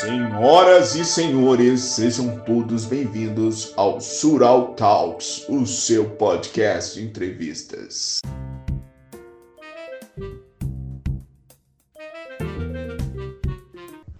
Senhoras 0.00 0.94
e 0.94 1.04
senhores, 1.04 1.80
sejam 1.80 2.38
todos 2.44 2.86
bem-vindos 2.86 3.76
ao 3.76 4.00
Sural 4.00 4.76
Talks, 4.76 5.48
o 5.48 5.66
seu 5.66 6.08
podcast 6.08 7.00
de 7.00 7.04
entrevistas. 7.04 8.20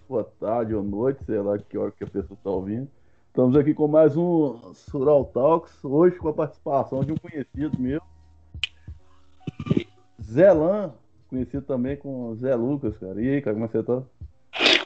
Boa 0.08 0.24
tarde 0.40 0.74
ou 0.74 0.82
noite, 0.82 1.24
sei 1.24 1.38
lá 1.38 1.56
que 1.56 1.78
hora 1.78 1.92
que 1.92 2.02
a 2.02 2.08
pessoa 2.08 2.36
está 2.36 2.50
ouvindo. 2.50 2.88
Estamos 3.28 3.54
aqui 3.54 3.72
com 3.72 3.86
mais 3.86 4.16
um 4.16 4.74
Sural 4.74 5.26
Talks, 5.26 5.84
hoje 5.84 6.16
com 6.16 6.28
a 6.30 6.34
participação 6.34 7.04
de 7.04 7.12
um 7.12 7.16
conhecido 7.16 7.78
meu, 7.78 8.02
Zé 10.20 10.52
Lan, 10.52 10.92
conhecido 11.30 11.62
também 11.62 11.96
com 11.96 12.34
Zé 12.34 12.56
Lucas, 12.56 12.98
cara. 12.98 13.22
E 13.22 13.28
aí, 13.28 13.40
cara, 13.40 13.54
como 13.54 13.66
é 13.66 13.68
que 13.68 13.78
você 13.78 13.84
tá? 13.84 14.02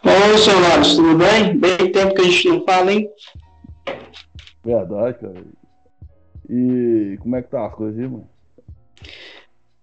Oi, 0.04 0.38
seu 0.38 0.58
Laros, 0.58 0.96
tudo 0.96 1.16
bem? 1.16 1.56
Bem 1.56 1.92
tempo 1.92 2.14
que 2.14 2.22
a 2.22 2.24
gente 2.24 2.48
não 2.48 2.64
fala, 2.64 2.92
hein? 2.92 3.08
Verdade, 4.64 5.18
cara. 5.18 5.44
E 6.50 7.16
como 7.20 7.36
é 7.36 7.42
que 7.42 7.48
tá 7.48 7.66
as 7.66 7.74
coisas 7.74 8.00
aí, 8.00 8.08
mano? 8.08 8.28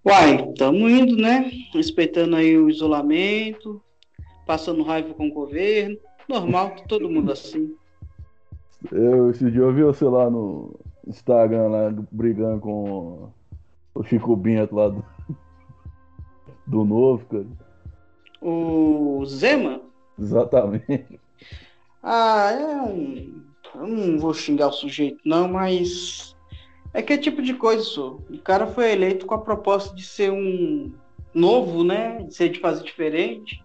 Uai, 0.05 0.49
estamos 0.49 0.91
indo, 0.91 1.15
né? 1.15 1.49
Respeitando 1.73 2.35
aí 2.35 2.57
o 2.57 2.69
isolamento, 2.69 3.81
passando 4.45 4.83
raiva 4.83 5.13
com 5.13 5.29
o 5.29 5.33
governo. 5.33 5.97
Normal, 6.27 6.75
todo 6.87 7.09
mundo 7.09 7.31
assim. 7.31 7.73
Eu, 8.91 9.29
esse 9.29 9.49
dia 9.49 9.61
eu 9.61 9.73
vi 9.73 9.83
você 9.83 10.03
lá 10.03 10.29
no 10.29 10.77
Instagram, 11.07 11.67
lá, 11.69 11.93
brigando 12.11 12.59
com 12.59 13.29
o 13.95 14.03
Chico 14.03 14.35
Binto 14.35 14.75
lá 14.75 14.89
do, 14.89 15.05
do 16.67 16.83
Novo, 16.83 17.25
cara. 17.25 17.47
O 18.41 19.23
Zema? 19.25 19.88
Exatamente. 20.21 21.19
Ah, 22.03 22.51
é 22.51 22.65
um. 22.81 23.43
Eu 23.75 23.87
não 23.87 24.19
vou 24.19 24.33
xingar 24.33 24.67
o 24.67 24.73
sujeito, 24.73 25.19
não, 25.25 25.47
mas. 25.47 26.35
É 26.93 27.01
que 27.01 27.13
é 27.13 27.17
tipo 27.17 27.41
de 27.41 27.53
coisa, 27.53 27.83
só. 27.83 28.17
O 28.29 28.37
cara 28.39 28.65
foi 28.67 28.91
eleito 28.91 29.25
com 29.25 29.35
a 29.35 29.41
proposta 29.41 29.95
de 29.95 30.03
ser 30.03 30.31
um 30.31 30.91
novo, 31.33 31.83
né? 31.83 32.23
De 32.23 32.33
ser 32.33 32.49
de 32.49 32.59
fazer 32.59 32.83
diferente. 32.83 33.63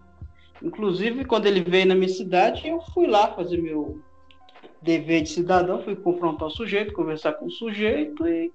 Inclusive, 0.61 1.25
quando 1.25 1.47
ele 1.47 1.61
veio 1.61 1.87
na 1.87 1.95
minha 1.95 2.09
cidade, 2.09 2.67
eu 2.67 2.79
fui 2.93 3.07
lá 3.07 3.33
fazer 3.33 3.57
meu 3.57 3.99
dever 4.81 5.23
de 5.23 5.29
cidadão, 5.29 5.81
fui 5.81 5.95
confrontar 5.95 6.47
o 6.47 6.51
sujeito, 6.51 6.93
conversar 6.93 7.33
com 7.33 7.47
o 7.47 7.51
sujeito 7.51 8.27
e 8.27 8.51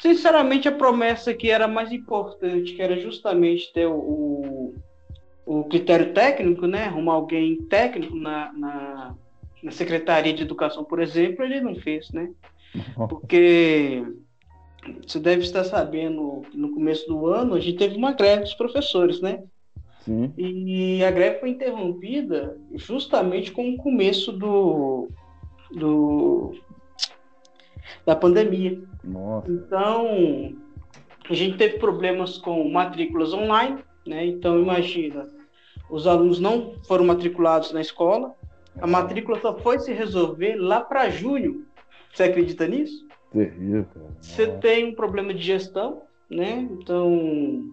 sinceramente 0.00 0.68
a 0.68 0.72
promessa 0.72 1.32
que 1.32 1.50
era 1.50 1.66
mais 1.66 1.90
importante, 1.90 2.74
que 2.74 2.82
era 2.82 3.00
justamente 3.00 3.72
ter 3.72 3.86
o, 3.86 4.74
o 5.50 5.64
critério 5.64 6.14
técnico, 6.14 6.64
né? 6.68 6.84
Arrumar 6.84 7.14
alguém 7.14 7.56
técnico 7.62 8.14
na, 8.14 8.52
na, 8.52 9.14
na, 9.60 9.72
Secretaria 9.72 10.32
de 10.32 10.44
Educação, 10.44 10.84
por 10.84 11.00
exemplo, 11.02 11.44
ele 11.44 11.60
não 11.60 11.74
fez, 11.74 12.08
né? 12.12 12.30
Porque 13.08 14.04
você 15.04 15.18
deve 15.18 15.42
estar 15.42 15.64
sabendo 15.64 16.42
que 16.48 16.56
no 16.56 16.70
começo 16.70 17.08
do 17.08 17.26
ano 17.26 17.54
a 17.54 17.60
gente 17.60 17.78
teve 17.78 17.96
uma 17.96 18.12
greve 18.12 18.42
dos 18.42 18.54
professores, 18.54 19.20
né? 19.20 19.42
Sim. 20.04 20.32
E 20.38 21.02
a 21.02 21.10
greve 21.10 21.40
foi 21.40 21.50
interrompida 21.50 22.56
justamente 22.74 23.50
com 23.50 23.70
o 23.70 23.76
começo 23.76 24.30
do, 24.30 25.08
do 25.72 26.54
da 28.06 28.14
pandemia. 28.14 28.80
Nossa. 29.02 29.50
Então, 29.50 30.54
a 31.28 31.34
gente 31.34 31.58
teve 31.58 31.80
problemas 31.80 32.38
com 32.38 32.70
matrículas 32.70 33.34
online, 33.34 33.78
né? 34.06 34.24
Então, 34.24 34.56
imagina, 34.56 35.39
os 35.90 36.06
alunos 36.06 36.38
não 36.38 36.74
foram 36.86 37.04
matriculados 37.04 37.72
na 37.72 37.80
escola, 37.80 38.34
a 38.80 38.86
matrícula 38.86 39.40
só 39.40 39.56
foi 39.58 39.78
se 39.78 39.92
resolver 39.92 40.54
lá 40.56 40.80
para 40.80 41.10
junho. 41.10 41.66
Você 42.12 42.24
acredita 42.24 42.66
nisso? 42.66 43.06
Terrível, 43.32 43.86
cara. 43.92 44.06
Você 44.20 44.46
tem 44.58 44.86
um 44.86 44.94
problema 44.94 45.34
de 45.34 45.42
gestão, 45.42 46.02
né? 46.28 46.68
Então, 46.70 47.64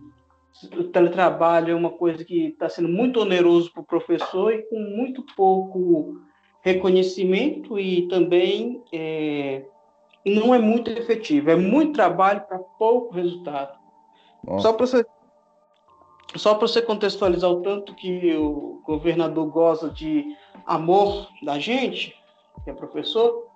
o 0.77 0.83
teletrabalho 0.85 1.71
é 1.71 1.75
uma 1.75 1.89
coisa 1.89 2.23
que 2.23 2.47
está 2.47 2.69
sendo 2.69 2.89
muito 2.89 3.19
oneroso 3.19 3.71
para 3.71 3.81
o 3.81 3.85
professor 3.85 4.53
e 4.53 4.63
com 4.63 4.79
muito 4.79 5.23
pouco 5.35 6.19
reconhecimento 6.61 7.79
e 7.79 8.07
também 8.07 8.83
é, 8.93 9.63
não 10.25 10.53
é 10.53 10.59
muito 10.59 10.91
efetivo. 10.91 11.49
É 11.49 11.55
muito 11.55 11.93
trabalho 11.93 12.41
para 12.41 12.59
pouco 12.59 13.13
resultado. 13.13 13.77
Nossa. 14.43 14.67
Só 14.67 14.73
para 14.73 14.85
você 14.85 15.05
só 16.37 16.55
para 16.55 16.67
você 16.67 16.81
contextualizar 16.81 17.49
o 17.49 17.61
tanto 17.61 17.95
que 17.95 18.35
o 18.35 18.81
governador 18.83 19.47
goza 19.47 19.89
de 19.89 20.35
amor 20.65 21.27
da 21.43 21.59
gente, 21.59 22.15
que 22.63 22.69
é 22.69 22.73
professor, 22.73 23.47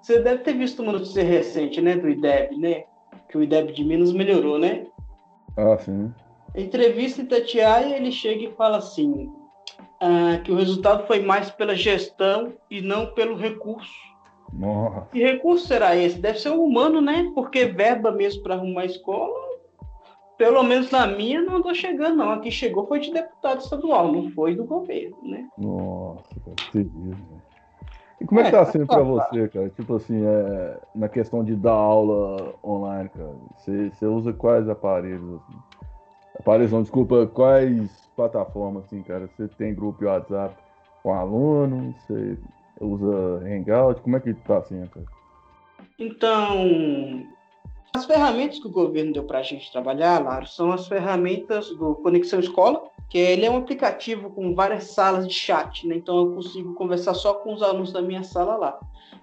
você 0.00 0.20
deve 0.20 0.42
ter 0.42 0.54
visto 0.54 0.82
uma 0.82 0.92
notícia 0.92 1.22
recente, 1.22 1.80
né, 1.80 1.96
do 1.96 2.08
IDEB, 2.08 2.56
né? 2.56 2.84
Que 3.28 3.36
o 3.36 3.42
IDEB 3.42 3.72
de 3.72 3.84
Minas 3.84 4.12
melhorou, 4.12 4.58
né? 4.58 4.86
Ah, 5.56 5.76
sim. 5.78 6.12
Entrevista 6.54 7.20
em 7.20 7.26
Tatiaia, 7.26 7.96
ele 7.96 8.10
chega 8.10 8.44
e 8.44 8.52
fala 8.52 8.78
assim, 8.78 9.30
ah, 10.00 10.40
que 10.42 10.50
o 10.50 10.56
resultado 10.56 11.06
foi 11.06 11.20
mais 11.20 11.50
pela 11.50 11.74
gestão 11.74 12.52
e 12.70 12.80
não 12.80 13.06
pelo 13.14 13.36
recurso. 13.36 13.92
Nossa. 14.52 15.08
Que 15.12 15.20
recurso 15.20 15.66
será 15.66 15.94
esse? 15.94 16.18
Deve 16.18 16.38
ser 16.38 16.50
o 16.50 16.64
humano, 16.64 17.00
né? 17.00 17.30
Porque 17.34 17.66
verba 17.66 18.10
mesmo 18.10 18.42
para 18.42 18.54
arrumar 18.54 18.86
escola 18.86 19.47
pelo 20.38 20.62
menos 20.62 20.90
na 20.92 21.06
minha, 21.06 21.42
não 21.42 21.56
andou 21.56 21.74
chegando, 21.74 22.16
não. 22.16 22.30
Aqui 22.30 22.50
chegou 22.50 22.86
foi 22.86 23.00
de 23.00 23.12
deputado 23.12 23.60
estadual, 23.60 24.12
não 24.12 24.30
foi 24.30 24.54
do 24.54 24.64
governo, 24.64 25.16
né? 25.22 25.48
Nossa, 25.58 26.40
cara, 26.40 26.56
terrível. 26.72 27.16
E 28.20 28.24
como 28.24 28.40
é 28.40 28.44
que 28.44 28.52
tá 28.52 28.60
é, 28.60 28.64
sendo 28.66 28.86
para 28.86 29.02
você, 29.02 29.48
cara? 29.48 29.68
Tipo 29.70 29.96
assim, 29.96 30.24
é, 30.24 30.80
na 30.94 31.08
questão 31.08 31.44
de 31.44 31.56
dar 31.56 31.72
aula 31.72 32.54
online, 32.64 33.08
cara, 33.10 33.34
você, 33.56 33.90
você 33.90 34.06
usa 34.06 34.32
quais 34.32 34.68
aparelhos? 34.68 35.40
Assim? 35.40 35.58
Aparelhos 36.38 36.72
não, 36.72 36.82
desculpa, 36.82 37.26
quais 37.26 38.08
plataformas, 38.14 38.84
assim, 38.84 39.02
cara? 39.02 39.28
Você 39.28 39.48
tem 39.48 39.74
grupo 39.74 40.04
WhatsApp 40.04 40.56
com 41.02 41.12
alunos? 41.12 41.96
Você 42.02 42.38
usa 42.80 43.42
Hangout? 43.44 44.00
Como 44.02 44.16
é 44.16 44.20
que 44.20 44.34
tá 44.34 44.58
assim, 44.58 44.86
cara? 44.86 45.06
Então, 45.98 47.26
as 47.98 48.04
ferramentas 48.04 48.60
que 48.60 48.66
o 48.68 48.70
governo 48.70 49.12
deu 49.12 49.24
para 49.24 49.40
a 49.40 49.42
gente 49.42 49.72
trabalhar, 49.72 50.22
Laro, 50.22 50.46
são 50.46 50.70
as 50.70 50.86
ferramentas 50.86 51.68
do 51.70 51.96
Conexão 51.96 52.38
Escola, 52.38 52.84
que 53.08 53.18
ele 53.18 53.44
é 53.44 53.50
um 53.50 53.56
aplicativo 53.56 54.30
com 54.30 54.54
várias 54.54 54.84
salas 54.84 55.26
de 55.26 55.34
chat, 55.34 55.86
né? 55.86 55.96
Então 55.96 56.16
eu 56.16 56.34
consigo 56.34 56.74
conversar 56.74 57.14
só 57.14 57.34
com 57.34 57.52
os 57.52 57.62
alunos 57.62 57.92
da 57.92 58.00
minha 58.00 58.22
sala 58.22 58.56
lá. 58.56 58.78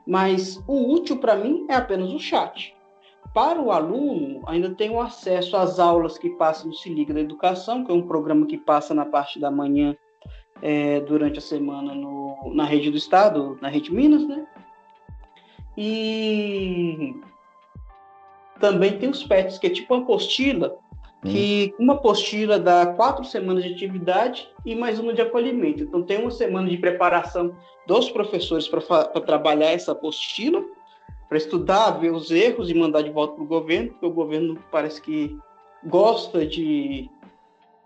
Mas 0.06 0.62
o 0.68 0.94
útil 0.94 1.18
para 1.18 1.35
mim 1.35 1.66
é 1.69 1.75
apenas 1.75 2.12
o 2.12 2.19
chat. 2.19 2.75
Para 3.34 3.62
o 3.62 3.72
aluno, 3.72 4.41
ainda 4.46 4.69
tenho 4.75 5.00
acesso 5.00 5.56
às 5.56 5.80
aulas 5.80 6.18
que 6.18 6.30
passam 6.31 6.68
no 6.68 6.74
Se 6.74 6.90
Liga 6.90 7.14
da 7.14 7.22
Educação, 7.22 7.85
que 7.85 7.91
é 7.91 7.96
um 7.96 8.06
programa 8.06 8.46
que 8.46 8.58
passa 8.58 8.94
na 8.94 9.06
parte 9.06 9.40
da 9.40 9.50
manhã 9.50 9.96
é, 10.62 11.00
durante 11.00 11.40
a 11.40 11.41
semana 11.41 11.96
no, 11.96 12.52
na 12.53 12.66
rede 12.66 12.91
do 12.91 12.97
Estado, 12.97 13.58
na 13.62 13.69
rede 13.69 13.94
Minas, 13.94 14.28
né? 14.28 14.46
E 15.78 17.16
também 18.59 18.97
tem 18.97 19.09
os 19.09 19.23
PETs, 19.23 19.57
que 19.57 19.67
é 19.67 19.69
tipo 19.69 19.93
uma 19.93 20.03
apostila, 20.03 20.77
que 21.25 21.73
uma 21.79 21.93
apostila 21.93 22.59
dá 22.59 22.85
quatro 22.85 23.25
semanas 23.25 23.63
de 23.63 23.73
atividade 23.73 24.47
e 24.66 24.75
mais 24.75 24.99
uma 24.99 25.13
de 25.13 25.21
acolhimento. 25.21 25.83
Então, 25.83 26.03
tem 26.03 26.19
uma 26.19 26.31
semana 26.31 26.69
de 26.69 26.77
preparação 26.77 27.55
dos 27.88 28.09
professores 28.09 28.67
para 28.67 29.21
trabalhar 29.21 29.71
essa 29.71 29.91
apostila, 29.91 30.63
para 31.27 31.38
estudar, 31.38 31.91
ver 31.91 32.11
os 32.11 32.29
erros 32.29 32.69
e 32.69 32.73
mandar 32.73 33.01
de 33.01 33.09
volta 33.09 33.33
para 33.33 33.43
o 33.43 33.47
governo, 33.47 33.89
porque 33.89 34.05
o 34.05 34.11
governo 34.11 34.59
parece 34.72 35.01
que 35.01 35.35
gosta 35.83 36.45
de 36.45 37.09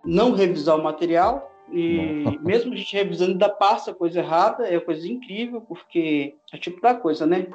não 0.04 0.34
revisar 0.34 0.78
o 0.78 0.84
material, 0.84 1.50
e 1.72 2.24
Nossa. 2.24 2.40
mesmo 2.44 2.74
a 2.74 2.76
gente 2.76 2.94
revisando, 2.94 3.32
ainda 3.32 3.50
passa 3.50 3.94
coisa 3.94 4.20
errada, 4.20 4.68
é 4.68 4.80
coisa 4.80 5.08
incrível, 5.08 5.62
porque 5.62 6.36
é 6.52 6.58
tipo 6.58 6.82
da 6.82 6.94
coisa, 6.94 7.26
né? 7.26 7.48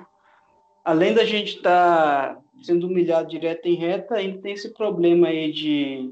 Além 0.84 1.14
da 1.14 1.24
gente 1.24 1.56
estar 1.56 2.34
tá 2.34 2.43
sendo 2.62 2.86
humilhado 2.86 3.28
direto 3.28 3.66
e 3.68 3.74
reta, 3.74 4.16
ainda 4.16 4.40
tem 4.40 4.52
esse 4.52 4.72
problema 4.72 5.28
aí 5.28 5.52
de 5.52 6.10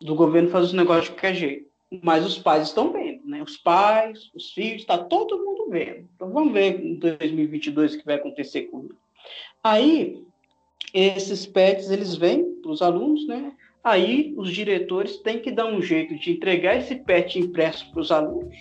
do 0.00 0.14
governo 0.14 0.48
fazer 0.48 0.66
os 0.66 0.72
negócios 0.72 1.06
de 1.06 1.10
qualquer 1.12 1.34
jeito. 1.34 1.68
Mas 2.02 2.24
os 2.24 2.38
pais 2.38 2.68
estão 2.68 2.92
vendo, 2.92 3.26
né? 3.26 3.42
Os 3.42 3.56
pais, 3.56 4.30
os 4.34 4.52
filhos, 4.52 4.82
está 4.82 4.98
todo 4.98 5.44
mundo 5.44 5.70
vendo. 5.70 6.06
Então 6.14 6.30
vamos 6.30 6.52
ver 6.52 6.80
em 6.80 6.94
2022 6.96 7.94
o 7.94 7.98
que 7.98 8.04
vai 8.04 8.16
acontecer 8.16 8.62
com 8.64 8.80
ele. 8.80 8.94
Aí, 9.64 10.22
esses 10.92 11.46
PETs, 11.46 11.90
eles 11.90 12.14
vêm 12.14 12.44
para 12.62 12.70
os 12.70 12.82
alunos, 12.82 13.26
né? 13.26 13.52
Aí, 13.82 14.34
os 14.36 14.52
diretores 14.52 15.16
têm 15.18 15.40
que 15.40 15.50
dar 15.50 15.66
um 15.66 15.80
jeito 15.80 16.14
de 16.16 16.32
entregar 16.32 16.76
esse 16.76 16.94
PET 16.94 17.38
impresso 17.38 17.90
para 17.90 18.00
os 18.00 18.12
alunos, 18.12 18.54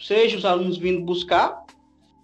seja 0.00 0.36
os 0.36 0.44
alunos 0.44 0.76
vindo 0.76 1.04
buscar, 1.04 1.64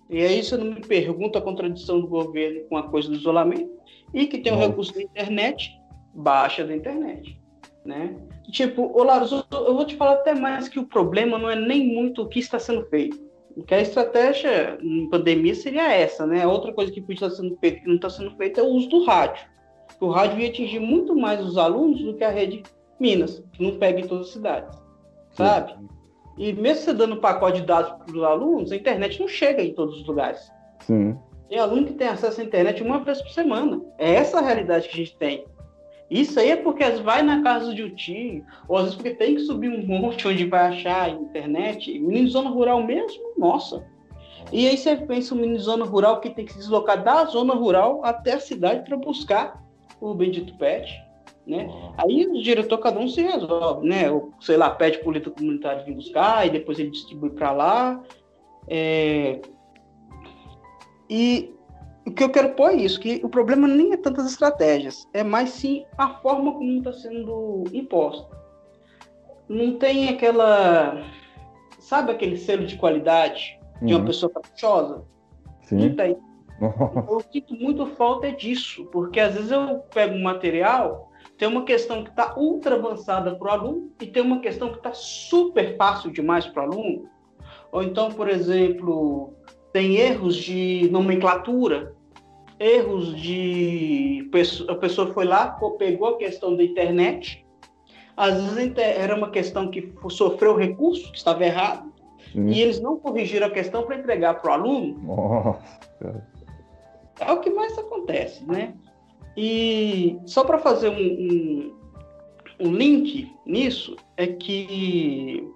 e 0.09 0.21
aí 0.21 0.43
você 0.43 0.57
não 0.57 0.67
me 0.67 0.81
pergunta 0.81 1.39
a 1.39 1.43
contradição 1.43 2.01
do 2.01 2.07
governo 2.07 2.61
com 2.69 2.77
a 2.77 2.83
coisa 2.83 3.09
do 3.09 3.15
isolamento, 3.15 3.72
e 4.13 4.27
que 4.27 4.39
tem 4.39 4.53
o 4.53 4.57
um 4.57 4.59
recurso 4.59 4.95
da 4.95 5.03
internet, 5.03 5.79
baixa 6.15 6.65
da 6.65 6.75
internet. 6.75 7.41
né? 7.85 8.15
Tipo, 8.51 8.91
ô 8.97 9.03
Laros, 9.03 9.33
eu 9.33 9.75
vou 9.75 9.85
te 9.85 9.97
falar 9.97 10.15
até 10.15 10.35
mais 10.35 10.69
que 10.69 10.79
o 10.79 10.87
problema 10.87 11.39
não 11.39 11.49
é 11.49 11.57
nem 11.57 11.87
muito 11.87 12.23
o 12.23 12.29
que 12.29 12.39
está 12.39 12.59
sendo 12.59 12.85
feito. 12.87 13.21
Porque 13.55 13.75
a 13.75 13.81
estratégia 13.81 14.79
em 14.81 15.09
pandemia 15.11 15.55
seria 15.55 15.93
essa, 15.93 16.27
né? 16.27 16.47
Outra 16.47 16.73
coisa 16.73 16.91
que 16.91 17.01
podia 17.01 17.27
estar 17.27 17.31
sendo 17.31 17.57
feita 17.59 17.81
que 17.81 17.87
não 17.87 17.97
está 17.97 18.09
sendo 18.09 18.35
feita 18.37 18.61
é 18.61 18.65
o 18.65 18.69
uso 18.69 18.89
do 18.89 19.05
rádio. 19.05 19.47
O 20.01 20.09
rádio 20.09 20.41
ia 20.41 20.49
atingir 20.49 20.81
muito 20.81 21.15
mais 21.15 21.45
os 21.45 21.59
alunos 21.59 22.03
do 22.03 22.15
que 22.15 22.25
a 22.25 22.31
rede 22.31 22.63
Minas, 22.99 23.43
que 23.53 23.63
não 23.63 23.79
pega 23.79 24.01
em 24.01 24.07
todas 24.07 24.29
as 24.29 24.33
cidades, 24.33 24.79
sabe? 25.33 25.73
Sim. 25.73 25.89
E 26.39 26.53
mesmo 26.53 26.85
você 26.85 26.95
dando 26.95 27.19
pacote 27.19 27.61
de 27.61 27.67
dados 27.67 27.93
para 27.93 28.17
os 28.17 28.23
alunos, 28.23 28.73
a 28.73 28.77
internet 28.77 29.21
não 29.21 29.29
chega 29.29 29.63
em 29.63 29.75
todos 29.75 30.01
os 30.01 30.07
lugares. 30.07 30.51
Sim. 30.81 31.17
Tem 31.53 31.61
aluno 31.61 31.87
que 31.87 31.93
tem 31.93 32.09
acesso 32.09 32.41
à 32.41 32.45
internet 32.45 32.83
uma 32.83 33.01
vez 33.01 33.21
por 33.21 33.29
semana. 33.29 33.79
É 33.99 34.15
essa 34.15 34.39
a 34.39 34.41
realidade 34.41 34.89
que 34.89 34.95
a 34.95 34.97
gente 34.97 35.15
tem. 35.19 35.45
Isso 36.11 36.41
aí 36.41 36.51
é 36.51 36.57
porque 36.57 36.83
às 36.83 36.93
vezes 36.93 37.05
vai 37.05 37.21
na 37.21 37.43
casa 37.43 37.75
de 37.75 37.85
um 37.85 37.95
tio, 37.95 38.43
ou 38.67 38.79
às 38.79 38.85
vezes 38.85 38.97
porque 38.97 39.11
tem 39.11 39.35
que 39.35 39.43
subir 39.43 39.69
um 39.69 39.85
monte 39.87 40.27
onde 40.27 40.47
vai 40.47 40.69
achar 40.69 41.03
a 41.03 41.11
internet. 41.11 41.93
Menino 41.99 42.25
de 42.25 42.33
zona 42.33 42.49
rural 42.49 42.83
mesmo, 42.83 43.35
nossa. 43.37 43.85
E 44.51 44.67
aí 44.67 44.79
você 44.79 44.97
pensa 44.97 45.35
um 45.35 45.39
menino 45.41 45.59
de 45.59 45.65
zona 45.65 45.85
rural 45.85 46.23
que 46.23 46.31
tem 46.31 46.47
que 46.47 46.55
se 46.55 46.59
deslocar 46.59 47.05
da 47.05 47.27
zona 47.27 47.53
rural 47.53 48.01
até 48.03 48.33
a 48.33 48.41
cidade 48.41 48.89
para 48.89 48.97
buscar 48.97 49.63
o 50.01 50.15
bendito 50.15 50.57
pet. 50.57 50.91
Né? 51.47 51.69
Aí 51.99 52.27
o 52.29 52.43
diretor, 52.43 52.79
cada 52.79 52.99
um 52.99 53.09
se 53.09 53.21
resolve, 53.21 53.87
né? 53.87 54.11
Ou, 54.11 54.33
sei 54.41 54.57
lá, 54.57 54.71
pede 54.71 55.01
política 55.01 55.33
comunitária 55.33 55.85
vir 55.85 55.97
buscar 55.97 56.47
e 56.47 56.51
depois 56.51 56.79
ele 56.79 56.89
distribui 56.89 57.29
para 57.29 57.53
lá. 57.53 58.03
É... 58.67 59.39
E 61.15 61.55
o 62.07 62.11
que 62.11 62.25
eu 62.25 62.31
quero 62.31 62.55
pôr 62.55 62.71
é 62.71 62.77
isso, 62.77 62.99
que 62.99 63.21
o 63.23 63.29
problema 63.29 63.69
nem 63.69 63.93
é 63.93 63.99
tantas 63.99 64.25
estratégias, 64.25 65.07
é 65.13 65.23
mais 65.23 65.51
sim 65.51 65.85
a 65.99 66.09
forma 66.21 66.55
como 66.55 66.79
está 66.79 66.91
sendo 66.91 67.65
imposta. 67.71 68.35
Não 69.47 69.77
tem 69.77 70.09
aquela, 70.09 71.05
sabe 71.79 72.13
aquele 72.13 72.39
selo 72.39 72.65
de 72.65 72.77
qualidade 72.77 73.61
de 73.83 73.93
uma 73.93 74.01
uhum. 74.01 74.07
pessoa 74.07 74.33
caprichosa? 74.33 75.05
Sim. 75.65 75.91
Não 75.91 75.97
tem. 75.97 76.17
Eu 77.11 77.21
sinto 77.31 77.55
muito 77.57 77.85
falta 77.89 78.33
disso, 78.33 78.87
porque 78.87 79.21
às 79.21 79.35
vezes 79.35 79.51
eu 79.51 79.81
pego 79.93 80.15
um 80.15 80.23
material, 80.23 81.11
tem 81.37 81.47
uma 81.47 81.65
questão 81.65 82.05
que 82.05 82.11
está 82.11 82.35
ultra 82.39 82.77
avançada 82.77 83.35
para 83.35 83.49
o 83.49 83.51
aluno 83.51 83.93
e 84.01 84.07
tem 84.07 84.23
uma 84.23 84.41
questão 84.41 84.71
que 84.71 84.79
está 84.79 84.95
super 84.95 85.77
fácil 85.77 86.11
demais 86.11 86.47
para 86.47 86.63
o 86.63 86.73
aluno. 86.73 87.09
Ou 87.71 87.83
então, 87.83 88.11
por 88.13 88.31
exemplo, 88.31 89.35
tem 89.73 89.97
erros 89.97 90.37
de 90.37 90.89
nomenclatura, 90.91 91.95
erros 92.59 93.15
de. 93.21 94.31
A 94.69 94.75
pessoa 94.75 95.13
foi 95.13 95.25
lá, 95.25 95.59
pegou 95.79 96.09
a 96.09 96.19
questão 96.19 96.57
da 96.57 96.63
internet, 96.63 97.45
às 98.17 98.43
vezes 98.53 98.73
era 98.77 99.17
uma 99.17 99.31
questão 99.31 99.71
que 99.71 99.93
sofreu 100.11 100.57
recurso, 100.57 101.11
que 101.11 101.19
estava 101.19 101.45
errado, 101.45 101.93
Sim. 102.33 102.49
e 102.49 102.61
eles 102.61 102.81
não 102.81 102.99
corrigiram 102.99 103.47
a 103.47 103.51
questão 103.51 103.83
para 103.85 103.97
entregar 103.97 104.41
para 104.41 104.51
o 104.51 104.55
aluno. 104.55 104.99
Nossa. 105.03 106.25
É 107.21 107.33
o 107.33 107.41
que 107.41 107.51
mais 107.51 107.77
acontece, 107.79 108.45
né? 108.45 108.75
E 109.37 110.19
só 110.27 110.45
para 110.45 110.59
fazer 110.59 110.89
um, 110.89 110.99
um, 110.99 111.75
um 112.61 112.75
link 112.75 113.33
nisso, 113.47 113.97
é 114.17 114.27
que 114.27 115.49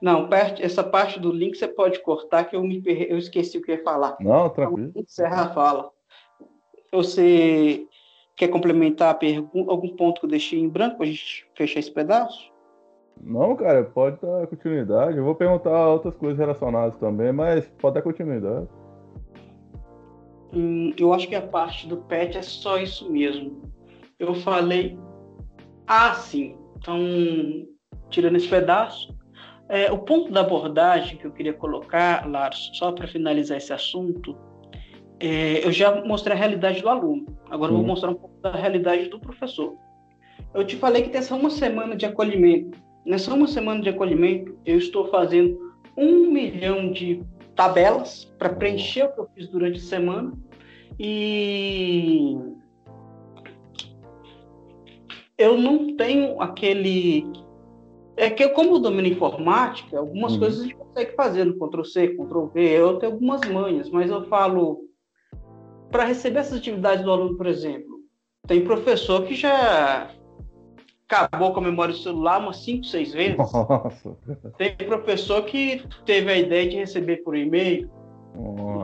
não, 0.00 0.28
essa 0.60 0.84
parte 0.84 1.18
do 1.18 1.32
link 1.32 1.56
você 1.56 1.66
pode 1.66 2.00
cortar, 2.00 2.44
que 2.44 2.54
eu, 2.54 2.62
me, 2.62 2.82
eu 2.86 3.18
esqueci 3.18 3.58
o 3.58 3.62
que 3.62 3.72
ia 3.72 3.82
falar. 3.82 4.16
Não, 4.20 4.48
tranquilo. 4.48 4.90
Então, 4.90 5.02
encerra 5.02 5.42
a 5.42 5.48
fala. 5.52 5.90
Você 6.92 7.86
quer 8.36 8.48
complementar 8.48 9.10
a 9.10 9.14
pergunta, 9.14 9.70
algum 9.70 9.96
ponto 9.96 10.20
que 10.20 10.26
eu 10.26 10.30
deixei 10.30 10.60
em 10.60 10.68
branco 10.68 10.98
para 10.98 11.06
a 11.06 11.08
gente 11.08 11.46
fechar 11.56 11.80
esse 11.80 11.90
pedaço? 11.90 12.52
Não, 13.20 13.56
cara, 13.56 13.82
pode 13.82 14.20
dar 14.20 14.46
continuidade. 14.46 15.18
Eu 15.18 15.24
vou 15.24 15.34
perguntar 15.34 15.88
outras 15.88 16.14
coisas 16.14 16.38
relacionadas 16.38 16.96
também, 16.98 17.32
mas 17.32 17.66
pode 17.80 17.94
dar 17.94 18.02
continuidade. 18.02 18.68
Hum, 20.54 20.94
eu 20.96 21.12
acho 21.12 21.28
que 21.28 21.34
a 21.34 21.42
parte 21.42 21.88
do 21.88 21.96
PET 21.96 22.38
é 22.38 22.42
só 22.42 22.78
isso 22.78 23.10
mesmo. 23.10 23.60
Eu 24.18 24.34
falei, 24.34 24.96
ah, 25.86 26.14
sim. 26.14 26.56
Então, 26.76 27.00
tirando 28.08 28.36
esse 28.36 28.48
pedaço, 28.48 29.17
é, 29.68 29.92
o 29.92 29.98
ponto 29.98 30.32
da 30.32 30.40
abordagem 30.40 31.18
que 31.18 31.26
eu 31.26 31.30
queria 31.30 31.52
colocar, 31.52 32.28
Lars, 32.28 32.70
só 32.74 32.90
para 32.90 33.06
finalizar 33.06 33.58
esse 33.58 33.72
assunto, 33.72 34.36
é, 35.20 35.64
eu 35.64 35.70
já 35.70 36.02
mostrei 36.04 36.34
a 36.34 36.38
realidade 36.38 36.80
do 36.80 36.88
aluno. 36.88 37.26
Agora 37.50 37.72
vou 37.72 37.82
mostrar 37.82 38.10
um 38.10 38.14
pouco 38.14 38.40
da 38.40 38.52
realidade 38.52 39.08
do 39.08 39.20
professor. 39.20 39.76
Eu 40.54 40.64
te 40.64 40.76
falei 40.76 41.02
que 41.02 41.10
tem 41.10 41.18
essa 41.18 41.34
uma 41.34 41.50
semana 41.50 41.96
de 41.96 42.06
acolhimento. 42.06 42.78
Nessa 43.04 43.32
uma 43.32 43.46
semana 43.46 43.82
de 43.82 43.88
acolhimento, 43.88 44.58
eu 44.64 44.78
estou 44.78 45.08
fazendo 45.08 45.58
um 45.96 46.30
milhão 46.30 46.90
de 46.90 47.22
tabelas 47.54 48.24
para 48.38 48.50
preencher 48.50 49.04
o 49.04 49.12
que 49.12 49.20
eu 49.20 49.28
fiz 49.34 49.48
durante 49.48 49.78
a 49.78 49.82
semana. 49.82 50.32
E 50.98 52.36
eu 55.36 55.58
não 55.58 55.96
tenho 55.96 56.40
aquele 56.40 57.30
é 58.18 58.28
que 58.30 58.48
como 58.48 58.74
eu 58.74 58.80
domino 58.80 59.06
informática, 59.06 59.98
algumas 59.98 60.32
uhum. 60.32 60.40
coisas 60.40 60.60
a 60.60 60.62
gente 60.64 60.74
consegue 60.74 61.14
fazer 61.14 61.44
no 61.44 61.54
Ctrl-C, 61.54 62.08
Ctrl-V, 62.08 62.60
eu 62.60 62.98
tenho 62.98 63.12
algumas 63.12 63.40
manhas, 63.48 63.88
mas 63.90 64.10
eu 64.10 64.24
falo, 64.24 64.80
para 65.90 66.04
receber 66.04 66.40
essas 66.40 66.58
atividades 66.58 67.04
do 67.04 67.12
aluno, 67.12 67.36
por 67.36 67.46
exemplo, 67.46 68.00
tem 68.46 68.64
professor 68.64 69.24
que 69.24 69.34
já 69.34 70.10
acabou 71.08 71.52
com 71.52 71.60
a 71.60 71.62
memória 71.62 71.94
do 71.94 72.00
celular 72.00 72.40
umas 72.40 72.58
5, 72.64 72.84
6 72.84 73.12
vezes. 73.12 73.38
Nossa. 73.38 74.16
Tem 74.58 74.76
professor 74.76 75.42
que 75.44 75.82
teve 76.04 76.30
a 76.30 76.36
ideia 76.36 76.68
de 76.68 76.76
receber 76.76 77.18
por 77.18 77.36
e-mail. 77.36 77.90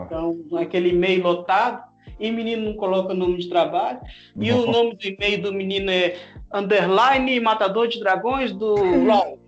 Então, 0.06 0.38
aquele 0.58 0.90
e-mail 0.90 1.22
lotado, 1.22 1.84
e 2.18 2.30
o 2.30 2.32
menino 2.32 2.66
não 2.66 2.76
coloca 2.76 3.12
o 3.12 3.16
nome 3.16 3.38
de 3.38 3.48
trabalho, 3.48 4.00
e 4.36 4.52
o 4.52 4.66
nome 4.66 4.96
do 4.96 5.06
e-mail 5.06 5.42
do 5.42 5.52
menino 5.52 5.90
é 5.90 6.16
underline 6.52 7.40
matador 7.40 7.88
de 7.88 8.00
dragões 8.00 8.52
do 8.52 8.74
LOL. 8.76 9.38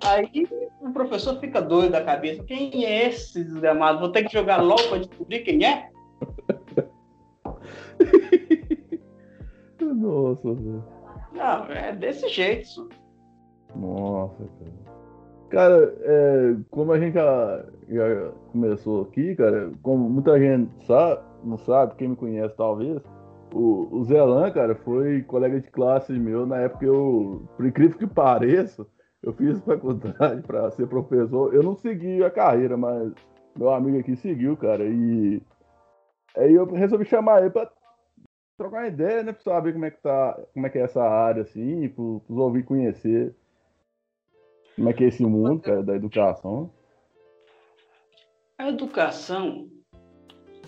Aí 0.00 0.48
o 0.80 0.90
professor 0.92 1.38
fica 1.40 1.60
doido 1.60 1.92
da 1.92 2.02
cabeça. 2.02 2.42
Quem 2.44 2.84
é 2.84 3.08
esse 3.08 3.44
desgramado? 3.44 4.00
Vou 4.00 4.10
ter 4.10 4.24
que 4.24 4.32
jogar 4.32 4.62
LOL 4.62 4.82
para 4.88 4.98
descobrir 4.98 5.40
quem 5.40 5.64
é? 5.64 5.88
Nossa, 9.80 10.52
velho. 10.52 10.84
Não, 11.32 11.66
é 11.66 11.92
desse 11.92 12.28
jeito. 12.28 12.88
Nossa, 13.74 14.44
cara. 14.44 14.84
Cara, 15.50 15.94
é, 16.00 16.56
como 16.70 16.92
a 16.92 16.98
gente 16.98 17.14
já, 17.14 17.64
já 17.88 18.32
começou 18.50 19.02
aqui, 19.02 19.36
cara, 19.36 19.70
como 19.82 20.10
muita 20.10 20.38
gente 20.38 20.70
sabe, 20.84 21.22
não 21.44 21.58
sabe, 21.58 21.94
quem 21.96 22.08
me 22.08 22.16
conhece 22.16 22.54
talvez, 22.56 23.02
o, 23.52 23.88
o 23.90 24.04
Zelan, 24.04 24.50
cara, 24.50 24.74
foi 24.74 25.22
colega 25.22 25.60
de 25.60 25.70
classe 25.70 26.12
meu 26.12 26.44
na 26.44 26.58
época 26.58 26.86
eu, 26.86 27.48
por 27.56 27.64
incrível 27.64 27.96
que 27.96 28.06
pareça, 28.06 28.86
eu 29.22 29.32
fiz 29.32 29.58
faculdade 29.64 30.42
para 30.42 30.70
ser 30.72 30.86
professor. 30.86 31.54
Eu 31.54 31.62
não 31.62 31.76
segui 31.76 32.22
a 32.22 32.30
carreira, 32.30 32.76
mas 32.76 33.12
meu 33.56 33.72
amigo 33.72 33.98
aqui 33.98 34.16
seguiu, 34.16 34.56
cara. 34.56 34.84
E 34.84 35.40
aí 36.36 36.52
eu 36.52 36.66
resolvi 36.66 37.04
chamar 37.04 37.40
ele 37.40 37.50
para 37.50 37.70
trocar 38.56 38.78
uma 38.78 38.88
ideia, 38.88 39.22
né, 39.22 39.32
para 39.32 39.42
saber 39.42 39.72
como 39.72 39.84
é 39.84 39.90
que 39.90 40.02
tá, 40.02 40.38
como 40.52 40.66
é 40.66 40.70
que 40.70 40.78
é 40.78 40.82
essa 40.82 41.02
área 41.02 41.42
assim, 41.42 41.88
para 41.88 42.02
os 42.02 42.38
ouvir 42.38 42.64
conhecer 42.64 43.34
como 44.76 44.90
é 44.90 44.92
que 44.92 45.04
é 45.04 45.08
esse 45.08 45.24
mundo, 45.24 45.60
cara, 45.60 45.82
da 45.82 45.94
educação. 45.94 46.70
A 48.58 48.68
educação, 48.68 49.68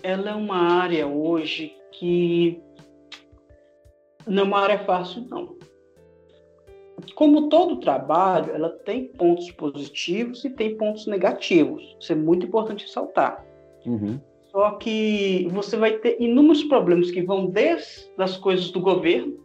ela 0.03 0.31
é 0.31 0.35
uma 0.35 0.57
área 0.57 1.07
hoje 1.07 1.75
que 1.91 2.61
não 4.25 4.43
é 4.43 4.45
uma 4.45 4.59
área 4.59 4.79
fácil, 4.79 5.25
não. 5.29 5.55
Como 7.15 7.49
todo 7.49 7.79
trabalho, 7.79 8.53
ela 8.53 8.69
tem 8.69 9.05
pontos 9.05 9.49
positivos 9.51 10.43
e 10.43 10.49
tem 10.49 10.75
pontos 10.77 11.07
negativos. 11.07 11.95
Isso 11.99 12.11
é 12.11 12.15
muito 12.15 12.45
importante 12.45 12.85
ressaltar. 12.85 13.45
Uhum. 13.85 14.19
Só 14.51 14.71
que 14.71 15.47
você 15.51 15.77
vai 15.77 15.97
ter 15.97 16.17
inúmeros 16.19 16.63
problemas 16.63 17.11
que 17.11 17.21
vão 17.21 17.47
desde 17.47 18.09
as 18.17 18.37
coisas 18.37 18.71
do 18.71 18.79
governo, 18.79 19.37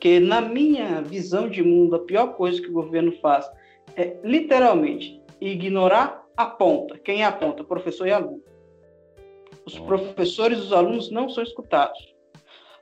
que 0.00 0.18
na 0.20 0.40
minha 0.40 1.02
visão 1.02 1.48
de 1.48 1.62
mundo, 1.62 1.96
a 1.96 2.00
pior 2.00 2.34
coisa 2.34 2.60
que 2.60 2.68
o 2.68 2.72
governo 2.72 3.12
faz 3.20 3.50
é 3.96 4.16
literalmente 4.24 5.20
ignorar 5.40 6.24
a 6.36 6.46
ponta. 6.46 6.98
Quem 6.98 7.22
é 7.22 7.24
a 7.24 7.32
ponta? 7.32 7.64
Professor 7.64 8.06
e 8.06 8.12
aluno. 8.12 8.42
Os 9.68 9.78
professores 9.80 10.58
e 10.60 10.62
os 10.62 10.72
alunos 10.72 11.10
não 11.10 11.28
são 11.28 11.42
escutados. 11.42 11.98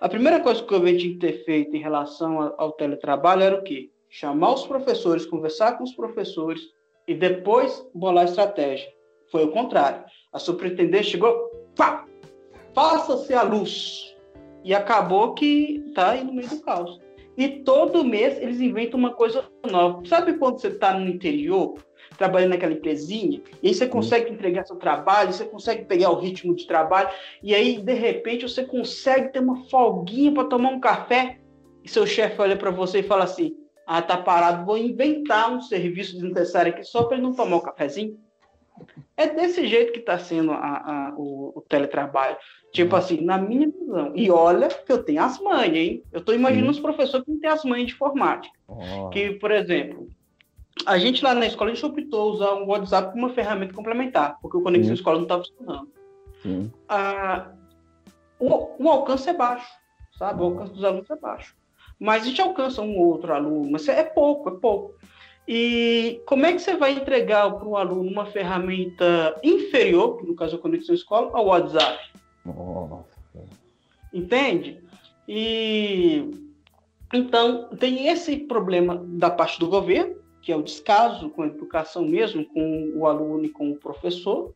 A 0.00 0.08
primeira 0.08 0.38
coisa 0.38 0.62
que 0.62 0.72
o 0.72 0.78
governo 0.78 1.00
tinha 1.00 1.14
que 1.14 1.18
ter 1.18 1.44
feito 1.44 1.74
em 1.74 1.80
relação 1.80 2.54
ao 2.56 2.70
teletrabalho 2.70 3.42
era 3.42 3.56
o 3.56 3.62
quê? 3.64 3.90
Chamar 4.08 4.54
os 4.54 4.64
professores, 4.64 5.26
conversar 5.26 5.76
com 5.78 5.82
os 5.82 5.92
professores 5.94 6.60
e 7.08 7.12
depois 7.12 7.84
bolar 7.92 8.22
a 8.22 8.28
estratégia. 8.28 8.88
Foi 9.32 9.42
o 9.42 9.50
contrário. 9.50 10.04
A 10.32 10.38
superintendente 10.38 11.10
chegou, 11.10 11.50
pá, 11.74 12.06
faça-se 12.72 13.34
a 13.34 13.42
luz. 13.42 14.14
E 14.62 14.72
acabou 14.72 15.34
que 15.34 15.82
está 15.88 16.12
aí 16.12 16.22
no 16.22 16.32
meio 16.32 16.48
do 16.48 16.60
caos. 16.60 17.00
E 17.36 17.48
todo 17.64 18.04
mês 18.04 18.38
eles 18.38 18.60
inventam 18.60 19.00
uma 19.00 19.12
coisa 19.12 19.44
nova. 19.68 20.06
Sabe 20.06 20.38
quando 20.38 20.60
você 20.60 20.68
está 20.68 20.96
no 20.96 21.08
interior, 21.08 21.84
trabalhando 22.16 22.50
naquela 22.50 22.73
empresinha, 22.73 23.40
e 23.62 23.68
aí 23.68 23.75
você 23.75 23.87
consegue 23.87 24.30
entregar 24.30 24.64
seu 24.66 24.76
trabalho, 24.76 25.32
você 25.32 25.44
consegue 25.44 25.85
pegar 25.85 26.11
o 26.11 26.18
ritmo 26.18 26.54
de 26.54 26.66
trabalho, 26.66 27.11
e 27.42 27.54
aí, 27.54 27.78
de 27.78 27.94
repente, 27.94 28.49
você 28.49 28.64
consegue 28.64 29.32
ter 29.32 29.40
uma 29.40 29.64
folguinha 29.68 30.32
para 30.32 30.44
tomar 30.44 30.70
um 30.70 30.80
café, 30.80 31.38
e 31.85 31.88
seu 31.88 32.04
chefe 32.04 32.40
olha 32.40 32.56
para 32.56 32.70
você 32.70 32.99
e 32.99 33.04
fala 33.04 33.25
assim: 33.25 33.56
Ah, 33.87 34.02
tá 34.02 34.16
parado, 34.16 34.66
vou 34.66 34.76
inventar 34.76 35.52
um 35.52 35.61
serviço 35.61 36.14
desnecessário 36.14 36.73
aqui 36.73 36.82
só 36.82 37.04
para 37.04 37.16
ele 37.16 37.26
não 37.26 37.32
tomar 37.32 37.56
um 37.56 37.61
cafezinho. 37.61 38.18
É 39.16 39.26
desse 39.28 39.66
jeito 39.66 39.92
que 39.92 40.00
está 40.00 40.18
sendo 40.18 40.52
a, 40.52 40.56
a, 40.56 41.14
o, 41.16 41.52
o, 41.56 41.61
teletrabalho. 41.62 42.37
Tipo 42.73 42.96
assim, 42.96 43.23
na 43.23 43.38
minha 43.38 43.70
visão. 43.70 44.12
E 44.14 44.30
olha 44.30 44.68
que 44.68 44.92
eu 44.92 45.02
tenho 45.02 45.23
as 45.23 45.40
manhas, 45.40 45.75
hein? 45.75 46.02
Eu 46.12 46.20
estou 46.20 46.35
imaginando 46.35 46.73
os 46.73 46.80
professores 46.80 47.25
que 47.25 47.32
não 47.32 47.40
têm 47.40 47.49
as 47.49 47.64
manhas 47.64 47.87
de 47.87 47.94
informática. 47.94 48.54
Oh. 48.68 49.08
Que, 49.08 49.30
por 49.30 49.50
exemplo, 49.50 50.11
a 50.85 50.99
gente 50.99 51.25
lá 51.25 51.35
na 51.35 51.47
escola, 51.47 51.71
a 51.71 51.75
gente 51.75 51.87
optou 51.87 52.33
usar 52.33 52.52
o 52.52 52.66
WhatsApp 52.66 53.12
como 53.12 53.26
uma 53.26 53.35
ferramenta 53.35 53.73
complementar, 53.73 54.38
porque 54.40 54.56
o 54.56 54.62
Conexão. 54.62 54.95
Escola 54.95 55.16
não 55.16 55.25
estava 55.25 55.45
funcionando. 55.45 55.90
Ah, 56.88 57.49
o, 58.38 58.85
o, 58.85 58.88
alcance 58.88 59.28
é 59.28 59.33
baixo, 59.33 59.73
sabe? 60.18 60.42
O 60.42 60.45
alcance 60.45 60.73
dos 60.73 60.85
alunos 60.85 61.11
é 61.11 61.16
baixo. 61.16 61.56
Mas 61.99 62.23
a 62.23 62.26
gente 62.26 62.40
alcança 62.42 62.83
um 62.83 62.99
ou 62.99 63.06
outro 63.06 63.33
aluno, 63.33 63.71
mas 63.71 63.88
é 63.88 64.04
pouco, 64.04 64.50
é 64.50 64.52
pouco. 64.52 64.95
E 65.49 66.21
como 66.26 66.45
é 66.45 66.52
que 66.52 66.59
você 66.59 66.76
vai 66.76 66.92
entregar 66.92 67.50
para 67.50 67.66
o 67.66 67.76
aluno 67.76 68.11
uma 68.11 68.26
ferramenta 68.26 69.40
inferior, 69.42 70.23
no 70.25 70.35
caso 70.35 70.56
é 70.56 70.59
a 70.59 70.62
Conexão 70.62 70.95
Escola, 70.95 71.30
ao 71.33 71.47
WhatsApp? 71.47 72.11
Nossa. 72.45 73.16
Entende? 74.12 74.83
E 75.28 76.30
então 77.12 77.68
tem 77.76 78.09
esse 78.09 78.37
problema 78.37 79.02
da 79.04 79.30
parte 79.30 79.59
do 79.59 79.68
governo, 79.68 80.16
que 80.46 80.52
é 80.52 80.56
o 80.56 80.62
descaso 80.62 81.28
com 81.30 81.42
a 81.42 81.48
educação 81.48 82.06
mesmo, 82.06 82.44
com 82.44 82.92
o 82.94 83.04
aluno 83.04 83.44
e 83.44 83.48
com 83.48 83.72
o 83.72 83.76
professor. 83.76 84.54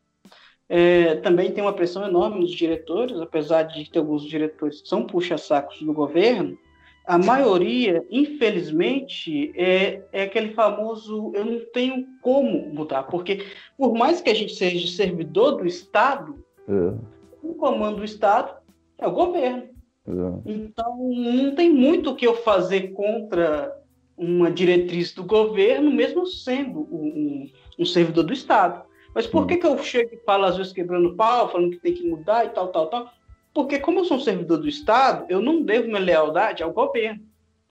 É, 0.69 1.17
também 1.17 1.51
tem 1.51 1.65
uma 1.65 1.73
pressão 1.73 2.07
enorme 2.07 2.39
nos 2.39 2.53
diretores, 2.53 3.19
apesar 3.19 3.65
de 3.65 3.91
ter 3.91 3.99
alguns 3.99 4.23
diretores 4.23 4.83
que 4.83 4.89
são 4.89 5.05
puxa-sacos 5.05 5.83
do 5.83 5.93
governo, 5.93 6.57
a 7.05 7.19
maioria, 7.19 8.07
infelizmente, 8.09 9.53
é, 9.57 10.05
é 10.13 10.23
aquele 10.23 10.55
famoso 10.55 11.33
eu 11.35 11.45
não 11.45 11.61
tenho 11.73 12.07
como 12.23 12.73
mudar, 12.73 13.03
porque 13.05 13.45
por 13.77 13.93
mais 13.93 14.21
que 14.21 14.31
a 14.31 14.35
gente 14.35 14.55
seja 14.55 14.87
servidor 14.97 15.57
do 15.57 15.67
Estado, 15.67 16.39
é. 16.69 16.95
o 17.43 17.55
comando 17.55 17.97
do 17.97 18.05
Estado 18.05 18.55
é 18.97 19.09
o 19.09 19.13
governo. 19.13 19.65
É. 20.07 20.53
Então, 20.53 20.99
não 20.99 21.53
tem 21.57 21.69
muito 21.69 22.11
o 22.11 22.15
que 22.15 22.29
eu 22.29 22.37
fazer 22.37 22.93
contra 22.93 23.80
uma 24.21 24.51
diretriz 24.51 25.15
do 25.15 25.25
governo, 25.25 25.91
mesmo 25.91 26.27
sendo 26.27 26.81
um, 26.81 27.51
um 27.79 27.85
servidor 27.87 28.25
do 28.25 28.35
Estado. 28.35 28.85
Mas 29.15 29.27
por 29.27 29.45
hum. 29.45 29.47
que, 29.47 29.57
que 29.57 29.67
eu 29.67 29.79
chego 29.79 30.15
e 30.15 30.19
falo, 30.19 30.45
às 30.45 30.59
vezes, 30.59 30.75
quebrando 30.75 31.17
pau, 31.17 31.51
falando 31.51 31.71
que 31.71 31.79
tem 31.79 31.95
que 31.95 32.07
mudar 32.07 32.45
e 32.45 32.51
tal, 32.51 32.69
tal, 32.69 32.89
tal? 32.89 33.11
Porque, 33.55 33.79
como 33.79 34.01
eu 34.01 34.05
sou 34.05 34.19
um 34.19 34.21
servidor 34.21 34.59
do 34.59 34.69
Estado, 34.69 35.25
eu 35.31 35.41
não 35.41 35.63
devo 35.63 35.89
minha 35.89 35.99
lealdade 35.99 36.63
ao 36.63 36.71
governo. 36.71 37.21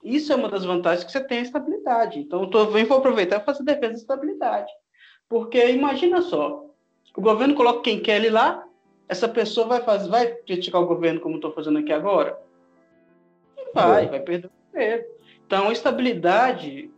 Isso 0.02 0.32
é 0.32 0.36
uma 0.36 0.48
das 0.48 0.64
vantagens 0.64 1.04
que 1.04 1.12
você 1.12 1.20
tem 1.20 1.38
a 1.38 1.42
estabilidade. 1.42 2.18
Então, 2.18 2.42
eu 2.42 2.48
tô, 2.48 2.66
vou 2.66 2.98
aproveitar 2.98 3.40
e 3.40 3.44
fazer 3.44 3.62
defesa 3.62 3.92
da 3.92 3.98
estabilidade. 3.98 4.72
Porque, 5.28 5.70
imagina 5.70 6.20
só, 6.20 6.66
o 7.16 7.20
governo 7.20 7.54
coloca 7.54 7.82
quem 7.82 8.00
quer 8.00 8.16
ele 8.16 8.30
lá, 8.30 8.66
essa 9.08 9.28
pessoa 9.28 9.68
vai, 9.68 9.82
fazer, 9.82 10.08
vai 10.08 10.26
criticar 10.26 10.82
o 10.82 10.86
governo 10.86 11.20
como 11.20 11.36
estou 11.36 11.52
fazendo 11.52 11.78
aqui 11.78 11.92
agora? 11.92 12.36
vai, 13.72 14.04
é. 14.04 14.08
vai 14.08 14.20
perder 14.20 14.48
o 14.48 14.50
poder. 14.72 15.19
Então, 15.50 15.68
a 15.68 15.72
estabilidade, 15.72 16.88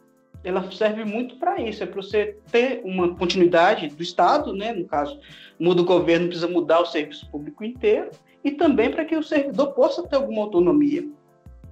ela 0.45 0.71
serve 0.71 1.07
muito 1.07 1.37
para 1.37 1.59
isso, 1.59 1.83
é 1.83 1.87
para 1.87 2.03
você 2.03 2.37
ter 2.51 2.83
uma 2.85 3.17
continuidade 3.17 3.89
do 3.89 4.03
Estado, 4.03 4.53
né? 4.53 4.75
no 4.75 4.85
caso, 4.85 5.19
muda 5.59 5.81
o 5.81 5.87
governo, 5.87 6.27
precisa 6.27 6.47
mudar 6.47 6.81
o 6.81 6.85
serviço 6.85 7.27
público 7.31 7.65
inteiro, 7.65 8.11
e 8.45 8.51
também 8.51 8.91
para 8.91 9.07
que 9.07 9.17
o 9.17 9.23
servidor 9.23 9.69
possa 9.69 10.07
ter 10.07 10.17
alguma 10.17 10.43
autonomia. 10.43 11.03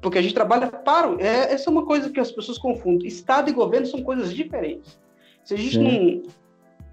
Porque 0.01 0.17
a 0.17 0.23
gente 0.23 0.33
trabalha 0.33 0.69
para. 0.69 1.23
É, 1.23 1.53
essa 1.53 1.69
é 1.69 1.71
uma 1.71 1.85
coisa 1.85 2.09
que 2.09 2.19
as 2.19 2.33
pessoas 2.33 2.57
confundem. 2.57 3.07
Estado 3.07 3.51
e 3.51 3.53
governo 3.53 3.87
são 3.87 4.03
coisas 4.03 4.33
diferentes. 4.33 4.99
Se 5.45 5.53
a 5.53 5.59
gente 5.59 5.75
Sim. 5.75 6.23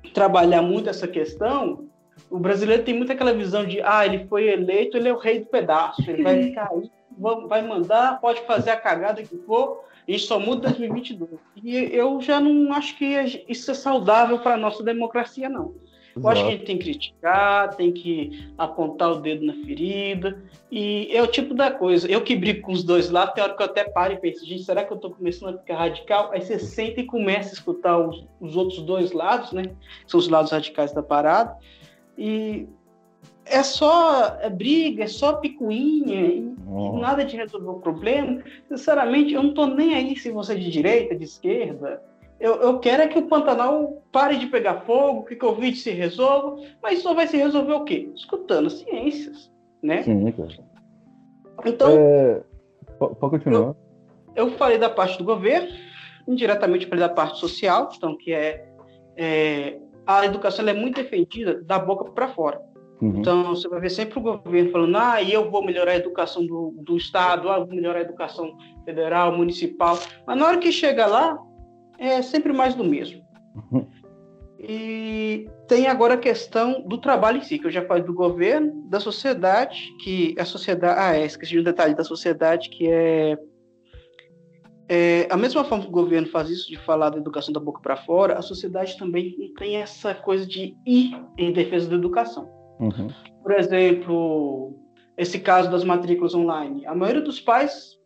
não 0.03 0.11
trabalhar 0.11 0.61
muito 0.61 0.89
essa 0.89 1.07
questão, 1.07 1.85
o 2.29 2.37
brasileiro 2.37 2.83
tem 2.83 2.93
muito 2.93 3.13
aquela 3.13 3.33
visão 3.33 3.65
de 3.65 3.81
ah, 3.81 4.05
ele 4.05 4.25
foi 4.27 4.49
eleito, 4.49 4.97
ele 4.97 5.07
é 5.07 5.13
o 5.13 5.17
rei 5.17 5.39
do 5.39 5.45
pedaço, 5.45 6.01
ele 6.11 6.23
vai 6.23 6.43
ficar 6.43 6.69
aí, 6.73 6.91
vai 7.17 7.61
mandar, 7.61 8.19
pode 8.19 8.41
fazer 8.41 8.71
a 8.71 8.77
cagada 8.77 9.23
que 9.23 9.37
for, 9.37 9.83
e 10.07 10.13
gente 10.13 10.27
só 10.27 10.39
muda 10.39 10.69
2022. 10.69 11.31
E 11.61 11.75
eu 11.75 12.21
já 12.21 12.39
não 12.39 12.71
acho 12.73 12.97
que 12.97 13.05
isso 13.47 13.71
é 13.71 13.73
saudável 13.73 14.39
para 14.39 14.53
a 14.53 14.57
nossa 14.57 14.83
democracia, 14.83 15.49
não. 15.49 15.75
Eu 16.15 16.29
acho 16.29 16.41
que 16.41 16.47
a 16.47 16.51
gente 16.51 16.65
tem 16.65 16.77
que 16.77 16.83
criticar, 16.85 17.75
tem 17.75 17.91
que 17.91 18.49
apontar 18.57 19.11
o 19.11 19.19
dedo 19.19 19.45
na 19.45 19.53
ferida. 19.53 20.41
E 20.71 21.09
é 21.15 21.21
o 21.21 21.27
tipo 21.27 21.53
da 21.53 21.69
coisa. 21.69 22.09
Eu 22.09 22.23
que 22.23 22.35
brigo 22.35 22.61
com 22.61 22.71
os 22.71 22.83
dois 22.83 23.09
lados, 23.09 23.35
tem 23.35 23.43
hora 23.43 23.53
que 23.53 23.61
eu 23.61 23.65
até 23.65 23.83
paro 23.83 24.13
e 24.13 24.17
penso, 24.17 24.45
gente, 24.45 24.63
será 24.63 24.83
que 24.83 24.91
eu 24.91 24.95
estou 24.95 25.11
começando 25.11 25.55
a 25.55 25.57
ficar 25.59 25.77
radical? 25.77 26.31
Aí 26.31 26.41
você 26.41 26.57
senta 26.57 27.01
e 27.01 27.05
começa 27.05 27.49
a 27.49 27.53
escutar 27.53 27.97
os, 27.99 28.25
os 28.41 28.55
outros 28.55 28.81
dois 28.81 29.11
lados, 29.11 29.51
né? 29.51 29.63
São 30.07 30.19
os 30.19 30.27
lados 30.27 30.51
radicais 30.51 30.91
da 30.91 31.03
parada. 31.03 31.55
E 32.17 32.67
é 33.49 33.63
só 33.63 34.37
é 34.41 34.49
briga, 34.49 35.03
é 35.03 35.07
só 35.07 35.33
picuinha, 35.33 36.53
oh. 36.67 36.97
nada 36.97 37.25
de 37.25 37.35
resolver 37.35 37.69
o 37.69 37.79
problema. 37.79 38.41
Sinceramente, 38.67 39.33
eu 39.33 39.43
não 39.43 39.49
estou 39.49 39.67
nem 39.67 39.95
aí 39.95 40.15
se 40.15 40.31
você 40.31 40.53
é 40.53 40.55
de 40.55 40.69
direita, 40.69 41.15
de 41.15 41.23
esquerda 41.23 42.01
eu, 42.39 42.55
eu 42.61 42.79
quero 42.79 43.01
é 43.01 43.07
que 43.07 43.17
o 43.17 43.27
Pantanal 43.27 44.03
pare 44.11 44.37
de 44.37 44.45
pegar 44.45 44.81
fogo, 44.81 45.25
que 45.25 45.33
o 45.33 45.39
Covid 45.39 45.75
se 45.75 45.91
resolva, 45.91 46.61
mas 46.81 47.01
só 47.01 47.13
vai 47.13 47.27
se 47.27 47.35
resolver 47.35 47.73
o 47.73 47.83
quê? 47.83 48.11
Escutando 48.15 48.69
ciências, 48.69 49.51
né? 49.81 50.03
Sim, 50.03 50.31
cara. 50.31 50.49
Então... 51.65 51.89
É... 51.89 52.43
Pode 52.99 53.15
continuar. 53.15 53.75
Eu, 54.35 54.47
eu, 54.47 54.51
falei 54.51 54.77
da 54.77 54.89
parte 54.89 55.17
do 55.17 55.23
governo, 55.23 55.69
indiretamente 56.27 56.87
falei 56.87 57.07
da 57.07 57.13
parte 57.13 57.39
social, 57.39 57.89
então 57.95 58.17
que 58.17 58.31
é, 58.33 58.67
é 59.15 59.79
a 60.05 60.25
educação 60.25 60.67
é 60.67 60.73
muito 60.73 60.95
defendida 60.95 61.61
da 61.61 61.77
boca 61.77 62.05
para 62.11 62.29
fora. 62.29 62.61
Uhum. 63.01 63.19
Então, 63.19 63.55
você 63.55 63.67
vai 63.67 63.79
ver 63.79 63.91
sempre 63.91 64.17
o 64.17 64.21
governo 64.21 64.71
falando, 64.71 64.97
ah, 64.97 65.21
eu 65.21 65.51
vou 65.51 65.63
melhorar 65.63 65.91
a 65.91 65.97
educação 65.97 66.45
do, 66.45 66.73
do 66.77 66.97
Estado, 66.97 67.49
ah, 67.49 67.59
vou 67.59 67.67
melhorar 67.67 67.99
a 67.99 68.03
educação 68.03 68.57
federal, 68.85 69.35
municipal. 69.35 69.99
Mas 70.25 70.37
na 70.37 70.47
hora 70.47 70.57
que 70.57 70.71
chega 70.71 71.05
lá, 71.05 71.37
é 71.99 72.21
sempre 72.21 72.51
mais 72.51 72.73
do 72.73 72.83
mesmo. 72.83 73.21
Uhum. 73.71 73.85
E 74.59 75.47
tem 75.67 75.87
agora 75.87 76.15
a 76.15 76.17
questão 76.17 76.81
do 76.81 76.97
trabalho 76.97 77.37
em 77.37 77.41
si, 77.41 77.59
que 77.59 77.67
eu 77.67 77.71
já 77.71 77.85
falei 77.85 78.03
do 78.03 78.13
governo, 78.13 78.83
da 78.89 78.99
sociedade, 78.99 79.79
que 80.03 80.33
a 80.39 80.45
sociedade. 80.45 80.99
Ah, 80.99 81.15
é, 81.15 81.25
esqueci 81.25 81.51
de 81.51 81.59
um 81.59 81.63
detalhe 81.63 81.93
da 81.93 82.03
sociedade, 82.03 82.69
que 82.69 82.89
é, 82.89 83.37
é. 84.89 85.27
A 85.29 85.37
mesma 85.37 85.63
forma 85.63 85.83
que 85.83 85.89
o 85.89 85.93
governo 85.93 86.27
faz 86.29 86.49
isso, 86.49 86.67
de 86.67 86.77
falar 86.77 87.11
da 87.11 87.17
educação 87.17 87.53
da 87.53 87.59
boca 87.59 87.79
para 87.81 87.97
fora, 87.97 88.39
a 88.39 88.41
sociedade 88.41 88.97
também 88.97 89.53
tem 89.59 89.75
essa 89.75 90.15
coisa 90.15 90.45
de 90.45 90.75
ir 90.87 91.15
em 91.37 91.51
defesa 91.51 91.87
da 91.87 91.95
educação. 91.95 92.56
Uhum. 92.79 93.09
Por 93.41 93.51
exemplo, 93.53 94.75
esse 95.17 95.39
caso 95.39 95.69
das 95.69 95.83
matrículas 95.83 96.35
online. 96.35 96.85
A 96.85 96.95
maioria 96.95 97.21
dos 97.21 97.39
pais 97.39 97.97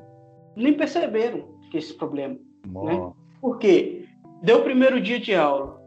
nem 0.55 0.73
perceberam 0.73 1.47
que 1.69 1.77
esse 1.77 1.93
problema. 1.93 2.37
Né? 2.65 3.11
Por 3.39 3.57
quê? 3.57 4.05
Deu 4.43 4.59
o 4.59 4.63
primeiro 4.63 4.99
dia 5.01 5.19
de 5.19 5.33
aula. 5.35 5.79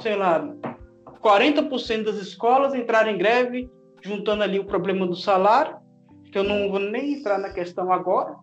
Sei 0.00 0.16
lá, 0.16 0.46
40% 1.22 2.04
das 2.04 2.16
escolas 2.16 2.74
entraram 2.74 3.10
em 3.10 3.18
greve, 3.18 3.70
juntando 4.02 4.42
ali 4.42 4.58
o 4.58 4.64
problema 4.64 5.06
do 5.06 5.16
salário, 5.16 5.76
que 6.30 6.38
eu 6.38 6.44
não 6.44 6.70
vou 6.70 6.78
nem 6.78 7.14
entrar 7.14 7.38
na 7.38 7.50
questão 7.50 7.92
agora, 7.92 8.34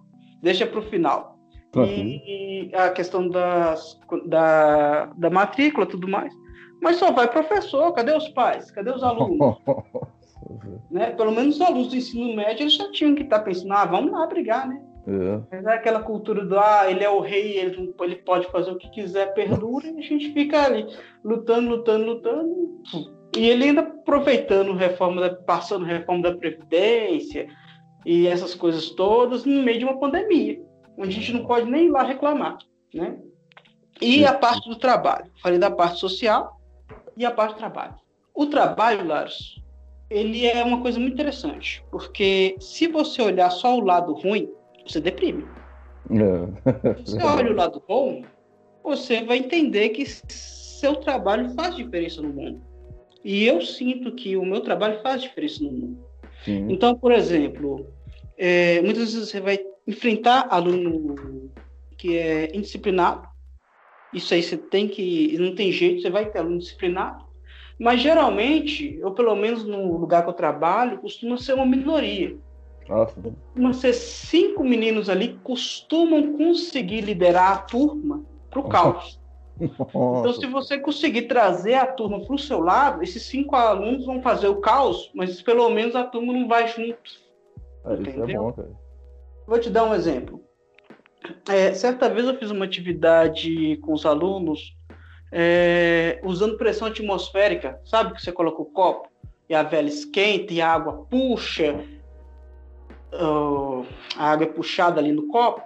deixa 0.41 0.67
para 0.67 0.79
o 0.79 0.89
final. 0.89 1.37
Uhum. 1.75 1.85
E, 1.85 2.71
a 2.73 2.89
questão 2.89 3.27
das, 3.29 3.99
da, 4.25 5.05
da 5.17 5.29
matrícula 5.29 5.85
tudo 5.85 6.07
mais. 6.07 6.33
Mas 6.81 6.97
só 6.97 7.11
vai 7.11 7.27
professor, 7.29 7.91
cadê 7.93 8.15
os 8.15 8.29
pais? 8.29 8.71
Cadê 8.71 8.91
os 8.91 9.03
alunos? 9.03 9.57
né? 10.89 11.11
Pelo 11.11 11.31
menos 11.31 11.55
os 11.55 11.61
alunos 11.61 11.89
do 11.89 11.95
ensino 11.95 12.35
médio 12.35 12.63
eles 12.63 12.75
já 12.75 12.91
tinham 12.91 13.15
que 13.15 13.23
estar 13.23 13.39
tá 13.39 13.45
pensando, 13.45 13.73
ah, 13.73 13.85
vamos 13.85 14.11
lá 14.11 14.25
brigar, 14.27 14.67
né? 14.67 14.81
É. 15.07 15.41
Mas 15.51 15.65
é 15.65 15.73
aquela 15.73 16.01
cultura 16.01 16.45
do, 16.45 16.59
ah, 16.59 16.85
ele 16.89 17.03
é 17.03 17.09
o 17.09 17.21
rei, 17.21 17.57
ele, 17.57 17.93
ele 18.01 18.15
pode 18.17 18.45
fazer 18.47 18.71
o 18.71 18.77
que 18.77 18.89
quiser, 18.89 19.33
perdura, 19.33 19.87
e 19.87 19.97
a 19.97 20.01
gente 20.01 20.33
fica 20.33 20.63
ali 20.63 20.85
lutando, 21.23 21.69
lutando, 21.69 22.05
lutando. 22.05 22.81
E 23.37 23.47
ele 23.47 23.65
ainda 23.65 23.81
aproveitando 23.81 24.73
reforma, 24.73 25.21
da, 25.21 25.33
passando 25.33 25.85
reforma 25.85 26.23
da 26.23 26.35
Previdência 26.35 27.47
e 28.05 28.27
essas 28.27 28.53
coisas 28.53 28.89
todas 28.91 29.45
no 29.45 29.63
meio 29.63 29.79
de 29.79 29.85
uma 29.85 29.97
pandemia, 29.97 30.61
onde 30.97 31.09
a 31.09 31.19
gente 31.19 31.33
não 31.33 31.45
pode 31.45 31.69
nem 31.69 31.85
ir 31.85 31.89
lá 31.89 32.03
reclamar, 32.03 32.57
né? 32.93 33.17
E 34.01 34.25
a 34.25 34.33
parte 34.33 34.69
do 34.69 34.75
trabalho. 34.75 35.31
Falei 35.41 35.57
da 35.57 35.71
parte 35.71 35.99
social 35.99 36.56
e 37.17 37.25
a 37.25 37.31
parte 37.31 37.55
do 37.55 37.57
trabalho. 37.57 37.95
O 38.33 38.45
trabalho, 38.45 39.05
Laros, 39.05 39.61
ele 40.09 40.45
é 40.45 40.63
uma 40.63 40.81
coisa 40.81 40.99
muito 40.99 41.13
interessante, 41.13 41.83
porque 41.91 42.55
se 42.59 42.87
você 42.87 43.21
olhar 43.21 43.49
só 43.49 43.75
o 43.75 43.83
lado 43.83 44.13
ruim, 44.13 44.49
você 44.85 45.01
deprime. 45.01 45.45
É. 46.09 46.93
Você 47.01 47.21
olha 47.21 47.51
o 47.51 47.55
lado 47.55 47.83
bom, 47.85 48.23
você 48.83 49.23
vai 49.23 49.39
entender 49.39 49.89
que 49.89 50.05
seu 50.05 50.95
trabalho 50.97 51.49
faz 51.55 51.75
diferença 51.75 52.21
no 52.21 52.29
mundo. 52.29 52.61
E 53.23 53.45
eu 53.45 53.61
sinto 53.61 54.13
que 54.13 54.37
o 54.37 54.45
meu 54.45 54.61
trabalho 54.61 55.01
faz 55.01 55.21
diferença 55.21 55.63
no 55.63 55.71
mundo. 55.71 56.05
Sim. 56.45 56.67
Então, 56.69 56.95
por 56.95 57.11
exemplo, 57.11 57.85
é, 58.37 58.81
muitas 58.81 59.13
vezes 59.13 59.29
você 59.29 59.41
vai 59.41 59.59
enfrentar 59.85 60.47
aluno 60.49 61.15
que 61.97 62.15
é 62.17 62.55
indisciplinado. 62.55 63.26
Isso 64.13 64.33
aí 64.33 64.41
você 64.41 64.57
tem 64.57 64.87
que. 64.87 65.37
Não 65.37 65.53
tem 65.55 65.71
jeito, 65.71 66.01
você 66.01 66.09
vai 66.09 66.25
ter 66.29 66.39
aluno 66.39 66.59
disciplinado. 66.59 67.25
Mas 67.79 68.01
geralmente, 68.01 68.99
ou 69.03 69.11
pelo 69.11 69.35
menos 69.35 69.63
no 69.63 69.97
lugar 69.97 70.23
que 70.23 70.29
eu 70.29 70.33
trabalho, 70.33 70.99
costuma 70.99 71.37
ser 71.37 71.53
uma 71.53 71.65
minoria. 71.65 72.35
Nossa. 72.87 73.21
Costuma 73.21 73.73
ser 73.73 73.93
cinco 73.93 74.63
meninos 74.63 75.09
ali 75.09 75.39
costumam 75.43 76.33
conseguir 76.33 77.01
liderar 77.01 77.51
a 77.51 77.57
turma 77.57 78.23
para 78.49 78.59
o 78.59 78.69
caos. 78.69 79.19
Então, 79.59 80.33
se 80.33 80.45
você 80.45 80.77
conseguir 80.77 81.23
trazer 81.23 81.73
a 81.73 81.87
turma 81.87 82.23
para 82.23 82.35
o 82.35 82.39
seu 82.39 82.59
lado, 82.59 83.03
esses 83.03 83.23
cinco 83.23 83.55
alunos 83.55 84.05
vão 84.05 84.21
fazer 84.21 84.47
o 84.47 84.61
caos, 84.61 85.11
mas 85.15 85.41
pelo 85.41 85.69
menos 85.69 85.95
a 85.95 86.03
turma 86.03 86.31
não 86.31 86.47
vai 86.47 86.67
junto. 86.67 87.11
É, 87.85 87.93
isso 88.09 88.23
é 88.23 88.33
bom, 88.33 88.53
cara. 88.53 88.71
Vou 89.47 89.59
te 89.59 89.69
dar 89.69 89.85
um 89.85 89.95
exemplo. 89.95 90.41
É, 91.49 91.73
certa 91.73 92.09
vez 92.09 92.27
eu 92.27 92.37
fiz 92.37 92.51
uma 92.51 92.65
atividade 92.65 93.77
com 93.77 93.93
os 93.93 94.05
alunos 94.05 94.75
é, 95.31 96.19
usando 96.23 96.57
pressão 96.57 96.87
atmosférica. 96.87 97.79
Sabe 97.85 98.13
que 98.13 98.21
você 98.21 98.31
coloca 98.31 98.61
o 98.61 98.65
copo 98.65 99.09
e 99.49 99.55
a 99.55 99.63
vela 99.63 99.87
esquenta 99.87 100.53
e 100.53 100.61
a 100.61 100.71
água 100.71 101.05
puxa, 101.09 101.83
ah, 103.13 103.83
a 104.17 104.31
água 104.31 104.45
é 104.45 104.49
puxada 104.49 104.99
ali 104.99 105.11
no 105.11 105.27
copo, 105.27 105.61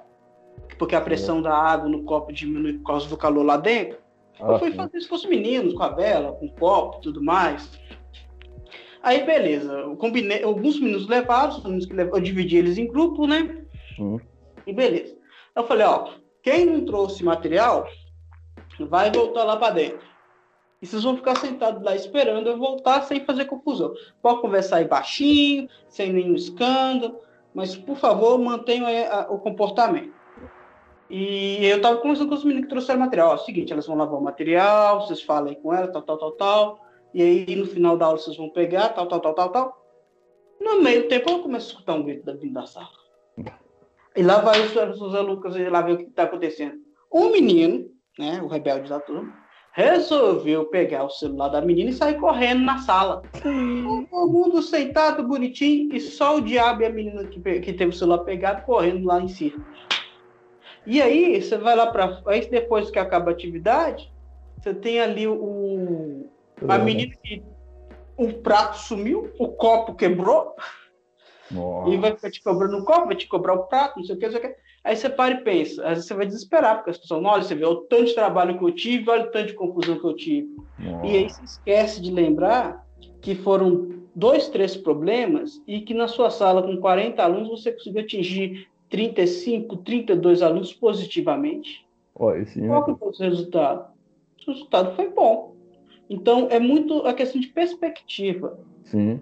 porque 0.77 0.96
a 0.96 1.01
pressão 1.01 1.41
da 1.41 1.56
água 1.56 1.89
no 1.89 2.03
copo 2.03 2.32
diminui 2.32 2.74
por 2.74 2.86
causa 2.86 3.08
do 3.08 3.18
calor 3.18 3.44
lá 3.44 3.58
dentro. 3.58 3.98
Eu 4.39 4.56
Ah, 4.56 4.60
fui 4.60 4.72
sim. 4.72 4.77
fazer 4.77 4.98
isso 4.98 5.10
com 5.10 5.15
os 5.15 5.25
meninos, 5.25 5.74
com 5.74 5.84
a 5.84 5.89
vela, 5.89 6.34
com 6.34 6.46
o 6.46 6.51
copo 6.53 6.98
e 6.98 7.01
tudo 7.01 7.24
mais. 7.24 7.80
Aí, 9.03 9.24
beleza. 9.24 9.72
Eu 9.72 9.96
combinei, 9.96 10.44
alguns 10.44 10.80
meninos 10.80 11.08
levaram, 11.08 11.60
eu 11.98 12.20
dividi 12.20 12.58
eles 12.58 12.77
em 12.77 12.88
grupo, 12.88 13.25
né? 13.25 13.63
Hum. 14.00 14.20
E 14.65 14.74
beleza. 14.74 15.20
Eu 15.55 15.63
falei, 15.65 15.86
ó, 15.86 16.13
quem 16.41 16.65
não 16.65 16.86
trouxe 16.86 17.24
material, 17.24 17.88
vai 18.79 19.12
voltar 19.12 19.43
lá 19.43 19.58
para 19.58 19.74
dentro. 19.74 20.12
E 20.81 20.88
vocês 20.88 21.03
vão 21.03 21.15
ficar 21.15 21.38
sentados 21.38 21.84
lá 21.84 21.96
esperando 21.96 22.48
eu 22.48 22.58
voltar 22.58 23.03
sem 23.03 23.24
fazer 23.24 23.46
confusão. 23.46 23.93
Pode 24.22 24.41
conversar 24.41 24.77
aí 24.77 24.86
baixinho, 24.86 25.70
sem 25.88 26.12
nenhum 26.12 26.34
escândalo, 26.34 27.20
mas 27.53 27.75
por 27.75 27.98
favor, 27.98 28.39
mantenham 28.39 28.88
o 29.29 29.38
comportamento. 29.38 30.13
E 31.10 31.65
eu 31.65 31.81
tava 31.81 31.98
conversando 31.98 32.29
com 32.29 32.36
os 32.36 32.43
meninos 32.43 32.65
que 32.65 32.70
trouxeram 32.70 33.01
material. 33.01 33.34
Ó, 33.34 33.38
seguinte, 33.38 33.72
elas 33.72 33.86
vão 33.86 33.98
lavar 33.98 34.17
o 34.17 34.24
material, 34.24 35.01
vocês 35.01 35.22
falam 35.22 35.50
aí 35.50 35.55
com 35.58 35.74
elas, 35.74 35.91
tal, 35.91 36.01
tal, 36.01 36.17
tal, 36.17 36.31
tal. 36.31 36.86
E 37.13 37.22
aí 37.22 37.55
no 37.55 37.65
final 37.65 37.98
da 37.98 38.05
aula 38.05 38.17
vocês 38.17 38.38
vão 38.38 38.50
pegar, 38.50 38.89
tal, 38.89 39.05
tal, 39.05 39.20
tal, 39.20 39.34
tal, 39.34 39.50
tal. 39.50 39.86
No 40.60 40.81
meio 40.81 41.03
do 41.03 41.10
tempo 41.10 41.29
eu 41.29 41.43
começo 41.43 41.67
a 41.67 41.74
escutar 41.74 41.93
um 41.93 42.03
grito 42.03 42.25
da 42.25 42.34
vindo 42.34 42.53
da 42.53 42.65
sala. 42.65 42.89
E 44.15 44.24
lá 44.24 44.41
vai 44.41 44.60
o. 44.60 44.68
José 44.68 45.22
Lucas 45.22 45.56
e 45.56 45.70
lá 45.70 45.82
ver 45.82 45.94
o 45.94 45.98
que 45.98 46.03
está 46.03 46.24
acontecendo. 46.24 46.75
Um 47.13 47.32
menino, 47.32 47.86
né, 48.18 48.41
o 48.41 48.48
rebelde 48.48 48.89
da 48.89 49.00
turma, 49.00 49.34
resolveu 49.74 50.65
pegar 50.65 51.06
o 51.06 51.10
celular 51.10 51.50
da 51.50 51.62
menina 51.62 51.89
e 51.89 51.94
sair 51.94 52.20
correndo 52.20 52.63
na 52.63 52.77
sala. 52.80 53.22
Todo 53.41 54.32
mundo 54.32 54.62
sentado, 54.62 55.27
bonitinho, 55.27 55.96
e 55.96 56.00
só 56.00 56.38
o 56.38 56.41
diabo 56.41 56.82
e 56.82 56.86
a 56.86 56.89
menina 56.89 57.24
que, 57.25 57.39
que 57.39 57.74
teve 57.74 57.91
o 57.91 57.94
celular 57.94 58.20
pegado 58.20 58.63
correndo 58.63 59.06
lá 59.06 59.22
em 59.22 59.27
cima. 59.27 59.65
E 60.86 61.01
aí, 61.01 61.41
você 61.41 61.58
vai 61.58 61.75
lá 61.75 61.88
para. 61.88 62.22
Aí, 62.25 62.50
depois 62.50 62.89
que 62.89 63.00
acaba 63.00 63.30
a 63.30 63.34
atividade, 63.34 64.12
você 64.58 64.74
tem 64.74 65.00
ali 65.00 65.27
o. 65.27 66.30
A 66.68 66.77
menina 66.77 67.13
que. 67.24 67.44
O 68.18 68.34
prato 68.34 68.78
sumiu, 68.78 69.32
o 69.39 69.47
copo 69.47 69.95
quebrou, 69.95 70.56
Nossa. 71.51 71.93
e 71.93 71.97
vai 71.97 72.15
te 72.15 72.43
cobrando 72.43 72.77
o 72.77 72.85
copo, 72.85 73.07
vai 73.07 73.15
te 73.15 73.27
cobrar 73.27 73.53
o 73.53 73.63
prato, 73.63 73.97
não 73.97 74.05
sei 74.05 74.15
o 74.15 74.19
que, 74.19 74.25
não 74.25 74.31
sei 74.31 74.39
o 74.39 74.43
que. 74.43 74.55
Aí 74.83 74.95
você 74.95 75.09
para 75.09 75.35
e 75.35 75.43
pensa, 75.43 75.83
às 75.83 75.89
vezes 75.89 76.05
você 76.05 76.13
vai 76.13 76.25
desesperar, 76.25 76.77
porque 76.77 76.89
as 76.91 76.97
pessoas, 76.97 77.23
olha, 77.23 77.43
você 77.43 77.55
vê 77.55 77.65
o 77.65 77.81
tanto 77.81 78.05
de 78.05 78.15
trabalho 78.15 78.57
que 78.57 78.63
eu 78.63 78.71
tive, 78.71 79.09
olha 79.09 79.25
o 79.25 79.31
tanto 79.31 79.47
de 79.47 79.53
confusão 79.53 79.99
que 79.99 80.05
eu 80.05 80.15
tive. 80.15 80.55
Nossa. 80.79 81.07
E 81.07 81.15
aí 81.15 81.29
você 81.29 81.43
esquece 81.43 82.01
de 82.01 82.11
lembrar 82.11 82.85
que 83.21 83.35
foram 83.35 84.01
dois, 84.15 84.49
três 84.49 84.75
problemas 84.75 85.61
e 85.67 85.81
que 85.81 85.93
na 85.93 86.07
sua 86.07 86.29
sala 86.29 86.63
com 86.63 86.77
40 86.77 87.23
alunos 87.23 87.49
você 87.49 87.71
conseguiu 87.71 88.01
atingir 88.01 88.67
35, 88.89 89.77
32 89.77 90.41
alunos 90.41 90.73
positivamente. 90.73 91.85
Ó, 92.15 92.33
esse 92.35 92.59
Qual 92.59 92.85
que 92.85 92.95
foi 92.95 93.07
o 93.07 93.29
resultado? 93.29 93.91
O 94.47 94.51
resultado 94.51 94.95
foi 94.95 95.09
bom. 95.09 95.55
Então 96.09 96.47
é 96.51 96.59
muito 96.59 97.05
a 97.07 97.13
questão 97.13 97.39
de 97.39 97.47
perspectiva. 97.47 98.59
Sim. 98.83 99.21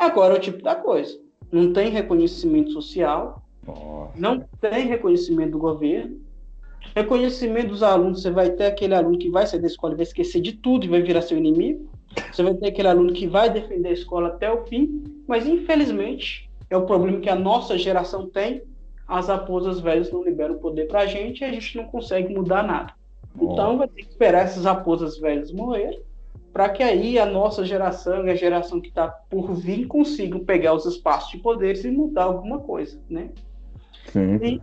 Agora 0.00 0.32
é 0.32 0.38
o 0.38 0.40
tipo 0.40 0.62
da 0.62 0.74
coisa. 0.74 1.20
Não 1.52 1.74
tem 1.74 1.90
reconhecimento 1.90 2.72
social, 2.72 3.42
Nossa. 3.66 4.18
não 4.18 4.42
tem 4.58 4.86
reconhecimento 4.86 5.50
do 5.50 5.58
governo. 5.58 6.18
Reconhecimento 6.96 7.68
dos 7.68 7.82
alunos, 7.82 8.22
você 8.22 8.30
vai 8.30 8.48
ter 8.48 8.64
aquele 8.64 8.94
aluno 8.94 9.18
que 9.18 9.28
vai 9.28 9.46
sair 9.46 9.60
da 9.60 9.66
escola 9.66 9.92
e 9.92 9.96
vai 9.96 10.04
esquecer 10.04 10.40
de 10.40 10.54
tudo 10.54 10.86
e 10.86 10.88
vai 10.88 11.02
virar 11.02 11.20
seu 11.20 11.36
inimigo. 11.36 11.86
Você 12.32 12.42
vai 12.42 12.54
ter 12.54 12.68
aquele 12.68 12.88
aluno 12.88 13.12
que 13.12 13.26
vai 13.26 13.50
defender 13.50 13.90
a 13.90 13.92
escola 13.92 14.28
até 14.28 14.50
o 14.50 14.64
fim, 14.64 15.04
mas 15.28 15.46
infelizmente 15.46 16.48
é 16.70 16.76
o 16.78 16.86
problema 16.86 17.20
que 17.20 17.28
a 17.28 17.36
nossa 17.36 17.76
geração 17.76 18.26
tem. 18.26 18.62
As 19.06 19.28
raposas 19.28 19.80
velhas 19.80 20.10
não 20.10 20.24
liberam 20.24 20.56
poder 20.56 20.88
para 20.88 21.00
a 21.00 21.06
gente 21.06 21.42
e 21.42 21.44
a 21.44 21.52
gente 21.52 21.76
não 21.76 21.84
consegue 21.84 22.32
mudar 22.32 22.62
nada. 22.62 22.94
Então 23.38 23.76
vai 23.76 23.86
ter 23.86 24.02
que 24.02 24.08
esperar 24.08 24.46
essas 24.46 24.64
raposas 24.64 25.18
velhas 25.18 25.52
morrer 25.52 26.00
para 26.52 26.68
que 26.68 26.82
aí 26.82 27.18
a 27.18 27.26
nossa 27.26 27.64
geração 27.64 28.26
e 28.26 28.30
a 28.30 28.34
geração 28.34 28.80
que 28.80 28.88
está 28.88 29.08
por 29.08 29.54
vir 29.54 29.86
consigam 29.86 30.40
pegar 30.40 30.74
os 30.74 30.84
espaços 30.86 31.30
de 31.30 31.38
poderes 31.38 31.84
e 31.84 31.90
mudar 31.90 32.24
alguma 32.24 32.58
coisa, 32.58 33.00
né? 33.08 33.30
Sim. 34.12 34.36
E, 34.42 34.60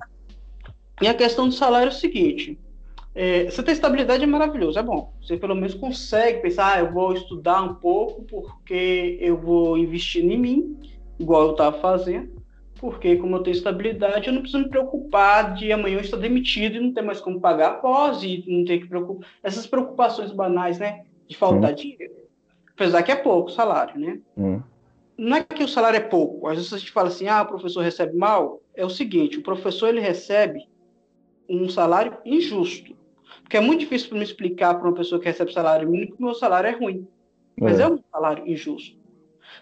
e 1.01 1.07
a 1.07 1.13
questão 1.13 1.47
do 1.47 1.53
salário 1.53 1.87
é 1.87 1.91
o 1.91 1.95
seguinte: 1.95 2.59
é, 3.15 3.45
você 3.45 3.63
ter 3.63 3.71
estabilidade 3.71 4.23
é 4.23 4.27
maravilhoso, 4.27 4.77
é 4.77 4.83
bom. 4.83 5.13
Você 5.21 5.37
pelo 5.37 5.55
menos 5.55 5.73
consegue 5.73 6.41
pensar, 6.41 6.75
ah, 6.75 6.79
eu 6.79 6.91
vou 6.91 7.13
estudar 7.13 7.63
um 7.63 7.75
pouco 7.75 8.23
porque 8.23 9.17
eu 9.21 9.37
vou 9.37 9.77
investir 9.77 10.23
em 10.23 10.37
mim, 10.37 10.77
igual 11.19 11.45
eu 11.45 11.51
estava 11.51 11.79
fazendo. 11.79 12.37
Porque, 12.79 13.15
como 13.15 13.35
eu 13.35 13.41
tenho 13.41 13.55
estabilidade, 13.55 14.27
eu 14.27 14.33
não 14.33 14.41
preciso 14.41 14.63
me 14.63 14.69
preocupar 14.69 15.55
de 15.55 15.71
amanhã 15.71 15.95
eu 15.95 16.01
estar 16.01 16.17
demitido 16.17 16.75
e 16.75 16.79
não 16.79 16.93
ter 16.93 17.01
mais 17.01 17.19
como 17.19 17.41
pagar 17.41 17.69
após 17.69 18.21
e 18.21 18.43
não 18.47 18.63
ter 18.65 18.77
que 18.77 18.87
preocupar. 18.87 19.27
Essas 19.41 19.65
preocupações 19.65 20.31
banais, 20.31 20.77
né? 20.77 21.05
De 21.27 21.35
faltar 21.35 21.73
dinheiro. 21.73 22.13
Apesar 22.73 23.03
que 23.03 23.11
é 23.11 23.15
pouco 23.15 23.49
o 23.49 23.53
salário, 23.53 23.99
né? 23.99 24.19
Hum. 24.37 24.61
não 25.17 25.37
é 25.37 25.43
que 25.43 25.63
o 25.63 25.67
salário 25.67 25.97
é 25.97 26.01
pouco. 26.01 26.47
Às 26.47 26.57
vezes 26.57 26.73
a 26.73 26.77
gente 26.77 26.91
fala 26.91 27.07
assim, 27.07 27.27
ah, 27.27 27.41
o 27.41 27.47
professor 27.47 27.81
recebe 27.81 28.15
mal. 28.15 28.61
É 28.75 28.85
o 28.85 28.89
seguinte, 28.89 29.39
o 29.39 29.43
professor 29.43 29.89
ele 29.89 29.99
recebe 29.99 30.67
um 31.49 31.67
salário 31.69 32.17
injusto. 32.25 32.95
Porque 33.41 33.57
é 33.57 33.61
muito 33.61 33.79
difícil 33.79 34.09
para 34.09 34.17
me 34.19 34.23
explicar 34.23 34.75
para 34.75 34.87
uma 34.87 34.95
pessoa 34.95 35.19
que 35.19 35.27
recebe 35.27 35.51
salário 35.51 35.89
mínimo 35.89 36.15
que 36.15 36.21
o 36.21 36.25
meu 36.25 36.35
salário 36.35 36.67
é 36.69 36.71
ruim. 36.71 37.07
Mas 37.59 37.79
É. 37.79 37.83
é 37.83 37.87
um 37.87 37.99
salário 38.11 38.47
injusto. 38.47 38.96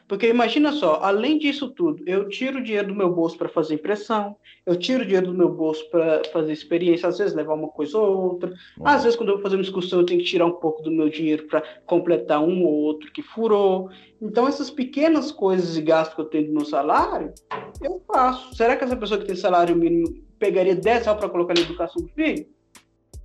Porque 0.08 0.28
imagina 0.28 0.72
só, 0.72 1.00
além 1.02 1.40
disso 1.40 1.70
tudo, 1.72 2.04
eu 2.08 2.30
tiro 2.30 2.60
o 2.60 2.64
dinheiro 2.64 2.90
do 2.90 2.96
meu 2.96 3.12
bolso 3.12 3.38
para 3.38 3.50
fazer 3.50 3.74
impressão, 3.74 4.36
eu 4.64 4.76
tiro 4.76 5.02
o 5.02 5.06
dinheiro 5.06 5.28
do 5.28 5.34
meu 5.34 5.50
bolso 5.50 5.90
para 5.90 6.22
fazer 6.32 6.54
experiência, 6.54 7.10
às 7.10 7.18
vezes 7.18 7.34
levar 7.34 7.56
uma 7.56 7.70
coisa 7.70 7.98
ou 7.98 8.34
outra. 8.34 8.54
Às 8.84 9.04
vezes, 9.04 9.18
quando 9.18 9.30
eu 9.30 9.36
vou 9.36 9.44
fazer 9.44 9.56
uma 9.56 9.64
excursão, 9.64 10.00
eu 10.00 10.06
tenho 10.06 10.20
que 10.20 10.28
tirar 10.28 10.46
um 10.46 10.52
pouco 10.52 10.84
do 10.84 10.92
meu 10.92 11.10
dinheiro 11.10 11.48
para 11.48 11.64
completar 11.88 12.40
um 12.40 12.64
ou 12.64 12.72
outro 12.72 13.12
que 13.12 13.24
furou. 13.24 13.90
Então, 14.22 14.48
essas 14.48 14.70
pequenas 14.70 15.32
coisas 15.32 15.74
de 15.74 15.82
gasto 15.82 16.14
que 16.14 16.22
eu 16.22 16.26
tenho 16.26 16.48
do 16.48 16.54
meu 16.54 16.66
salário, 16.66 17.34
eu 17.82 18.00
faço. 18.08 18.54
Será 18.56 18.76
que 18.76 18.84
essa 18.84 18.96
pessoa 18.96 19.20
que 19.20 19.26
tem 19.26 19.36
salário 19.36 19.76
mínimo 19.76 20.24
pegaria 20.38 20.76
10 20.76 21.04
reais 21.06 21.20
para 21.20 21.30
colocar 21.30 21.56
na 21.56 21.62
educação 21.62 22.04
do 22.04 22.10
filho? 22.10 22.46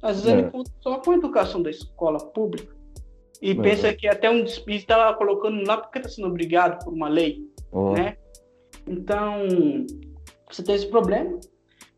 Às 0.00 0.22
vezes, 0.22 0.26
É. 0.26 0.38
ele 0.40 0.50
conta 0.50 0.70
só 0.80 0.96
com 0.98 1.10
a 1.10 1.14
educação 1.14 1.60
da 1.62 1.68
escola 1.68 2.18
pública. 2.18 2.79
E 3.42 3.52
É. 3.52 3.54
pensa 3.54 3.92
que 3.92 4.06
até 4.06 4.30
um 4.30 4.44
despiste 4.44 4.82
está 4.82 5.12
colocando 5.14 5.66
lá 5.66 5.76
porque 5.78 5.98
está 5.98 6.08
sendo 6.10 6.28
obrigado 6.28 6.84
por 6.84 6.92
uma 6.92 7.08
lei 7.08 7.48
né? 7.92 8.16
Então, 8.86 9.46
você 10.50 10.62
tem 10.62 10.74
esse 10.74 10.86
problema. 10.86 11.38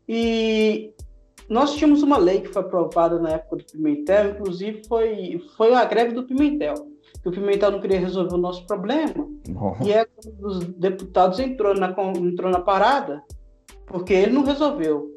E 0.07 0.93
nós 1.49 1.75
tínhamos 1.75 2.03
uma 2.03 2.17
lei 2.17 2.41
que 2.41 2.49
foi 2.49 2.61
aprovada 2.61 3.19
na 3.19 3.31
época 3.31 3.57
do 3.57 3.65
Pimentel, 3.65 4.31
inclusive 4.31 4.83
foi, 4.87 5.41
foi 5.57 5.73
a 5.73 5.85
greve 5.85 6.13
do 6.13 6.23
Pimentel. 6.23 6.75
Que 7.21 7.29
o 7.29 7.31
Pimentel 7.31 7.71
não 7.71 7.79
queria 7.79 7.99
resolver 7.99 8.35
o 8.35 8.39
nosso 8.39 8.65
problema, 8.65 9.27
e 9.85 9.93
aí 9.93 10.05
um 10.27 10.41
dos 10.41 10.59
deputados 10.65 11.39
entrou 11.39 11.73
na, 11.73 11.95
entrou 12.17 12.51
na 12.51 12.59
parada, 12.59 13.23
porque 13.85 14.13
ele 14.13 14.33
não 14.33 14.43
resolveu. 14.43 15.12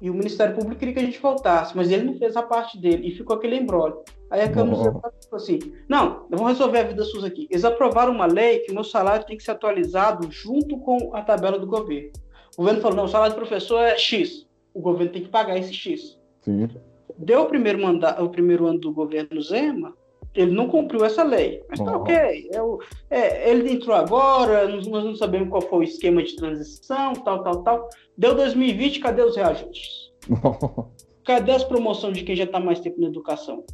E 0.00 0.10
o 0.10 0.14
Ministério 0.14 0.54
Público 0.54 0.78
queria 0.78 0.94
que 0.94 1.00
a 1.00 1.04
gente 1.04 1.18
voltasse, 1.18 1.74
mas 1.74 1.90
ele 1.90 2.04
não 2.04 2.18
fez 2.18 2.36
a 2.36 2.42
parte 2.42 2.78
dele, 2.78 3.08
e 3.08 3.12
ficou 3.12 3.36
aquele 3.36 3.56
embrólio. 3.56 4.02
Aí 4.30 4.42
a 4.42 4.50
Câmara. 4.50 4.82
Deputados 4.82 5.26
falou 5.26 5.42
assim: 5.42 5.58
não, 5.88 6.26
vamos 6.28 6.48
resolver 6.48 6.80
a 6.80 6.84
vida 6.84 7.02
SUS 7.02 7.24
aqui. 7.24 7.46
Eles 7.50 7.64
aprovaram 7.64 8.12
uma 8.12 8.26
lei 8.26 8.58
que 8.60 8.72
o 8.72 8.74
meu 8.74 8.84
salário 8.84 9.26
tem 9.26 9.36
que 9.36 9.42
ser 9.42 9.52
atualizado 9.52 10.30
junto 10.30 10.78
com 10.78 11.14
a 11.14 11.22
tabela 11.22 11.58
do 11.58 11.66
governo. 11.66 12.10
O 12.54 12.58
governo 12.58 12.80
falou: 12.80 12.96
não, 12.96 13.04
o 13.04 13.08
salário 13.08 13.34
do 13.34 13.38
professor 13.38 13.80
é 13.80 13.96
X. 13.96 14.46
o 14.74 14.80
governo 14.80 15.12
tem 15.12 15.22
que 15.22 15.28
pagar 15.28 15.56
esse 15.58 15.72
X. 15.72 16.18
Sim. 16.42 16.68
Deu 17.16 17.42
o 17.42 17.46
primeiro, 17.46 17.80
manda, 17.80 18.22
o 18.22 18.28
primeiro 18.28 18.66
ano 18.66 18.78
do 18.78 18.92
governo 18.92 19.40
Zema, 19.40 19.94
ele 20.36 20.52
não 20.52 20.68
cumpriu 20.68 21.04
essa 21.04 21.22
lei. 21.22 21.62
Mas 21.68 21.78
tá 21.80 21.96
ok. 21.96 22.48
É 22.52 22.62
o- 22.62 22.78
é, 23.10 23.50
ele 23.50 23.72
entrou 23.72 23.94
agora, 23.96 24.68
nós 24.68 24.86
nós 24.86 25.04
não 25.04 25.14
sabemos 25.16 25.48
qual 25.48 25.62
foi 25.62 25.78
o 25.80 25.82
esquema 25.82 26.22
de 26.22 26.36
transição, 26.36 27.12
tal, 27.14 27.42
tal, 27.42 27.62
tal. 27.62 27.88
Deu 28.16 28.34
2020, 28.34 29.00
cadê 29.00 29.22
os 29.22 29.36
reajustes? 29.36 30.12
Cadê 31.24 31.50
as 31.50 31.64
promoções 31.64 32.16
de 32.16 32.22
quem 32.22 32.36
já 32.36 32.44
está 32.44 32.60
mais 32.60 32.78
tempo 32.78 33.00
na 33.00 33.08
educação? 33.08 33.64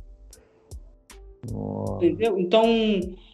Nossa. 1.50 1.96
Entendeu? 2.06 2.38
Então, 2.38 2.64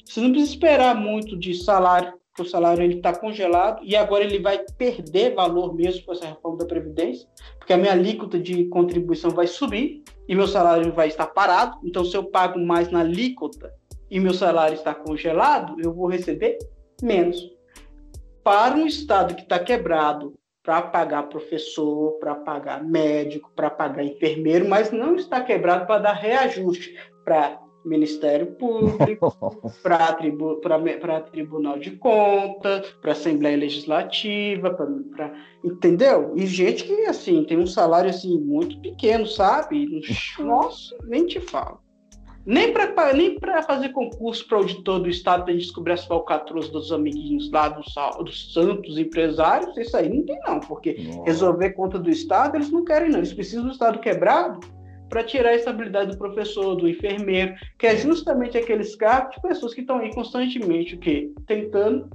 você 0.05 0.21
não 0.21 0.31
precisa 0.31 0.53
esperar 0.53 0.97
muito 0.97 1.37
de 1.39 1.55
salário, 1.55 2.15
porque 2.39 2.43
o 2.43 2.51
salário 2.51 2.85
ele 2.85 2.95
está 2.95 3.13
congelado 3.13 3.83
e 3.83 3.97
agora 3.97 4.23
ele 4.23 4.39
vai 4.39 4.65
perder 4.77 5.35
valor 5.35 5.75
mesmo 5.75 6.05
com 6.07 6.13
essa 6.13 6.27
reforma 6.27 6.59
da 6.59 6.67
Previdência, 6.67 7.29
porque 7.59 7.73
a 7.73 7.77
minha 7.77 7.91
alíquota 7.91 8.39
de 8.39 8.67
contribuição 8.67 9.31
vai 9.31 9.49
subir 9.49 10.05
e 10.29 10.35
meu 10.37 10.47
salário 10.47 10.93
vai 10.93 11.09
estar 11.09 11.27
parado. 11.27 11.79
Então, 11.83 12.05
se 12.05 12.17
eu 12.17 12.23
pago 12.25 12.59
mais 12.61 12.91
na 12.93 13.01
alíquota 13.01 13.73
e 14.09 14.21
meu 14.21 14.33
salário 14.33 14.75
está 14.75 14.95
congelado, 14.95 15.75
eu 15.81 15.93
vou 15.93 16.07
receber 16.07 16.59
menos. 17.03 17.51
Para 18.45 18.77
um 18.77 18.87
Estado 18.87 19.35
que 19.35 19.43
está 19.43 19.59
quebrado, 19.59 20.35
para 20.63 20.83
pagar 20.83 21.25
professor, 21.25 22.19
para 22.21 22.37
pagar 22.37 22.85
médico, 22.85 23.51
para 23.57 23.69
pagar 23.69 24.05
enfermeiro, 24.05 24.69
mas 24.69 24.93
não 24.93 25.17
está 25.17 25.41
quebrado 25.41 25.87
para 25.87 26.03
dar 26.03 26.13
reajuste 26.13 26.95
para 27.25 27.61
Ministério 27.89 28.47
Público, 28.55 29.35
para 29.83 30.13
tribu 30.13 30.61
Tribunal 31.31 31.79
de 31.79 31.93
Contas, 31.93 32.87
para 33.01 33.13
Assembleia 33.13 33.57
Legislativa, 33.57 34.71
para 34.71 35.33
entendeu? 35.65 36.33
E 36.37 36.47
gente 36.47 36.85
que 36.85 37.07
assim 37.07 37.45
tem 37.45 37.59
um 37.59 37.67
salário 37.67 38.11
assim 38.11 38.39
muito 38.39 38.79
pequeno, 38.81 39.27
sabe? 39.27 40.03
Nossa, 40.39 40.97
nem 41.05 41.27
te 41.27 41.41
falo. 41.41 41.81
Nem 42.47 42.73
para 42.73 43.13
nem 43.13 43.39
fazer 43.67 43.91
concurso 43.91 44.47
para 44.49 44.57
auditor 44.57 45.01
do 45.01 45.09
Estado 45.11 45.45
para 45.45 45.53
descobrir 45.53 45.93
as 45.93 46.07
falcatruas 46.07 46.71
dos 46.71 46.91
amiguinhos 46.91 47.51
lá 47.51 47.69
dos, 47.69 47.95
dos 48.25 48.55
santos 48.55 48.97
empresários, 48.97 49.77
isso 49.77 49.95
aí 49.95 50.09
não 50.09 50.25
tem 50.25 50.41
não, 50.47 50.59
porque 50.61 50.95
Nossa. 50.95 51.25
resolver 51.25 51.71
conta 51.73 51.99
do 51.99 52.09
Estado 52.09 52.57
eles 52.57 52.71
não 52.71 52.85
querem 52.87 53.11
não, 53.11 53.19
eles 53.19 53.35
precisam 53.35 53.67
do 53.67 53.73
Estado 53.73 53.99
quebrado 53.99 54.61
para 55.09 55.25
tirar 55.25 55.51
a 55.51 55.55
estabilidade 55.55 56.13
do 56.13 56.19
professor, 56.19 56.75
do 56.75 56.89
enfermeiro, 56.89 57.55
que 57.79 57.87
é 57.87 57.97
justamente 57.97 58.59
aqueles 58.59 58.95
cargos 58.95 59.37
de 59.37 59.43
pessoas 59.43 59.75
que 59.75 59.81
estão 59.81 59.99
aí 59.99 60.13
constantemente 60.15 60.95
o 60.95 60.99
quê? 60.99 61.33
tentando 61.47 62.11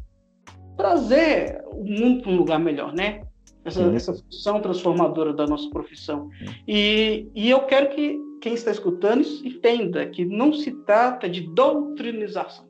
trazer 0.77 1.63
o 1.71 1.83
mundo 1.83 2.23
para 2.23 2.31
um 2.31 2.37
lugar 2.37 2.59
melhor, 2.59 2.93
né? 2.93 3.21
Essa, 3.65 3.83
essa 3.95 4.13
função 4.13 4.59
transformadora 4.59 5.33
da 5.33 5.47
nossa 5.47 5.69
profissão. 5.69 6.29
E, 6.67 7.29
e 7.33 7.49
eu 7.49 7.61
quero 7.61 7.89
que 7.89 8.19
quem 8.41 8.53
está 8.53 8.71
escutando 8.71 9.23
entenda 9.45 10.05
que 10.05 10.25
não 10.25 10.51
se 10.51 10.71
trata 10.83 11.29
de 11.29 11.41
doutrinização. 11.41 12.67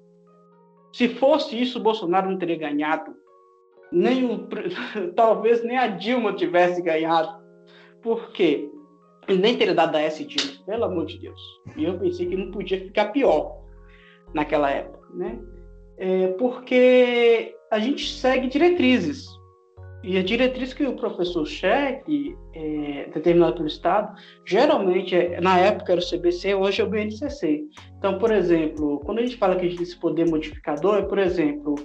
Se 0.93 1.09
fosse 1.09 1.59
isso, 1.59 1.79
Bolsonaro 1.79 2.29
não 2.29 2.37
teria 2.37 2.57
ganhado. 2.57 3.15
Nem 3.91 4.23
o, 4.25 4.47
talvez 5.15 5.63
nem 5.63 5.77
a 5.77 5.87
Dilma 5.87 6.33
tivesse 6.33 6.79
ganhado. 6.81 7.41
Por 8.03 8.31
quê? 8.31 8.69
Nem 9.27 9.57
teria 9.57 9.73
dado 9.73 9.95
a 9.95 10.01
S 10.01 10.25
pelo 10.65 10.85
amor 10.85 11.05
de 11.05 11.17
Deus. 11.19 11.39
E 11.75 11.83
eu 11.83 11.97
pensei 11.97 12.25
que 12.25 12.35
não 12.35 12.51
podia 12.51 12.79
ficar 12.79 13.05
pior 13.05 13.61
naquela 14.33 14.69
época, 14.69 15.07
né? 15.13 15.39
É 15.97 16.27
porque 16.29 17.55
a 17.71 17.79
gente 17.79 18.09
segue 18.13 18.47
diretrizes. 18.47 19.27
E 20.03 20.17
a 20.17 20.23
diretriz 20.23 20.73
que 20.73 20.85
o 20.85 20.97
professor 20.97 21.45
cheque, 21.45 22.35
é, 22.53 23.09
determinada 23.13 23.53
pelo 23.53 23.67
Estado, 23.67 24.13
geralmente, 24.45 25.15
é, 25.15 25.39
na 25.39 25.57
época 25.57 25.93
era 25.93 26.01
o 26.01 26.05
CBC, 26.05 26.55
hoje 26.55 26.81
é 26.81 26.83
o 26.83 26.89
BNCC. 26.89 27.63
Então, 27.97 28.17
por 28.19 28.29
exemplo, 28.29 28.99
quando 29.05 29.19
a 29.19 29.21
gente 29.21 29.37
fala 29.37 29.55
que 29.55 29.61
a 29.61 29.63
gente 29.63 29.77
tem 29.77 29.83
esse 29.83 29.97
poder 29.97 30.29
modificador, 30.29 30.97
é, 30.97 31.01
por 31.03 31.17
exemplo, 31.17 31.75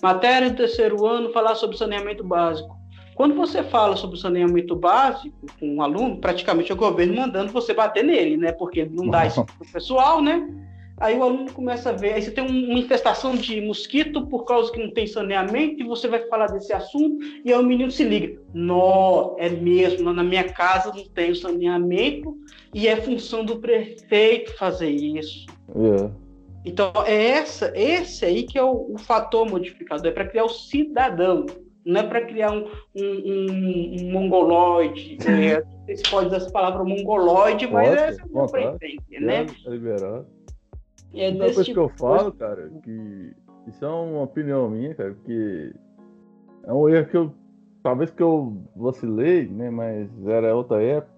matéria 0.00 0.50
do 0.50 0.56
terceiro 0.56 1.04
ano, 1.04 1.32
falar 1.32 1.56
sobre 1.56 1.76
saneamento 1.76 2.22
básico. 2.22 2.83
Quando 3.14 3.34
você 3.34 3.62
fala 3.62 3.96
sobre 3.96 4.18
saneamento 4.18 4.74
básico 4.74 5.34
com 5.60 5.76
um 5.76 5.82
aluno, 5.82 6.18
praticamente 6.18 6.72
é 6.72 6.74
o 6.74 6.78
governo 6.78 7.14
mandando 7.14 7.52
você 7.52 7.72
bater 7.72 8.02
nele, 8.02 8.36
né? 8.36 8.52
Porque 8.52 8.84
não 8.84 9.08
dá 9.08 9.26
isso 9.26 9.44
para 9.44 9.66
o 9.66 9.72
pessoal, 9.72 10.20
né? 10.20 10.48
Aí 10.96 11.18
o 11.18 11.22
aluno 11.24 11.52
começa 11.52 11.90
a 11.90 11.92
ver, 11.92 12.12
aí 12.12 12.22
você 12.22 12.30
tem 12.30 12.44
uma 12.44 12.78
infestação 12.78 13.34
de 13.34 13.60
mosquito 13.60 14.26
por 14.26 14.44
causa 14.44 14.70
que 14.70 14.80
não 14.80 14.92
tem 14.92 15.06
saneamento, 15.06 15.80
e 15.80 15.84
você 15.84 16.06
vai 16.06 16.20
falar 16.28 16.46
desse 16.46 16.72
assunto, 16.72 17.18
e 17.44 17.52
aí 17.52 17.58
o 17.58 17.64
menino 17.64 17.90
se 17.90 18.04
liga. 18.04 18.40
Nó, 18.52 19.34
é 19.38 19.48
mesmo, 19.48 20.12
na 20.12 20.22
minha 20.22 20.44
casa 20.44 20.92
não 20.94 21.04
tem 21.08 21.34
saneamento, 21.34 22.36
e 22.72 22.86
é 22.86 22.96
função 22.96 23.44
do 23.44 23.58
prefeito 23.58 24.56
fazer 24.56 24.90
isso. 24.90 25.46
É. 25.74 26.10
Então, 26.64 26.92
é 27.04 27.30
essa, 27.30 27.72
esse 27.74 28.24
aí 28.24 28.44
que 28.44 28.56
é 28.56 28.62
o, 28.62 28.92
o 28.94 28.98
fator 28.98 29.50
modificador, 29.50 30.06
é 30.06 30.12
para 30.12 30.26
criar 30.26 30.44
o 30.44 30.48
cidadão, 30.48 31.44
não 31.84 32.00
é 32.00 32.02
para 32.04 32.24
criar 32.24 32.50
um, 32.52 32.66
um, 32.94 34.00
um, 34.00 34.12
mongoloide. 34.12 35.18
É, 35.26 35.60
não 35.60 35.84
sei 35.84 35.96
se 35.96 36.10
pode 36.10 36.26
usar 36.28 36.36
essa 36.36 36.50
palavra 36.50 36.84
mongoloide, 36.84 37.66
mas 37.66 37.88
Pode, 37.88 38.00
é 38.00 38.08
essa 38.08 38.60
entender, 38.60 39.20
né? 39.20 39.46
É 39.66 39.70
liberado. 39.70 40.26
É 41.14 41.28
Uma 41.28 41.44
desse 41.44 41.54
coisa 41.54 41.64
tipo 41.64 41.74
que 41.74 41.78
eu 41.78 41.98
coisa. 41.98 42.18
falo, 42.18 42.32
cara, 42.32 42.70
que 42.82 43.32
isso 43.68 43.84
é 43.84 43.88
uma 43.88 44.22
opinião 44.22 44.68
minha, 44.68 44.94
cara, 44.94 45.14
que 45.24 45.72
é 46.64 46.72
um 46.72 46.88
erro 46.88 47.08
que 47.08 47.16
eu. 47.16 47.34
Talvez 47.82 48.10
que 48.10 48.22
eu 48.22 48.62
vacilei, 48.74 49.46
né? 49.46 49.68
Mas 49.68 50.08
era 50.26 50.56
outra 50.56 50.82
época. 50.82 51.12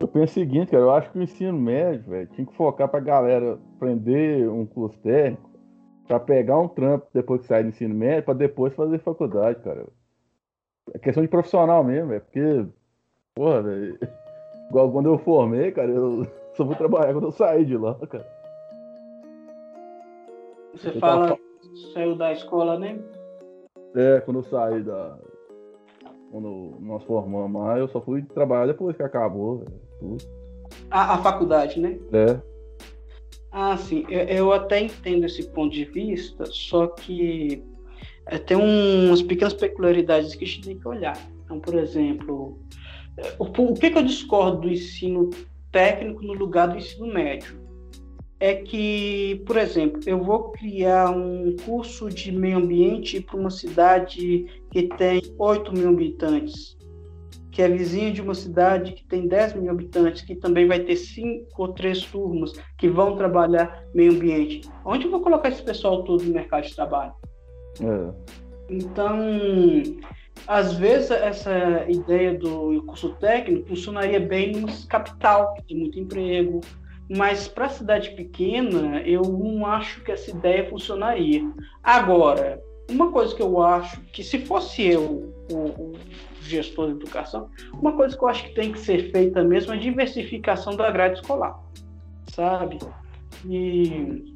Eu 0.00 0.08
penso 0.08 0.32
o 0.32 0.34
seguinte, 0.34 0.70
cara, 0.70 0.82
eu 0.82 0.90
acho 0.90 1.10
que 1.10 1.18
o 1.18 1.22
ensino 1.22 1.58
médio, 1.58 2.10
velho, 2.10 2.28
tinha 2.28 2.46
que 2.46 2.54
focar 2.54 2.88
pra 2.88 3.00
galera 3.00 3.58
aprender 3.76 4.48
um 4.48 4.66
curso 4.66 4.98
técnico, 4.98 5.50
pra 6.06 6.20
pegar 6.20 6.58
um 6.58 6.68
trampo 6.68 7.06
depois 7.12 7.42
que 7.42 7.46
sair 7.46 7.64
do 7.64 7.70
ensino 7.70 7.94
médio, 7.94 8.24
pra 8.24 8.34
depois 8.34 8.74
fazer 8.74 8.98
faculdade, 8.98 9.60
cara. 9.62 9.86
É 10.94 10.98
questão 10.98 11.22
de 11.22 11.28
profissional 11.28 11.82
mesmo, 11.82 12.08
velho, 12.10 12.20
porque, 12.22 12.66
porra, 13.34 13.62
velho, 13.62 13.98
igual 14.70 14.90
quando 14.92 15.06
eu 15.06 15.18
formei, 15.18 15.72
cara, 15.72 15.90
eu 15.90 16.26
só 16.56 16.64
fui 16.66 16.76
trabalhar 16.76 17.12
quando 17.12 17.26
eu 17.26 17.32
saí 17.32 17.64
de 17.64 17.76
lá, 17.76 17.94
cara. 18.06 18.26
Você 20.74 20.88
Eu 20.90 21.00
fala, 21.00 21.28
tava- 21.28 21.40
saiu 21.92 22.14
da 22.16 22.32
escola, 22.32 22.78
né? 22.78 22.98
É, 23.94 24.20
quando 24.20 24.40
eu 24.40 24.44
saí 24.44 24.82
da. 24.82 25.18
Quando 26.30 26.76
nós 26.80 27.02
formamos 27.04 27.62
lá, 27.62 27.78
eu 27.78 27.88
só 27.88 28.00
fui 28.00 28.22
trabalhar 28.22 28.66
depois 28.66 28.94
que 28.96 29.02
acabou, 29.02 29.58
velho, 29.58 29.80
tudo. 29.98 30.24
A, 30.90 31.14
a 31.14 31.18
faculdade, 31.18 31.80
né? 31.80 31.98
É. 32.12 32.38
Ah, 33.50 33.76
sim. 33.78 34.04
Eu, 34.10 34.20
eu 34.24 34.52
até 34.52 34.80
entendo 34.80 35.24
esse 35.24 35.48
ponto 35.50 35.72
de 35.72 35.84
vista, 35.86 36.44
só 36.46 36.88
que 36.88 37.64
é, 38.26 38.38
tem 38.38 38.56
umas 38.56 39.22
pequenas 39.22 39.54
peculiaridades 39.54 40.34
que 40.34 40.44
a 40.44 40.46
gente 40.46 40.62
tem 40.62 40.78
que 40.78 40.88
olhar. 40.88 41.16
Então, 41.44 41.60
por 41.60 41.74
exemplo, 41.74 42.58
é, 43.16 43.34
o, 43.38 43.44
o 43.44 43.74
que, 43.74 43.90
que 43.90 43.98
eu 43.98 44.02
discordo 44.02 44.62
do 44.62 44.70
ensino 44.70 45.30
técnico 45.70 46.22
no 46.22 46.32
lugar 46.32 46.68
do 46.68 46.76
ensino 46.76 47.06
médio? 47.06 47.64
É 48.38 48.54
que, 48.54 49.42
por 49.46 49.56
exemplo, 49.56 50.00
eu 50.04 50.22
vou 50.22 50.50
criar 50.50 51.10
um 51.10 51.56
curso 51.64 52.10
de 52.10 52.30
meio 52.30 52.58
ambiente 52.58 53.20
para 53.20 53.36
uma 53.36 53.48
cidade 53.48 54.46
que 54.70 54.88
tem 54.98 55.22
8 55.38 55.72
mil 55.72 55.88
habitantes, 55.88 56.76
que 57.50 57.62
é 57.62 57.68
vizinha 57.68 58.12
de 58.12 58.20
uma 58.20 58.34
cidade 58.34 58.92
que 58.92 59.06
tem 59.06 59.26
10 59.26 59.54
mil 59.54 59.70
habitantes, 59.70 60.20
que 60.20 60.34
também 60.34 60.66
vai 60.66 60.80
ter 60.80 60.96
cinco 60.96 61.62
ou 61.62 61.72
três 61.72 62.02
turmas 62.02 62.52
que 62.76 62.90
vão 62.90 63.16
trabalhar 63.16 63.82
meio 63.94 64.12
ambiente. 64.12 64.68
Onde 64.84 65.06
eu 65.06 65.10
vou 65.10 65.22
colocar 65.22 65.48
esse 65.48 65.62
pessoal 65.62 66.04
todo 66.04 66.22
no 66.22 66.34
mercado 66.34 66.66
de 66.66 66.74
trabalho? 66.74 67.14
É. 67.80 68.36
Então, 68.68 69.18
às 70.46 70.74
vezes 70.74 71.10
essa 71.10 71.84
ideia 71.88 72.34
do 72.34 72.82
curso 72.86 73.10
técnico 73.14 73.68
funcionaria 73.68 74.20
bem 74.20 74.52
numa 74.52 74.72
capital, 74.88 75.54
que 75.54 75.62
tem 75.62 75.76
muito 75.78 75.98
emprego, 75.98 76.60
mas 77.08 77.46
para 77.46 77.68
cidade 77.68 78.10
pequena, 78.10 79.00
eu 79.02 79.22
não 79.22 79.64
acho 79.64 80.02
que 80.02 80.10
essa 80.10 80.30
ideia 80.30 80.68
funcionaria. 80.68 81.48
Agora, 81.82 82.60
uma 82.90 83.10
coisa 83.10 83.34
que 83.34 83.42
eu 83.42 83.62
acho 83.62 84.00
que 84.12 84.22
se 84.22 84.38
fosse 84.40 84.86
eu 84.86 85.32
o, 85.50 85.56
o 85.56 85.92
gestor 86.42 86.88
de 86.88 86.92
educação, 86.94 87.48
uma 87.74 87.92
coisa 87.92 88.16
que 88.16 88.22
eu 88.22 88.28
acho 88.28 88.44
que 88.44 88.54
tem 88.54 88.72
que 88.72 88.78
ser 88.78 89.10
feita 89.10 89.42
mesmo 89.42 89.72
é 89.72 89.76
a 89.76 89.80
diversificação 89.80 90.76
da 90.76 90.90
grade 90.90 91.20
escolar, 91.20 91.60
sabe? 92.32 92.78
E 93.44 94.34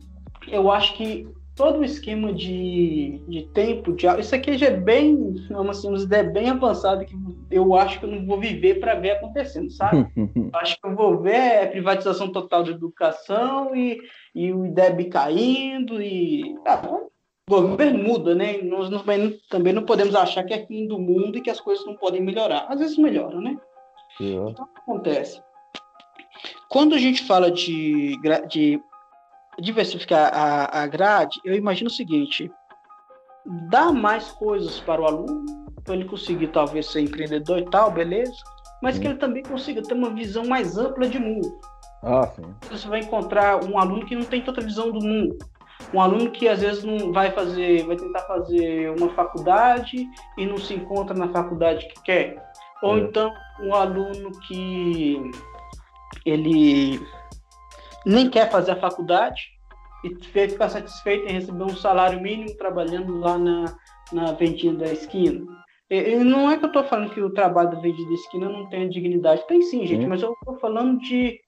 eu 0.48 0.70
acho 0.70 0.96
que 0.96 1.26
todo 1.60 1.80
o 1.80 1.84
esquema 1.84 2.32
de, 2.32 3.20
de 3.28 3.42
tempo 3.52 3.92
de 3.92 4.06
isso 4.18 4.34
aqui 4.34 4.56
já 4.56 4.68
é 4.68 4.76
bem, 4.76 5.34
uma, 5.50 5.72
assim, 5.72 5.88
uma 5.88 5.98
ideia 5.98 6.24
bem 6.24 6.48
avançada 6.48 7.04
que 7.04 7.14
eu 7.50 7.74
acho 7.74 8.00
que 8.00 8.06
eu 8.06 8.10
não 8.10 8.24
vou 8.24 8.40
viver 8.40 8.80
para 8.80 8.94
ver 8.94 9.10
acontecendo, 9.10 9.70
sabe? 9.70 10.06
acho 10.54 10.80
que 10.80 10.86
eu 10.88 10.96
vou 10.96 11.20
ver 11.20 11.64
a 11.64 11.66
privatização 11.66 12.32
total 12.32 12.64
da 12.64 12.70
educação 12.70 13.76
e, 13.76 14.00
e 14.34 14.50
o 14.50 14.64
IDEB 14.64 15.10
caindo 15.10 16.00
e 16.00 16.56
ah, 16.66 16.80
o 17.46 17.60
governo 17.60 18.02
muda, 18.02 18.34
né? 18.34 18.56
Nós, 18.62 18.88
nós 18.88 19.02
também 19.50 19.74
não 19.74 19.84
podemos 19.84 20.14
achar 20.14 20.42
que 20.44 20.54
é 20.54 20.64
fim 20.64 20.88
do 20.88 20.98
mundo 20.98 21.36
e 21.36 21.42
que 21.42 21.50
as 21.50 21.60
coisas 21.60 21.84
não 21.84 21.94
podem 21.94 22.22
melhorar. 22.22 22.64
Às 22.70 22.78
vezes 22.78 22.96
melhoram, 22.96 23.38
né? 23.42 23.58
Então, 24.50 24.64
o 24.64 24.68
que 24.74 24.80
acontece? 24.80 25.42
Quando 26.70 26.94
a 26.94 26.98
gente 26.98 27.22
fala 27.22 27.50
de, 27.50 28.16
de 28.48 28.80
diversificar 29.60 30.30
a, 30.32 30.82
a 30.82 30.86
grade, 30.86 31.40
eu 31.44 31.54
imagino 31.54 31.88
o 31.88 31.92
seguinte: 31.92 32.50
dar 33.68 33.92
mais 33.92 34.30
coisas 34.32 34.80
para 34.80 35.00
o 35.00 35.06
aluno, 35.06 35.44
para 35.84 35.94
ele 35.94 36.04
conseguir 36.04 36.48
talvez 36.48 36.86
ser 36.86 37.00
empreendedor 37.00 37.58
e 37.58 37.64
tal, 37.66 37.90
beleza, 37.90 38.36
mas 38.82 38.98
que 38.98 39.06
ele 39.06 39.16
também 39.16 39.42
consiga 39.42 39.82
ter 39.82 39.94
uma 39.94 40.10
visão 40.10 40.44
mais 40.46 40.78
ampla 40.78 41.08
de 41.08 41.18
mundo. 41.18 41.58
Ah, 42.02 42.26
sim. 42.26 42.42
Você 42.70 42.88
vai 42.88 43.00
encontrar 43.00 43.62
um 43.64 43.78
aluno 43.78 44.06
que 44.06 44.16
não 44.16 44.24
tem 44.24 44.42
tanta 44.42 44.60
visão 44.60 44.90
do 44.90 45.04
mundo. 45.04 45.36
Um 45.92 46.00
aluno 46.00 46.30
que 46.30 46.48
às 46.48 46.60
vezes 46.60 46.84
não 46.84 47.12
vai 47.12 47.30
fazer, 47.30 47.84
vai 47.86 47.96
tentar 47.96 48.20
fazer 48.20 48.90
uma 48.98 49.10
faculdade 49.10 50.06
e 50.38 50.46
não 50.46 50.56
se 50.56 50.74
encontra 50.74 51.14
na 51.14 51.28
faculdade 51.28 51.86
que 51.88 52.02
quer. 52.02 52.50
Ou 52.82 52.96
é. 52.96 53.00
então 53.00 53.32
um 53.60 53.74
aluno 53.74 54.30
que 54.46 55.30
ele 56.24 57.00
nem 58.06 58.28
quer 58.30 58.50
fazer 58.50 58.72
a 58.72 58.80
faculdade 58.80 59.42
e 60.04 60.14
ficar 60.24 60.68
satisfeito 60.68 61.26
em 61.28 61.32
receber 61.32 61.64
um 61.64 61.76
salário 61.76 62.20
mínimo 62.20 62.56
trabalhando 62.56 63.18
lá 63.18 63.38
na, 63.38 63.64
na 64.12 64.32
vendinha 64.32 64.74
da 64.74 64.90
esquina. 64.92 65.44
E, 65.90 66.14
não 66.16 66.50
é 66.50 66.56
que 66.56 66.64
eu 66.64 66.68
estou 66.68 66.84
falando 66.84 67.10
que 67.10 67.20
o 67.20 67.30
trabalho 67.30 67.70
da 67.70 67.80
vendinha 67.80 68.08
da 68.08 68.14
esquina 68.14 68.48
não 68.48 68.68
tem 68.68 68.88
dignidade. 68.88 69.46
Tem 69.46 69.60
sim, 69.62 69.86
gente, 69.86 70.06
mas 70.06 70.22
eu 70.22 70.32
estou 70.32 70.58
falando 70.58 70.98
de 71.00 71.38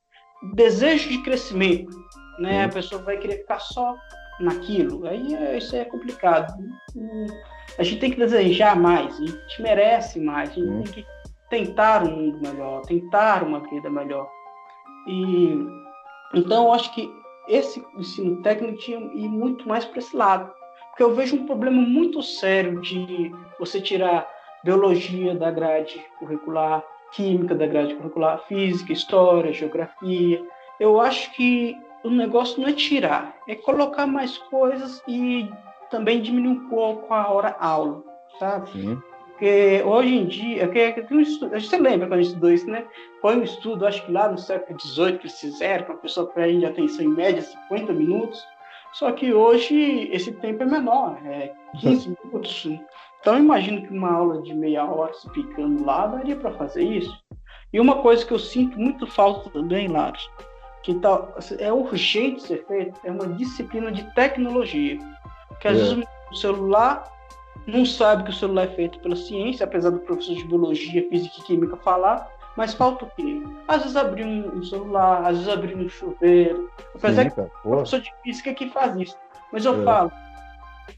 desejo 0.55 1.09
de 1.09 1.23
crescimento. 1.23 1.97
Né? 2.39 2.65
A 2.65 2.69
pessoa 2.69 3.03
vai 3.03 3.17
querer 3.19 3.39
ficar 3.39 3.61
só 3.61 3.95
naquilo. 4.41 5.07
Aí 5.07 5.35
é, 5.35 5.59
isso 5.59 5.77
é 5.77 5.85
complicado. 5.85 6.53
A 7.79 7.83
gente 7.83 8.01
tem 8.01 8.11
que 8.11 8.19
desejar 8.19 8.77
mais, 8.77 9.15
a 9.19 9.25
gente 9.25 9.63
merece 9.63 10.21
mais, 10.21 10.51
a 10.51 10.55
gente 10.55 10.93
tem 10.93 11.05
que 11.05 11.07
tentar 11.49 12.03
um 12.03 12.11
mundo 12.11 12.39
melhor, 12.43 12.83
tentar 12.83 13.43
uma 13.43 13.61
vida 13.61 13.89
melhor. 13.89 14.29
E 15.07 15.57
então 16.35 16.67
eu 16.67 16.73
acho 16.73 16.95
que 16.95 17.13
esse 17.49 17.85
ensino 17.97 18.43
técnico 18.43 18.79
tinha 18.79 18.99
ir 18.99 19.29
muito 19.29 19.69
mais 19.69 19.85
para 19.85 19.99
esse 19.99 20.17
lado. 20.17 20.53
Porque 20.91 21.03
eu 21.03 21.15
vejo 21.15 21.37
um 21.37 21.47
problema 21.47 21.81
muito 21.81 22.23
sério 22.23 22.81
de 22.81 23.33
você 23.59 23.81
tirar 23.81 24.29
biologia 24.63 25.35
da 25.35 25.51
grade 25.51 26.05
curricular, 26.19 26.85
química 27.13 27.55
da 27.55 27.67
grade 27.67 27.95
curricular, 27.95 28.43
física, 28.47 28.93
história, 28.93 29.53
geografia. 29.53 30.45
Eu 30.79 31.01
acho 31.01 31.33
que 31.33 31.77
o 32.05 32.11
negócio 32.11 32.61
não 32.61 32.69
é 32.69 32.73
tirar, 32.73 33.35
é 33.49 33.55
colocar 33.55 34.07
mais 34.07 34.37
coisas 34.37 35.03
e 35.09 35.49
também 35.91 36.21
diminuir 36.21 36.53
um 36.53 36.69
pouco 36.69 37.13
a 37.13 37.29
hora 37.29 37.57
aula, 37.59 38.03
sabe? 38.39 38.71
Sim. 38.73 39.03
Porque 39.33 39.83
hoje 39.85 40.15
em 40.15 40.27
dia, 40.27 40.69
que, 40.69 40.93
que, 40.93 41.15
a 41.53 41.59
gente 41.59 41.77
lembra 41.77 42.07
quando 42.07 42.21
a 42.21 42.23
gente 42.23 42.29
estudou 42.29 42.53
isso, 42.53 42.71
né? 42.71 42.85
Foi 43.21 43.37
um 43.37 43.43
estudo, 43.43 43.87
acho 43.87 44.05
que 44.05 44.13
lá 44.13 44.31
no 44.31 44.39
século 44.39 44.79
XVIII 44.79 45.19
que 45.19 45.27
eles 45.27 45.41
fizeram, 45.41 45.85
que 45.85 45.93
a 45.93 45.97
pessoa 45.97 46.27
prende 46.29 46.65
atenção 46.65 47.05
em 47.05 47.09
média 47.09 47.43
50 47.43 47.93
minutos, 47.93 48.41
só 48.93 49.11
que 49.11 49.33
hoje 49.33 50.09
esse 50.13 50.33
tempo 50.33 50.63
é 50.63 50.67
menor, 50.67 51.19
é 51.27 51.53
15 51.81 52.17
minutos. 52.25 52.69
Então 53.21 53.39
imagino 53.39 53.83
que 53.83 53.93
uma 53.93 54.13
aula 54.13 54.43
de 54.43 54.55
meia 54.55 54.85
hora 54.85 55.13
se 55.15 55.29
picando 55.31 55.85
lá 55.85 56.07
daria 56.07 56.37
para 56.37 56.53
fazer 56.53 56.85
isso. 56.85 57.17
E 57.73 57.81
uma 57.81 58.03
coisa 58.03 58.25
que 58.25 58.33
eu 58.33 58.39
sinto 58.39 58.79
muito 58.79 59.07
falta 59.07 59.49
também, 59.51 59.89
Laros, 59.89 60.31
que 60.83 60.95
tá, 60.95 61.29
é 61.59 61.73
urgente 61.73 62.43
ser 62.43 62.67
feito, 62.67 63.01
é 63.03 63.11
uma 63.11 63.27
disciplina 63.29 63.91
de 63.91 64.05
tecnologia. 64.15 64.99
Que 65.61 65.69
às 65.69 65.79
é. 65.79 65.81
vezes 65.81 66.05
o 66.31 66.35
celular 66.35 67.11
não 67.67 67.85
sabe 67.85 68.25
que 68.25 68.31
o 68.31 68.35
celular 68.35 68.65
é 68.65 68.75
feito 68.75 68.99
pela 69.01 69.17
ciência, 69.17 69.65
apesar 69.65 69.91
do 69.91 70.01
professor 70.01 70.35
de 70.35 70.45
biologia, 70.45 71.09
física 71.09 71.37
e 71.39 71.43
química 71.45 71.77
falar, 71.77 72.29
mas 72.57 72.75
falta 72.75 73.05
o 73.05 73.11
quê? 73.17 73.43
Às 73.67 73.83
vezes 73.83 73.97
abrir 73.97 74.25
um 74.25 74.63
celular, 74.63 75.27
às 75.27 75.39
vezes 75.39 75.53
abrir 75.53 75.77
um 75.77 75.89
chuveiro. 75.89 76.71
Apesar 76.95 77.25
Sim, 77.25 77.31
que 77.31 77.41
o 77.41 77.71
professor 77.71 78.01
de 78.01 78.13
física 78.23 78.55
que 78.55 78.69
faz 78.71 78.95
isso. 78.97 79.17
Mas 79.53 79.65
eu 79.65 79.81
é. 79.81 79.85
falo, 79.85 80.13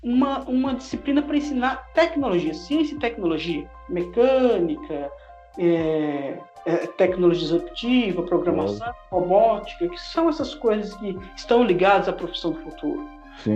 uma, 0.03 0.41
uma 0.41 0.75
disciplina 0.75 1.23
para 1.23 1.37
ensinar 1.37 1.89
tecnologia, 1.95 2.55
ciência 2.55 2.95
e 2.95 2.99
tecnologia, 2.99 3.69
mecânica, 3.89 5.11
é, 5.59 6.39
é, 6.67 6.77
tecnologia 6.97 7.43
disruptiva, 7.43 8.23
programação, 8.23 8.93
robótica, 9.11 9.89
que 9.89 10.01
são 10.01 10.29
essas 10.29 10.55
coisas 10.55 10.95
que 10.97 11.17
estão 11.37 11.63
ligadas 11.63 12.09
à 12.09 12.13
profissão 12.13 12.53
do 12.53 12.61
futuro. 12.61 13.09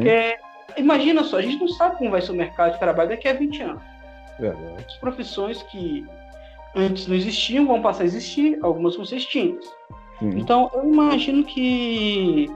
É, 0.06 0.38
imagina 0.76 1.24
só, 1.24 1.38
a 1.38 1.42
gente 1.42 1.58
não 1.58 1.68
sabe 1.68 1.96
como 1.96 2.10
vai 2.10 2.20
ser 2.20 2.32
o 2.32 2.36
mercado 2.36 2.72
de 2.72 2.78
trabalho 2.78 3.10
daqui 3.10 3.28
a 3.28 3.32
20 3.32 3.62
anos. 3.62 3.82
Verdade. 4.38 4.84
As 4.86 4.96
profissões 4.96 5.62
que 5.64 6.06
antes 6.74 7.06
não 7.06 7.16
existiam 7.16 7.66
vão 7.66 7.82
passar 7.82 8.02
a 8.02 8.06
existir, 8.06 8.58
algumas 8.62 8.96
vão 8.96 9.04
ser 9.04 9.16
extintas. 9.16 9.66
Sim. 10.18 10.30
Então, 10.36 10.70
eu 10.74 10.84
imagino 10.84 11.44
que 11.44 12.50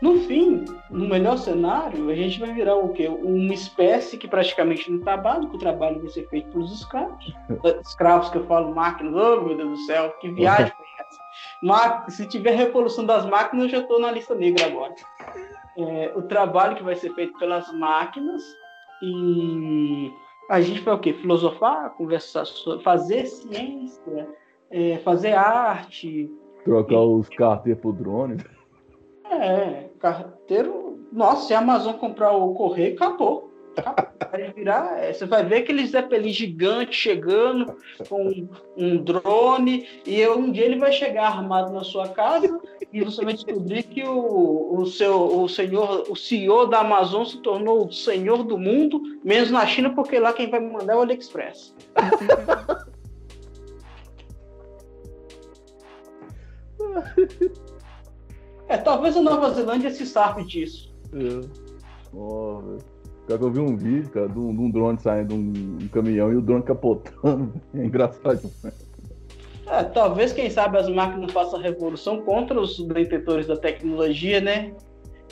no 0.00 0.20
fim, 0.20 0.64
no 0.90 1.06
melhor 1.06 1.36
cenário, 1.36 2.08
a 2.08 2.14
gente 2.14 2.40
vai 2.40 2.54
virar 2.54 2.74
o 2.76 2.88
quê? 2.88 3.06
Uma 3.06 3.52
espécie 3.52 4.16
que 4.16 4.26
praticamente 4.26 4.90
não 4.90 5.00
trabalha, 5.00 5.46
que 5.46 5.56
o 5.56 5.58
trabalho 5.58 6.00
vai 6.00 6.08
ser 6.08 6.26
feito 6.28 6.50
pelos 6.50 6.72
escravos. 6.72 7.34
escravos 7.84 8.30
que 8.30 8.38
eu 8.38 8.46
falo 8.46 8.74
máquinas, 8.74 9.14
oh 9.14 9.42
meu 9.42 9.56
Deus 9.56 9.78
do 9.78 9.84
céu, 9.84 10.10
que 10.18 10.30
viagem 10.30 10.72
foi 10.74 10.86
essa? 10.98 12.10
Se 12.10 12.26
tiver 12.26 12.52
revolução 12.52 13.04
das 13.04 13.26
máquinas, 13.26 13.64
eu 13.64 13.70
já 13.70 13.78
estou 13.80 14.00
na 14.00 14.10
lista 14.10 14.34
negra 14.34 14.66
agora. 14.66 14.94
É, 15.76 16.12
o 16.16 16.22
trabalho 16.22 16.76
que 16.76 16.82
vai 16.82 16.94
ser 16.94 17.14
feito 17.14 17.38
pelas 17.38 17.72
máquinas 17.72 18.42
e 19.02 20.10
a 20.50 20.60
gente 20.60 20.80
vai 20.80 20.94
o 20.94 20.98
quê? 20.98 21.12
Filosofar, 21.12 21.90
conversar, 21.90 22.44
fazer 22.82 23.26
ciência, 23.26 24.28
é, 24.70 24.98
fazer 24.98 25.32
arte. 25.32 26.30
Trocar 26.64 26.94
e... 26.94 27.14
os 27.14 27.28
carteiros 27.28 27.80
por 27.80 27.92
drone. 27.92 28.38
É, 29.30 29.88
carteiro. 29.98 31.06
Nossa, 31.12 31.46
se 31.46 31.54
a 31.54 31.58
Amazon 31.58 31.94
comprar 31.94 32.32
o 32.32 32.54
correio, 32.54 32.94
acabou. 32.94 33.49
Vai 34.30 34.52
virar, 34.52 34.98
é, 34.98 35.12
você 35.12 35.26
vai 35.26 35.44
ver 35.44 35.56
aqueles 35.58 35.90
Zeppelin 35.90 36.32
gigantes 36.32 36.96
chegando 36.96 37.76
com 38.08 38.48
um 38.76 38.96
drone, 39.02 39.88
e 40.06 40.26
um 40.28 40.52
dia 40.52 40.64
ele 40.64 40.78
vai 40.78 40.92
chegar 40.92 41.26
armado 41.26 41.72
na 41.72 41.82
sua 41.82 42.08
casa 42.08 42.60
e 42.92 43.02
você 43.02 43.24
vai 43.24 43.34
descobrir 43.34 43.82
que 43.84 44.04
o, 44.04 44.80
o 44.80 44.86
seu 44.86 45.42
o 45.42 45.48
senhor, 45.48 46.04
o 46.08 46.16
CEO 46.16 46.66
da 46.66 46.80
Amazon 46.80 47.24
se 47.24 47.38
tornou 47.38 47.86
o 47.86 47.92
senhor 47.92 48.44
do 48.44 48.58
mundo, 48.58 49.00
menos 49.24 49.50
na 49.50 49.66
China, 49.66 49.94
porque 49.94 50.18
lá 50.18 50.32
quem 50.32 50.50
vai 50.50 50.60
mandar 50.60 50.92
é 50.92 50.96
o 50.96 51.02
AliExpress. 51.02 51.74
É, 58.70 58.76
talvez 58.76 59.16
a 59.16 59.20
Nova 59.20 59.50
Zelândia 59.50 59.90
se 59.90 60.06
sabe 60.06 60.44
disso. 60.44 60.94
É. 61.12 61.40
Oh, 62.14 62.78
cara, 63.30 63.42
eu 63.42 63.50
vi 63.50 63.60
um 63.60 63.76
vídeo, 63.76 64.10
cara, 64.10 64.28
de 64.28 64.38
um, 64.38 64.54
de 64.54 64.60
um 64.60 64.70
drone 64.70 64.98
saindo 64.98 65.36
de 65.36 65.84
um, 65.84 65.88
caminhão 65.88 66.32
e 66.32 66.36
o 66.36 66.42
drone 66.42 66.62
capotando. 66.62 67.52
É 67.74 67.84
engraçado. 67.84 68.50
É, 69.66 69.84
talvez, 69.84 70.32
quem 70.32 70.50
sabe, 70.50 70.78
as 70.78 70.88
máquinas 70.88 71.30
façam 71.30 71.60
a 71.60 71.62
revolução 71.62 72.22
contra 72.22 72.60
os 72.60 72.80
detentores 72.88 73.46
da 73.46 73.56
tecnologia, 73.56 74.40
né? 74.40 74.74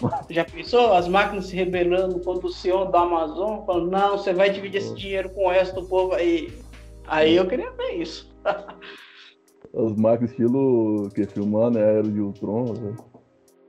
Já 0.31 0.45
pensou? 0.45 0.93
As 0.93 1.09
máquinas 1.09 1.47
se 1.47 1.57
rebelando 1.57 2.21
contra 2.21 2.47
o 2.47 2.53
senhor 2.53 2.91
da 2.93 3.01
Amazon, 3.01 3.65
falando, 3.67 3.91
não, 3.91 4.17
você 4.17 4.33
vai 4.33 4.51
dividir 4.51 4.79
esse 4.79 4.95
dinheiro 4.95 5.31
com 5.31 5.47
o 5.47 5.51
resto 5.51 5.81
do 5.81 5.89
povo 5.89 6.15
aí. 6.15 6.53
Aí 7.09 7.35
eu 7.35 7.47
queria 7.49 7.73
ver 7.73 7.95
isso. 7.95 8.33
As 8.45 9.97
máquinas 9.97 10.31
estilo 10.31 11.11
que 11.15 11.27
filmando 11.27 11.79
é 11.79 11.85
Aero 11.85 12.11
de 12.11 12.21
Ultron, 12.21 12.75
velho. 12.75 12.97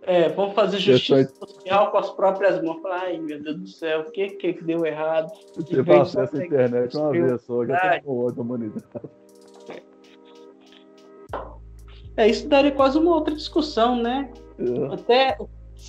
É, 0.10 0.28
vamos 0.30 0.56
fazer 0.56 0.80
justiça 0.80 1.32
social 1.39 1.91
com 1.91 1.98
as 2.00 2.10
próprias 2.10 2.63
mãos. 2.63 2.84
Ai 2.84 3.19
meu 3.19 3.39
Deus 3.43 3.58
do 3.58 3.67
céu, 3.67 4.02
o 4.02 4.12
que 4.12 4.28
que 4.32 4.54
deu 4.63 4.84
errado? 4.84 5.32
Você 5.56 5.84
vai 5.84 6.00
acesso 6.00 6.36
à 6.36 6.43
internet 6.43 6.98
uma 6.98 7.12
vez 7.12 7.41
só, 7.43 7.63
já 7.63 8.02
com 8.02 8.13
outra 8.13 8.41
humanidade. 8.41 8.84
É, 12.17 12.28
isso 12.28 12.48
daria 12.48 12.72
quase 12.72 12.98
uma 12.98 13.13
outra 13.13 13.36
discussão, 13.36 14.02
né? 14.02 14.32
É. 14.58 14.93
Até 14.95 15.38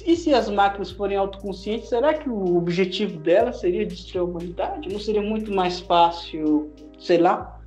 e 0.05 0.15
se 0.15 0.35
as 0.35 0.51
máquinas 0.51 0.91
forem 0.91 1.17
autoconscientes, 1.17 1.89
será 1.89 2.13
que 2.13 2.29
o 2.29 2.59
objetivo 2.59 3.19
delas 3.21 3.59
seria 3.59 3.87
destruir 3.87 4.21
a 4.21 4.25
humanidade? 4.25 4.93
Não 4.93 5.01
seria 5.01 5.23
muito 5.23 5.51
mais 5.51 5.81
fácil, 5.81 6.71
sei 6.99 7.17
lá, 7.17 7.59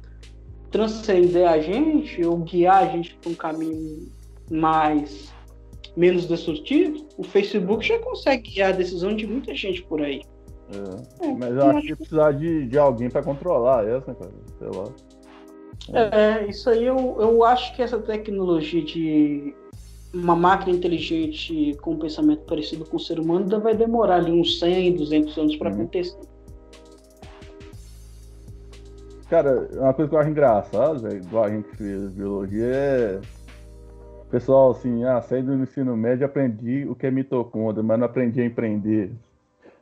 transcender 0.70 1.50
a 1.50 1.60
gente 1.60 2.24
ou 2.24 2.38
guiar 2.38 2.84
a 2.84 2.86
gente 2.86 3.16
para 3.16 3.32
um 3.32 3.36
caminho 3.36 4.08
mais 4.52 5.33
menos 5.96 6.26
destrutivo, 6.26 7.08
o 7.18 7.24
Facebook 7.24 7.86
já 7.86 8.00
consegue 8.00 8.52
guiar 8.52 8.74
a 8.74 8.76
decisão 8.76 9.16
de 9.16 9.28
muita 9.28 9.54
gente 9.54 9.84
por 9.84 10.02
aí. 10.02 10.22
É, 10.72 11.26
é, 11.28 11.34
mas 11.34 11.56
eu 11.56 11.66
acho 11.70 11.88
que 11.88 11.96
precisar 11.96 12.32
de, 12.32 12.68
de 12.68 12.78
alguém 12.78 13.10
para 13.10 13.22
controlar 13.22 13.88
essa, 13.88 14.14
cara. 14.14 14.32
Sei 14.58 14.70
lá. 14.70 14.86
É, 15.94 16.46
isso 16.48 16.70
aí 16.70 16.86
eu, 16.86 17.18
eu 17.20 17.44
acho 17.44 17.76
que 17.76 17.82
essa 17.82 18.00
tecnologia 18.00 18.82
de 18.82 19.54
uma 20.14 20.36
máquina 20.36 20.76
inteligente 20.76 21.76
com 21.82 21.94
um 21.94 22.00
pensamento 22.00 22.44
parecido 22.44 22.86
com 22.86 22.98
o 22.98 23.00
ser 23.00 23.20
humano 23.20 23.42
ainda 23.42 23.60
vai 23.60 23.76
demorar 23.76 24.18
ali 24.18 24.32
uns 24.32 24.60
100, 24.60 24.96
200 24.96 25.38
anos 25.38 25.56
para 25.58 25.70
uhum. 25.70 25.76
acontecer. 25.76 26.18
cara, 29.34 29.68
uma 29.74 29.94
coisa 29.96 30.10
que 30.10 30.16
eu 30.16 30.20
acho 30.20 30.30
engraçada, 30.30 31.16
igual 31.16 31.46
a 31.46 31.50
gente 31.50 31.68
fez 31.76 32.14
biologia, 32.14 32.68
é. 32.68 33.22
Pessoal, 34.34 34.72
assim, 34.72 35.04
ah, 35.04 35.22
saí 35.22 35.43
do 35.43 35.54
ensino 35.54 35.96
médio 35.96 36.26
aprendi 36.26 36.88
o 36.89 36.96
que 36.96 37.06
é 37.06 37.12
mitocôndria, 37.12 37.84
mas 37.84 38.00
não 38.00 38.08
aprendi 38.08 38.41
a 38.41 38.46
empreender. 38.46 39.12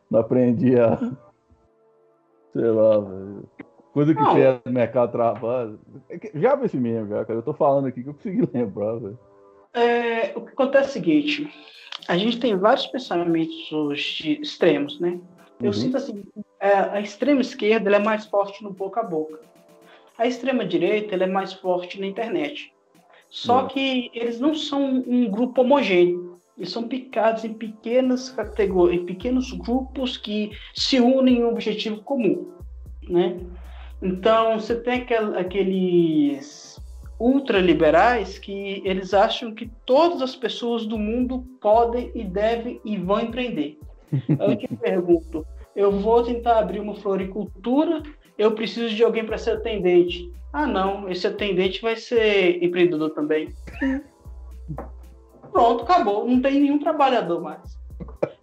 Não 0.09 0.19
aprendi 0.19 0.77
a. 0.77 0.99
Sei 2.51 2.67
lá, 2.69 2.99
velho. 2.99 3.49
Coisa 3.93 4.13
que 4.13 4.25
fez 4.33 4.59
no 4.65 4.73
mercado 4.73 5.13
trabalho. 5.13 5.79
É 6.09 6.19
já 6.35 6.53
vi 6.57 6.65
esse 6.65 6.75
mesmo, 6.75 7.07
cara. 7.07 7.25
Eu 7.29 7.41
tô 7.41 7.53
falando 7.53 7.87
aqui 7.87 8.03
que 8.03 8.09
eu 8.09 8.13
consegui 8.13 8.41
lembrar, 8.53 8.97
velho. 8.97 9.17
É, 9.73 10.33
o 10.35 10.41
que 10.41 10.51
acontece 10.51 10.87
é 10.87 10.89
o 10.89 10.91
seguinte: 10.91 11.49
a 12.09 12.17
gente 12.17 12.37
tem 12.37 12.53
vários 12.57 12.87
pensamentos 12.87 13.71
hoje 13.71 14.37
extremos, 14.41 14.99
né? 14.99 15.17
Eu 15.61 15.67
uhum. 15.67 15.73
sinto 15.73 15.95
assim, 15.95 16.25
é, 16.59 16.73
a 16.73 16.99
extrema 16.99 17.39
esquerda 17.39 17.89
é 17.89 17.99
mais 17.99 18.25
forte 18.25 18.61
no 18.65 18.71
boca 18.71 18.99
a 18.99 19.03
boca. 19.03 19.39
A 20.17 20.27
extrema 20.27 20.65
direita 20.65 21.15
é 21.15 21.25
mais 21.25 21.53
forte 21.53 22.01
na 22.01 22.05
internet. 22.05 22.73
Só 23.31 23.63
que 23.63 24.11
eles 24.13 24.41
não 24.41 24.53
são 24.53 25.03
um 25.07 25.29
grupo 25.31 25.61
homogêneo. 25.61 26.37
Eles 26.57 26.69
são 26.69 26.87
picados 26.87 27.45
em 27.45 27.53
pequenas 27.53 28.29
categorias, 28.29 29.01
em 29.01 29.05
pequenos 29.05 29.53
grupos 29.53 30.17
que 30.17 30.51
se 30.75 30.99
unem 30.99 31.37
em 31.37 31.43
um 31.45 31.49
objetivo 31.49 32.01
comum, 32.01 32.51
né? 33.07 33.39
Então, 34.01 34.59
você 34.59 34.75
tem 34.75 35.01
aquel, 35.01 35.39
aqueles 35.39 36.79
ultraliberais 37.17 38.37
que 38.37 38.81
eles 38.83 39.13
acham 39.13 39.55
que 39.55 39.71
todas 39.85 40.21
as 40.21 40.35
pessoas 40.35 40.85
do 40.85 40.97
mundo 40.97 41.45
podem 41.61 42.11
e 42.13 42.23
devem 42.23 42.81
e 42.83 42.97
vão 42.97 43.21
empreender. 43.21 43.79
Eu 44.27 44.55
te 44.57 44.67
pergunto, 44.75 45.47
eu 45.73 45.91
vou 45.91 46.21
tentar 46.23 46.59
abrir 46.59 46.79
uma 46.79 46.95
floricultura, 46.95 48.03
eu 48.37 48.51
preciso 48.51 48.93
de 48.93 49.03
alguém 49.03 49.25
para 49.25 49.37
ser 49.37 49.51
atendente. 49.51 50.29
Ah, 50.53 50.67
não, 50.67 51.09
esse 51.09 51.25
atendente 51.25 51.81
vai 51.81 51.95
ser 51.95 52.61
empreendedor 52.63 53.11
também. 53.11 53.53
Pronto, 55.51 55.83
acabou, 55.83 56.27
não 56.27 56.41
tem 56.41 56.59
nenhum 56.59 56.79
trabalhador 56.79 57.41
mais. 57.41 57.79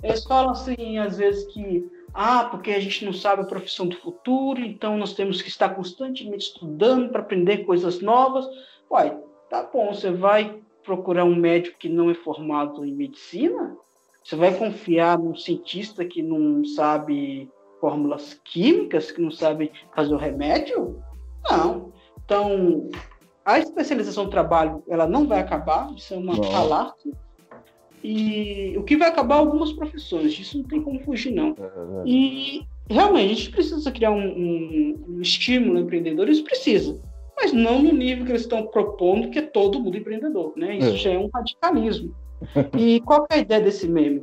Eles 0.03 0.25
falam 0.25 0.51
assim, 0.51 0.99
às 0.99 1.19
vezes, 1.19 1.45
que 1.53 1.87
ah, 2.15 2.45
porque 2.45 2.71
a 2.71 2.81
gente 2.81 3.05
não 3.05 3.13
sabe 3.13 3.43
a 3.43 3.47
profissão 3.47 3.87
do 3.87 3.97
futuro, 3.97 4.61
então 4.61 4.97
nós 4.97 5.15
temos 5.15 5.43
que 5.43 5.49
estar 5.49 5.71
constantemente 5.71 6.47
estudando 6.47 7.11
para 7.11 7.21
aprender 7.21 7.59
coisas 7.59 8.01
novas. 8.01 8.47
Uai, 8.91 9.17
tá 9.51 9.63
bom, 9.63 9.93
você 9.93 10.11
vai 10.11 10.61
procurar 10.83 11.25
um 11.25 11.37
médico 11.37 11.79
que 11.79 11.89
não 11.89 12.11
é 12.11 12.15
formado 12.15 12.85
em 12.85 12.95
medicina? 12.95 13.77
Você 14.25 14.37
vai 14.37 14.55
confiar 14.57 15.19
num 15.19 15.35
cientista 15.35 16.05
que 16.05 16.23
não 16.23 16.65
sabe 16.65 17.51
fórmulas 17.81 18.35
químicas, 18.45 19.11
que 19.11 19.21
não 19.21 19.31
sabe 19.31 19.71
fazer 19.95 20.15
o 20.15 20.19
remédio? 20.19 21.03
Não. 21.49 21.93
Então, 22.29 22.91
a 23.43 23.59
especialização 23.59 24.25
do 24.25 24.31
trabalho, 24.31 24.83
ela 24.87 25.07
não 25.07 25.27
vai 25.27 25.41
acabar, 25.41 25.91
isso 25.97 26.13
é 26.13 26.17
uma 26.19 26.37
falácia. 26.37 27.11
E 28.05 28.75
o 28.77 28.83
que 28.83 28.99
vai 28.99 29.09
acabar 29.09 29.37
algumas 29.37 29.73
profissões, 29.73 30.35
disso 30.35 30.59
não 30.59 30.65
tem 30.65 30.83
como 30.83 31.01
fugir, 31.01 31.33
não. 31.33 31.55
É 31.59 32.03
e 32.05 32.67
realmente, 32.87 33.33
a 33.33 33.35
gente 33.35 33.51
precisa 33.51 33.91
criar 33.91 34.11
um, 34.11 34.27
um, 34.27 35.05
um 35.09 35.21
estímulo 35.23 35.81
empreendedor, 35.81 36.29
isso 36.29 36.45
precisa. 36.45 37.01
Mas 37.35 37.51
não 37.51 37.81
no 37.83 37.95
nível 37.95 38.27
que 38.27 38.33
eles 38.33 38.43
estão 38.43 38.67
propondo, 38.67 39.31
que 39.31 39.39
é 39.39 39.43
todo 39.43 39.81
mundo 39.81 39.97
empreendedor, 39.97 40.53
né? 40.55 40.77
Isso 40.77 40.95
é. 40.95 40.97
já 40.97 41.11
é 41.13 41.19
um 41.19 41.31
radicalismo. 41.33 42.15
E 42.77 43.01
qual 43.01 43.27
é 43.31 43.37
a 43.37 43.39
ideia 43.39 43.63
desse 43.63 43.89
meme? 43.89 44.23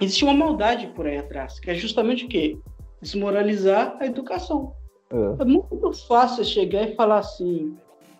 Existe 0.00 0.22
uma 0.22 0.34
maldade 0.34 0.86
por 0.94 1.04
aí 1.08 1.16
atrás, 1.16 1.58
que 1.58 1.68
é 1.68 1.74
justamente 1.74 2.26
o 2.26 2.28
quê? 2.28 2.56
Desmoralizar 3.02 3.96
a 3.98 4.06
educação. 4.06 4.72
É, 5.14 5.42
é 5.42 5.44
muito 5.44 5.92
fácil 6.08 6.44
chegar 6.44 6.88
e 6.88 6.96
falar 6.96 7.18
assim: 7.18 7.76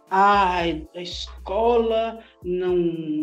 ah, 0.09 0.61
a 0.61 1.02
escola 1.02 2.20
não 2.42 2.76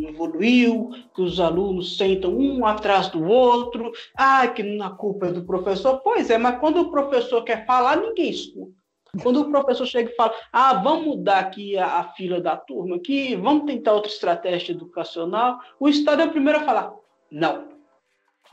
evoluiu, 0.10 0.90
que 1.16 1.22
os 1.22 1.40
alunos 1.40 1.98
sentam 1.98 2.38
um 2.38 2.66
atrás 2.66 3.08
do 3.10 3.24
outro, 3.24 3.92
ah, 4.18 4.46
que 4.48 4.62
a 4.82 4.90
culpa 4.90 5.28
é 5.28 5.32
do 5.32 5.46
professor. 5.46 6.02
Pois 6.04 6.30
é, 6.30 6.38
mas 6.38 6.60
quando 6.60 6.82
o 6.82 6.92
professor 6.92 7.44
quer 7.44 7.66
falar, 7.66 7.96
ninguém 7.98 8.30
escuta. 8.30 8.82
Quando 9.22 9.42
o 9.42 9.52
professor 9.52 9.86
chega 9.86 10.10
e 10.10 10.16
fala, 10.16 10.34
ah, 10.54 10.74
vamos 10.76 11.06
mudar 11.06 11.40
aqui 11.40 11.78
a, 11.78 12.00
a, 12.00 12.04
fila 12.14 12.40
da 12.40 12.56
turma 12.56 12.96
aqui, 12.96 13.36
vamos 13.36 13.66
tentar 13.66 13.94
outra 13.94 14.10
estratégia 14.10 14.72
educacional, 14.72 15.60
o 15.80 15.90
Estado 15.90 16.22
é 16.22 16.26
o 16.26 16.32
primeiro 16.32 16.60
a 16.60 16.64
falar, 16.64 16.94
não. 17.30 17.68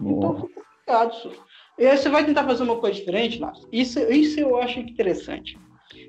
Então, 0.01 0.35
fica 0.35 0.61
complicado. 0.89 1.33
E 1.79 1.87
aí 1.87 1.97
você 1.97 2.09
vai 2.09 2.25
tentar 2.25 2.45
fazer 2.45 2.65
uma 2.65 2.77
coisa 2.77 2.97
diferente, 2.97 3.41
Márcio. 3.41 3.69
Isso, 3.73 4.01
isso 4.11 4.41
eu 4.41 4.57
acho 4.59 4.81
interessante. 4.81 5.57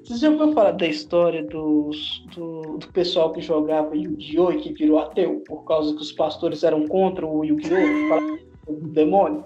Você 0.04 0.18
já 0.18 0.30
ouviu 0.30 0.54
falar 0.54 0.72
da 0.72 0.88
história 0.88 1.44
dos, 1.44 2.26
do, 2.36 2.78
do 2.78 2.88
pessoal 2.92 3.32
que 3.32 3.42
jogava 3.42 3.96
Yu-Gi-Oh! 3.96 4.52
e 4.52 4.62
que 4.62 4.74
virou 4.74 5.00
ateu 5.00 5.44
por 5.46 5.64
causa 5.66 5.94
que 5.96 6.02
os 6.02 6.12
pastores 6.12 6.64
eram 6.64 6.88
contra 6.88 7.26
o 7.26 7.44
Yu-Gi-Oh! 7.44 8.72
do 8.74 8.88
demônio? 8.90 9.46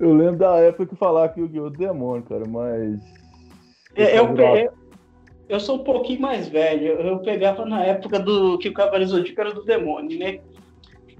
Eu 0.00 0.12
lembro 0.14 0.38
da 0.38 0.56
época 0.58 0.86
que 0.86 0.96
falava 0.96 1.32
que 1.32 1.40
o 1.40 1.44
Yu-Gi-Oh! 1.44 1.70
demônio, 1.70 2.24
cara, 2.24 2.44
mas 2.46 3.00
é, 3.94 4.18
eu, 4.18 4.34
eu, 4.36 4.72
eu 5.48 5.60
sou 5.60 5.76
um 5.76 5.84
pouquinho 5.84 6.20
mais 6.20 6.48
velho. 6.48 6.92
Eu 6.92 7.18
pegava 7.18 7.64
na 7.64 7.84
época 7.84 8.18
do 8.18 8.58
que 8.58 8.68
o 8.68 8.74
Cavaleiro 8.74 9.10
Zodíaco 9.10 9.40
era 9.40 9.52
do 9.52 9.64
demônio, 9.64 10.18
né? 10.18 10.40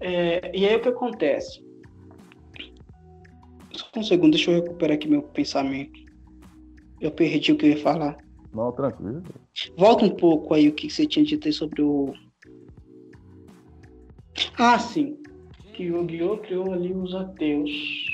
É, 0.01 0.51
e 0.57 0.67
aí 0.67 0.77
o 0.77 0.81
que 0.81 0.89
acontece? 0.89 1.63
Só 3.75 3.87
um 3.97 4.03
segundo, 4.03 4.33
deixa 4.33 4.51
eu 4.51 4.63
recuperar 4.63 4.97
aqui 4.97 5.09
meu 5.09 5.23
pensamento. 5.23 5.99
Eu 7.01 7.11
perdi 7.11 7.53
o 7.53 7.57
que 7.57 7.67
eu 7.67 7.71
ia 7.71 7.79
falar. 7.79 8.17
Não, 8.55 8.71
tranquilo. 8.73 9.23
Volta 9.77 10.05
um 10.05 10.11
pouco 10.11 10.55
aí 10.55 10.69
o 10.69 10.73
que 10.73 10.91
você 10.91 11.07
tinha 11.07 11.25
dito 11.25 11.51
sobre 11.53 11.83
o. 11.83 12.13
Ah, 14.59 14.79
sim. 14.79 15.17
Que 15.73 15.91
o 15.91 16.05
Guiô 16.05 16.39
criou 16.39 16.73
ali 16.73 16.93
os 16.93 17.15
ateus. 17.15 17.71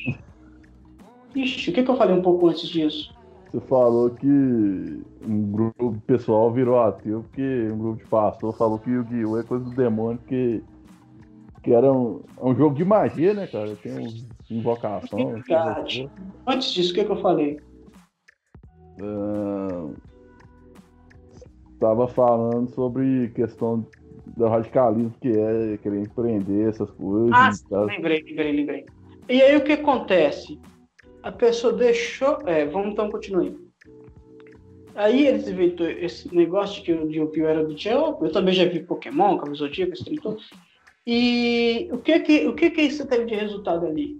Ixi, 1.35 1.71
o 1.71 1.75
que, 1.75 1.83
que 1.83 1.91
eu 1.91 1.97
falei 1.97 2.17
um 2.17 2.23
pouco 2.23 2.49
antes 2.49 2.69
disso? 2.69 3.15
Você 3.51 3.61
falou 3.61 4.11
que 4.11 4.27
um 4.27 5.51
grupo 5.51 6.01
pessoal 6.07 6.53
virou 6.53 6.81
ateu 6.81 7.23
porque 7.23 7.71
um 7.73 7.79
grupo 7.79 8.03
de 8.03 8.09
pastor 8.09 8.57
falou 8.57 8.79
que 8.79 8.91
o 8.91 8.95
Yu-Gi-Oh! 8.95 9.39
é 9.39 9.43
coisa 9.43 9.65
do 9.65 9.71
demônio, 9.71 10.21
que, 10.27 10.63
que 11.63 11.73
era 11.73 11.93
um, 11.93 12.21
é 12.37 12.45
um 12.45 12.55
jogo 12.55 12.75
de 12.77 12.85
magia, 12.85 13.33
né, 13.33 13.47
cara? 13.47 13.75
Tem 13.77 13.93
uma 13.93 14.11
invocação. 14.51 15.35
Antes 16.47 16.73
disso, 16.73 16.91
o 16.91 16.95
que, 16.95 17.01
é 17.01 17.05
que 17.05 17.13
eu 17.13 17.21
falei? 17.21 17.61
Uh, 19.01 19.95
tava 21.79 22.09
falando 22.09 22.69
sobre 22.75 23.29
questão 23.35 23.87
do 24.37 24.47
radicalismo 24.47 25.15
que 25.21 25.29
é 25.29 25.77
querer 25.79 26.01
empreender 26.01 26.69
essas 26.69 26.91
coisas. 26.91 27.31
Ah, 27.33 27.53
sim, 27.53 27.65
lembrei, 27.71 28.23
lembrei, 28.23 28.53
lembrei. 28.53 28.87
E 29.29 29.43
aí 29.43 29.57
o 29.57 29.65
que 29.65 29.73
acontece? 29.73 30.59
a 31.23 31.33
pessoa 31.33 31.73
deixou. 31.73 32.39
É, 32.47 32.65
vamos 32.67 32.93
então 32.93 33.11
continuar. 33.11 33.53
Aí 34.95 35.27
eles 35.27 35.47
inventou 35.47 35.89
esse 35.89 36.35
negócio 36.35 36.77
de 36.77 36.83
que 36.83 36.93
o 36.93 37.11
Yu-Gi-Oh! 37.11 37.47
era 37.47 37.65
do 37.65 37.75
Tchau. 37.75 38.19
Eu 38.21 38.33
também 38.33 38.55
já 38.55 38.65
vi 38.65 38.81
Pokémon, 38.81 39.39
Zodíaco, 39.55 39.93
esse. 39.93 40.05
E 41.07 41.89
o 41.93 41.99
que 41.99 42.19
que, 42.21 42.47
o 42.47 42.55
que 42.55 42.71
que 42.71 42.83
isso 42.83 43.07
teve 43.07 43.27
de 43.27 43.35
resultado 43.35 43.87
ali? 43.87 44.19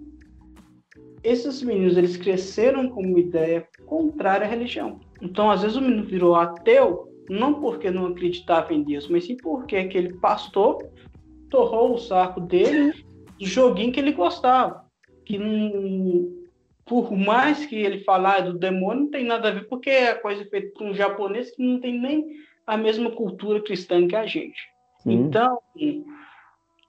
Esses 1.23 1.61
meninos, 1.61 1.97
eles 1.97 2.17
cresceram 2.17 2.89
com 2.89 3.01
uma 3.01 3.19
ideia 3.19 3.67
contrária 3.85 4.45
à 4.45 4.49
religião. 4.49 4.99
Então, 5.21 5.51
às 5.51 5.61
vezes 5.61 5.77
o 5.77 5.81
menino 5.81 6.03
virou 6.03 6.35
ateu, 6.35 7.09
não 7.29 7.59
porque 7.59 7.91
não 7.91 8.07
acreditava 8.07 8.73
em 8.73 8.83
Deus, 8.83 9.07
mas 9.07 9.25
sim 9.25 9.37
porque 9.37 9.75
aquele 9.75 10.13
pastor 10.13 10.87
torrou 11.49 11.93
o 11.93 11.97
saco 11.97 12.39
dele 12.39 12.93
do 13.37 13.45
joguinho 13.45 13.91
que 13.91 13.99
ele 13.99 14.11
gostava. 14.11 14.85
Que 15.25 15.37
não, 15.37 16.39
por 16.85 17.11
mais 17.11 17.65
que 17.65 17.75
ele 17.75 18.03
falar 18.03 18.41
do 18.41 18.57
demônio, 18.57 19.03
não 19.03 19.11
tem 19.11 19.23
nada 19.23 19.49
a 19.49 19.51
ver, 19.51 19.67
porque 19.67 19.89
é 19.89 20.15
coisa 20.15 20.43
feita 20.45 20.71
por 20.73 20.87
um 20.87 20.93
japonês 20.93 21.51
que 21.51 21.61
não 21.61 21.79
tem 21.79 21.99
nem 21.99 22.25
a 22.65 22.77
mesma 22.77 23.11
cultura 23.11 23.61
cristã 23.61 24.07
que 24.07 24.15
a 24.15 24.25
gente. 24.25 24.59
Sim. 24.99 25.13
Então, 25.13 25.59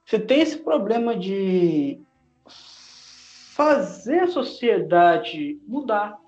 você 0.05 0.19
tem 0.19 0.41
esse 0.41 0.59
problema 0.59 1.15
de 1.17 2.01
fazer 3.61 4.21
a 4.21 4.29
sociedade 4.29 5.61
mudar. 5.69 6.19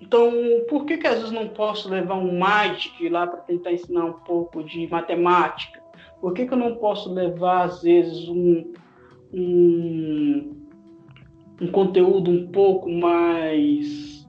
Então, 0.00 0.32
por 0.68 0.84
que, 0.84 0.96
que 0.96 1.06
às 1.06 1.18
vezes 1.18 1.30
não 1.30 1.48
posso 1.48 1.88
levar 1.88 2.16
um 2.16 2.36
Magic 2.36 3.08
lá 3.08 3.28
para 3.28 3.42
tentar 3.42 3.72
ensinar 3.72 4.06
um 4.06 4.14
pouco 4.14 4.64
de 4.64 4.88
matemática? 4.88 5.80
Por 6.20 6.34
que, 6.34 6.46
que 6.46 6.52
eu 6.52 6.58
não 6.58 6.74
posso 6.74 7.12
levar, 7.12 7.66
às 7.66 7.82
vezes, 7.82 8.28
um, 8.28 8.72
um 9.32 10.64
um 11.60 11.68
conteúdo 11.68 12.32
um 12.32 12.48
pouco 12.48 12.90
mais. 12.90 14.26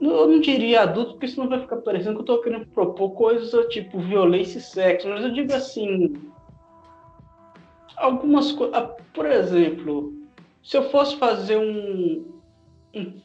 Eu 0.00 0.28
não 0.28 0.38
diria 0.38 0.82
adulto, 0.82 1.12
porque 1.12 1.26
senão 1.26 1.48
vai 1.48 1.60
ficar 1.60 1.78
parecendo 1.78 2.14
que 2.14 2.30
eu 2.30 2.34
estou 2.34 2.42
querendo 2.42 2.66
propor 2.66 3.10
coisas 3.10 3.66
tipo 3.66 3.98
violência 3.98 4.58
e 4.58 4.60
sexo, 4.60 5.08
mas 5.08 5.24
eu 5.24 5.32
digo 5.32 5.52
assim. 5.52 6.14
Algumas 7.96 8.52
coisas. 8.52 8.76
Ah, 8.76 8.94
por 9.12 9.26
exemplo, 9.26 10.21
se 10.62 10.76
eu 10.76 10.90
fosse 10.90 11.16
fazer 11.16 11.58
um, 11.58 12.40
um, 12.94 13.22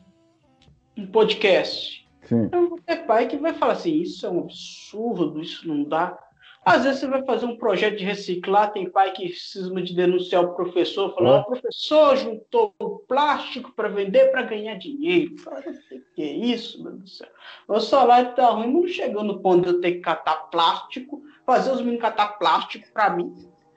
um 0.97 1.07
podcast 1.07 2.07
Sim. 2.27 2.43
Então, 2.43 2.69
vai 2.69 2.79
ter 2.85 3.05
pai 3.05 3.27
que 3.27 3.38
vai 3.38 3.53
falar 3.53 3.73
assim, 3.73 4.01
isso 4.01 4.25
é 4.25 4.29
um 4.29 4.41
absurdo, 4.41 5.39
isso 5.41 5.67
não 5.67 5.83
dá. 5.83 6.17
Às 6.65 6.83
vezes 6.83 6.99
você 6.99 7.07
vai 7.07 7.23
fazer 7.23 7.45
um 7.45 7.55
projeto 7.55 7.97
de 7.97 8.03
reciclar, 8.03 8.73
tem 8.73 8.89
pai 8.89 9.13
que 9.13 9.29
cisma 9.29 9.81
de 9.81 9.95
denunciar 9.95 10.43
o 10.43 10.53
professor, 10.53 11.15
falando, 11.15 11.43
o 11.43 11.45
professor 11.45 12.17
juntou 12.17 12.73
plástico 13.07 13.71
para 13.71 13.88
vender 13.88 14.31
para 14.31 14.41
ganhar 14.41 14.75
dinheiro. 14.75 15.38
Fala, 15.38 15.61
o 15.61 16.13
que 16.13 16.21
é 16.21 16.33
isso, 16.33 16.83
meu 16.83 16.91
Deus 16.91 17.03
do 17.03 17.09
céu? 17.09 17.29
O 17.69 17.79
salário 17.79 18.35
tá 18.35 18.49
ruim, 18.49 18.73
não 18.73 18.85
chegou 18.85 19.23
no 19.23 19.39
ponto 19.39 19.61
de 19.61 19.69
eu 19.69 19.79
ter 19.79 19.93
que 19.93 20.01
catar 20.01 20.49
plástico, 20.49 21.23
fazer 21.45 21.71
os 21.71 21.79
meninos 21.79 22.01
catar 22.01 22.38
plástico 22.38 22.85
para 22.91 23.11
mim. 23.11 23.33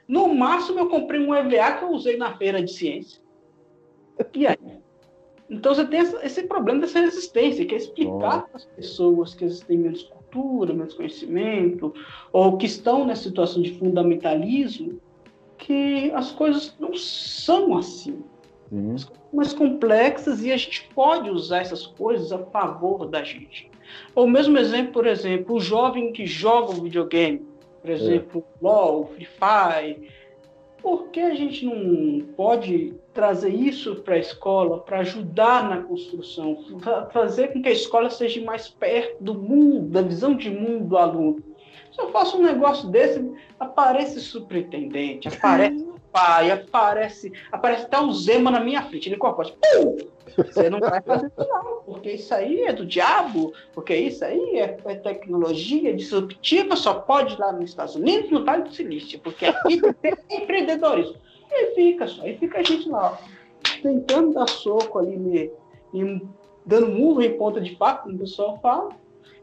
No 0.08 0.34
máximo, 0.34 0.80
eu 0.80 0.88
comprei 0.88 1.20
um 1.20 1.32
EVA 1.32 1.78
que 1.78 1.84
eu 1.84 1.92
usei 1.92 2.16
na 2.16 2.36
feira 2.36 2.60
de 2.60 2.72
ciência. 2.72 3.22
E 4.34 4.46
aí? 4.46 4.56
Então 5.48 5.74
você 5.74 5.84
tem 5.84 6.00
essa- 6.00 6.24
esse 6.24 6.44
problema 6.44 6.80
dessa 6.80 7.00
resistência, 7.00 7.66
que 7.66 7.74
é 7.74 7.78
explicar 7.78 8.46
para 8.46 8.56
as 8.56 8.64
pessoas 8.64 9.34
que 9.34 9.44
eles 9.44 9.60
têm 9.60 9.78
menos 9.78 10.04
cultura, 10.04 10.72
menos 10.72 10.94
conhecimento, 10.94 11.92
ou 12.32 12.56
que 12.56 12.66
estão 12.66 13.04
nessa 13.04 13.24
situação 13.24 13.60
de 13.60 13.72
fundamentalismo, 13.76 15.00
que 15.58 16.12
as 16.14 16.30
coisas 16.30 16.76
não 16.78 16.94
são 16.94 17.76
assim, 17.76 18.22
Sim. 18.68 18.96
mais 19.32 19.52
complexas 19.52 20.42
e 20.42 20.52
a 20.52 20.56
gente 20.56 20.88
pode 20.94 21.28
usar 21.30 21.62
essas 21.62 21.84
coisas 21.84 22.30
a 22.30 22.38
favor 22.38 23.06
da 23.06 23.24
gente. 23.24 23.68
Ou 24.14 24.28
mesmo 24.28 24.56
exemplo, 24.56 24.92
por 24.92 25.06
exemplo, 25.06 25.56
o 25.56 25.60
jovem 25.60 26.12
que 26.12 26.26
joga 26.26 26.72
um 26.72 26.82
videogame, 26.84 27.44
por 27.80 27.90
exemplo, 27.90 28.44
LOL, 28.62 29.06
Free 29.06 29.26
Fire, 29.26 30.08
por 30.82 31.08
que 31.08 31.20
a 31.20 31.34
gente 31.34 31.64
não 31.66 32.20
pode 32.36 32.94
trazer 33.12 33.50
isso 33.50 33.96
para 33.96 34.14
a 34.14 34.18
escola 34.18 34.78
para 34.78 35.00
ajudar 35.00 35.68
na 35.68 35.82
construção, 35.82 36.56
fa- 36.80 37.06
fazer 37.12 37.48
com 37.52 37.60
que 37.62 37.68
a 37.68 37.72
escola 37.72 38.08
seja 38.10 38.40
mais 38.44 38.68
perto 38.68 39.22
do 39.22 39.34
mundo, 39.34 39.88
da 39.88 40.02
visão 40.02 40.34
de 40.34 40.48
mundo 40.50 40.84
do 40.84 40.96
aluno? 40.96 41.42
Se 41.92 42.00
eu 42.00 42.10
faço 42.10 42.38
um 42.38 42.42
negócio 42.42 42.88
desse, 42.88 43.20
aparece 43.58 44.20
superintendente, 44.20 45.26
aparece 45.28 45.84
pai, 46.12 46.50
aparece, 46.50 47.32
aparece 47.50 47.84
até 47.84 47.98
o 48.00 48.12
Zema 48.12 48.50
na 48.50 48.60
minha 48.60 48.82
frente, 48.82 49.08
ele 49.08 49.16
pum! 49.16 49.96
Você 50.36 50.70
não 50.70 50.78
vai 50.80 51.02
fazer 51.02 51.26
isso 51.26 51.48
não, 51.48 51.82
porque 51.84 52.12
isso 52.12 52.34
aí 52.34 52.62
é 52.62 52.72
do 52.72 52.86
diabo, 52.86 53.52
porque 53.74 53.94
isso 53.94 54.24
aí 54.24 54.58
é, 54.58 54.76
é 54.84 54.94
tecnologia 54.94 55.94
disruptiva, 55.94 56.76
só 56.76 56.94
pode 56.94 57.38
lá 57.38 57.52
nos 57.52 57.70
Estados 57.70 57.96
Unidos, 57.96 58.30
no 58.30 58.44
Vale 58.44 58.64
do 58.64 58.72
Silício, 58.72 59.18
porque 59.20 59.46
aqui 59.46 59.80
tem 60.00 60.14
empreendedorismo. 60.30 61.16
E 61.50 61.74
fica 61.74 62.06
só, 62.06 62.24
e 62.26 62.36
fica 62.36 62.60
a 62.60 62.62
gente 62.62 62.88
lá, 62.88 63.12
ó, 63.12 63.82
tentando 63.82 64.34
dar 64.34 64.48
soco 64.48 64.98
ali, 64.98 65.16
me, 65.16 65.50
me 65.92 66.28
dando 66.64 66.88
murro 66.88 67.22
em 67.22 67.36
ponta 67.36 67.60
de 67.60 67.76
faca, 67.76 68.04
como 68.04 68.14
o 68.14 68.18
pessoal 68.18 68.58
fala, 68.62 68.90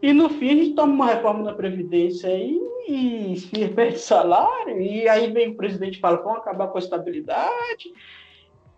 e 0.01 0.13
no 0.13 0.29
fim 0.29 0.49
a 0.49 0.63
gente 0.63 0.73
toma 0.75 0.93
uma 0.93 1.05
reforma 1.07 1.43
na 1.43 1.53
Previdência 1.53 2.29
aí 2.29 2.59
e 2.87 3.35
se 3.37 3.67
perde 3.69 3.99
salário, 3.99 4.79
e 4.81 5.07
aí 5.09 5.31
vem 5.31 5.49
o 5.49 5.55
presidente 5.55 5.97
e 5.97 6.01
fala, 6.01 6.17
vamos 6.17 6.39
acabar 6.39 6.67
com 6.67 6.77
a 6.77 6.81
estabilidade, 6.81 7.91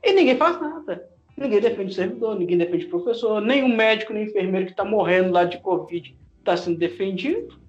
e 0.04 0.14
ninguém 0.14 0.36
faz 0.36 0.60
nada. 0.60 1.08
Ninguém 1.38 1.62
defende 1.62 1.92
o 1.92 1.96
servidor, 1.96 2.38
ninguém 2.38 2.58
defende 2.58 2.86
o 2.86 2.90
professor, 2.90 3.40
nem 3.40 3.64
o 3.64 3.70
médico, 3.70 4.12
nem 4.12 4.26
o 4.26 4.28
enfermeiro 4.28 4.66
que 4.66 4.74
está 4.74 4.84
morrendo 4.84 5.32
lá 5.32 5.46
de 5.46 5.58
Covid 5.60 6.18
está 6.40 6.58
sendo 6.58 6.78
defendido. 6.78 7.60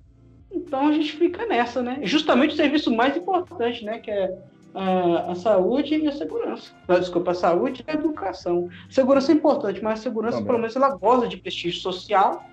Então 0.51 0.89
a 0.89 0.93
gente 0.93 1.13
fica 1.13 1.47
nessa, 1.47 1.81
né? 1.83 2.01
Justamente 2.03 2.55
o 2.55 2.57
serviço 2.57 2.95
mais 2.95 3.17
importante, 3.17 3.85
né? 3.85 3.99
Que 3.99 4.11
é 4.11 4.37
a, 4.75 5.31
a 5.31 5.35
saúde 5.35 5.97
e 5.97 6.09
a 6.09 6.13
segurança. 6.13 6.73
Não, 6.89 6.99
desculpa, 6.99 7.31
a 7.31 7.35
saúde 7.35 7.85
e 7.87 7.91
a 7.91 7.95
educação. 7.95 8.69
Segurança 8.89 9.31
é 9.31 9.35
importante, 9.35 9.83
mas 9.83 10.01
a 10.01 10.03
segurança, 10.03 10.39
Também. 10.39 10.47
pelo 10.47 10.59
menos, 10.59 10.75
ela 10.75 10.97
goza 10.97 11.29
de 11.29 11.37
prestígio 11.37 11.81
social. 11.81 12.45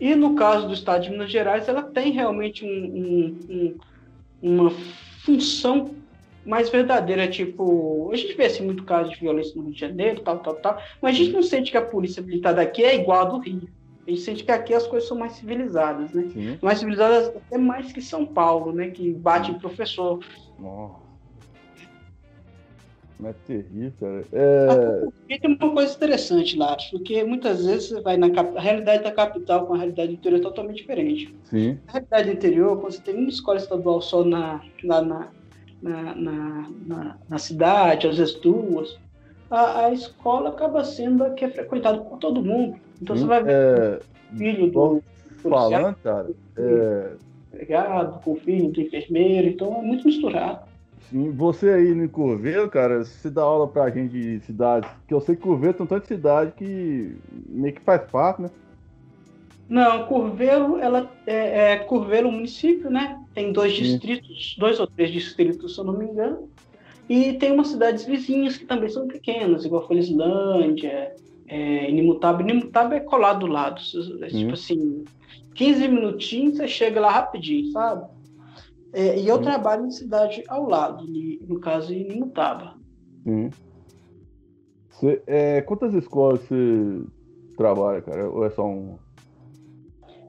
E 0.00 0.14
no 0.14 0.34
caso 0.36 0.66
do 0.66 0.74
Estado 0.74 1.02
de 1.04 1.10
Minas 1.10 1.30
Gerais, 1.30 1.68
ela 1.68 1.82
tem 1.82 2.12
realmente 2.12 2.64
um- 2.64 2.68
um- 2.68 3.38
um- 3.48 3.78
uma 4.40 4.70
função 5.24 5.96
mais 6.44 6.70
verdadeira, 6.70 7.28
tipo, 7.28 8.10
a 8.12 8.16
gente 8.16 8.34
vê 8.34 8.46
assim, 8.46 8.64
muito 8.64 8.84
caso 8.84 9.10
de 9.10 9.16
violência 9.20 9.52
no 9.56 9.64
Rio 9.64 9.72
de 9.74 9.80
Janeiro, 9.80 10.22
tal, 10.22 10.38
tal, 10.38 10.54
tal, 10.56 10.82
mas 11.02 11.14
a 11.14 11.18
gente 11.18 11.32
não 11.32 11.42
sente 11.42 11.70
que 11.70 11.76
a 11.76 11.84
polícia 11.84 12.22
militar 12.22 12.54
daqui 12.54 12.82
é 12.82 12.94
igual 12.94 13.20
a 13.20 13.24
do 13.24 13.38
Rio. 13.38 13.68
A 14.06 14.10
gente 14.10 14.22
sente 14.22 14.44
que 14.44 14.50
aqui 14.50 14.72
as 14.72 14.86
coisas 14.86 15.06
são 15.06 15.18
mais 15.18 15.32
civilizadas, 15.32 16.12
né? 16.14 16.22
Sim. 16.28 16.58
Mais 16.62 16.78
civilizadas 16.78 17.28
até 17.28 17.58
mais 17.58 17.92
que 17.92 18.00
São 18.00 18.24
Paulo, 18.24 18.72
né? 18.72 18.88
Que 18.90 19.12
bate 19.12 19.50
em 19.50 19.58
professor. 19.58 20.18
Nossa. 20.58 21.07
É 23.24 23.32
terrível, 23.46 23.92
cara. 23.98 24.24
É... 24.32 25.38
Tem 25.38 25.56
uma 25.60 25.72
coisa 25.72 25.94
interessante 25.94 26.56
lá, 26.56 26.76
porque 26.90 27.24
muitas 27.24 27.66
vezes 27.66 27.88
você 27.88 28.00
vai 28.00 28.16
na 28.16 28.30
cap- 28.30 28.56
a 28.56 28.60
realidade 28.60 29.02
da 29.02 29.10
capital 29.10 29.66
com 29.66 29.74
a 29.74 29.78
realidade 29.78 30.08
do 30.08 30.14
interior 30.14 30.38
é 30.38 30.42
totalmente 30.42 30.76
diferente. 30.76 31.34
Sim. 31.44 31.78
Na 31.86 31.94
realidade 31.94 32.30
do 32.30 32.36
interior, 32.36 32.80
quando 32.80 32.92
você 32.92 33.02
tem 33.02 33.16
uma 33.16 33.28
escola 33.28 33.58
estadual 33.58 34.00
só 34.00 34.24
na, 34.24 34.60
lá 34.84 35.02
na, 35.02 35.28
na, 35.82 36.14
na, 36.14 36.70
na, 36.86 37.18
na 37.28 37.38
cidade, 37.38 38.06
às 38.06 38.18
vezes 38.18 38.34
duas, 38.40 38.96
a, 39.50 39.86
a 39.86 39.92
escola 39.92 40.50
acaba 40.50 40.84
sendo 40.84 41.24
a 41.24 41.30
que 41.30 41.44
é 41.44 41.50
frequentada 41.50 41.98
por 41.98 42.18
todo 42.18 42.44
mundo. 42.44 42.78
Então 43.02 43.16
sim. 43.16 43.22
você 43.22 43.28
vai 43.28 43.42
ver 43.42 43.52
É, 43.52 44.00
o 44.32 44.36
filho 44.36 44.66
do 44.70 45.02
policial, 45.42 45.70
falando, 45.70 45.96
cara, 45.96 46.30
é, 46.56 47.12
empregado, 47.52 48.20
com 48.22 48.32
o 48.32 48.36
filho 48.36 48.70
do 48.70 48.80
enfermeiro, 48.80 49.48
então 49.48 49.74
é 49.76 49.82
muito 49.82 50.06
misturado. 50.06 50.67
Sim, 51.08 51.30
você 51.32 51.70
aí 51.70 51.94
no 51.94 52.08
Curveiro, 52.08 52.68
cara, 52.70 53.04
você 53.04 53.30
dá 53.30 53.42
aula 53.42 53.68
pra 53.68 53.90
gente 53.90 54.12
de 54.12 54.40
cidades, 54.40 54.90
que 55.06 55.14
eu 55.14 55.20
sei 55.20 55.36
que 55.36 55.42
Curveiro 55.42 55.76
tem 55.76 55.86
tanta 55.86 56.06
cidade 56.06 56.52
que 56.52 57.16
meio 57.48 57.74
que 57.74 57.80
faz 57.80 58.02
parte, 58.10 58.42
né? 58.42 58.50
Não, 59.68 60.06
Curvelo, 60.06 60.78
ela 60.78 61.12
é, 61.26 61.72
é 61.72 61.76
Curvelo 61.76 62.32
município, 62.32 62.90
né? 62.90 63.18
Tem 63.34 63.52
dois 63.52 63.74
Sim. 63.74 63.82
distritos, 63.82 64.56
dois 64.58 64.80
ou 64.80 64.86
três 64.86 65.10
distritos, 65.10 65.74
se 65.74 65.80
eu 65.80 65.84
não 65.84 65.98
me 65.98 66.06
engano. 66.06 66.48
E 67.08 67.34
tem 67.34 67.52
umas 67.52 67.68
cidades 67.68 68.04
vizinhas 68.04 68.56
que 68.56 68.66
também 68.66 68.88
são 68.88 69.06
pequenas, 69.06 69.64
igual 69.64 69.86
Felislândia, 69.86 71.12
é, 71.46 71.90
Inimutável. 71.90 72.46
Inimutável 72.46 72.96
é 72.96 73.00
colado 73.00 73.40
do 73.40 73.46
lado. 73.46 73.80
É, 74.22 74.26
tipo 74.28 74.54
assim, 74.54 75.04
15 75.54 75.88
minutinhos 75.88 76.56
você 76.56 76.68
chega 76.68 77.00
lá 77.00 77.10
rapidinho, 77.10 77.70
sabe? 77.72 78.06
É, 78.92 79.18
e 79.18 79.28
eu 79.28 79.36
Sim. 79.36 79.42
trabalho 79.42 79.86
em 79.86 79.90
cidade 79.90 80.42
ao 80.48 80.68
lado, 80.68 81.04
no 81.46 81.60
caso 81.60 81.92
em 81.92 82.02
Inimutável. 82.02 82.70
Sim. 83.22 83.50
Você, 84.90 85.22
é, 85.26 85.62
quantas 85.62 85.94
escolas 85.94 86.40
você 86.40 87.02
trabalha, 87.56 88.02
cara? 88.02 88.28
Ou 88.30 88.44
é 88.44 88.50
só 88.50 88.66
um? 88.66 88.98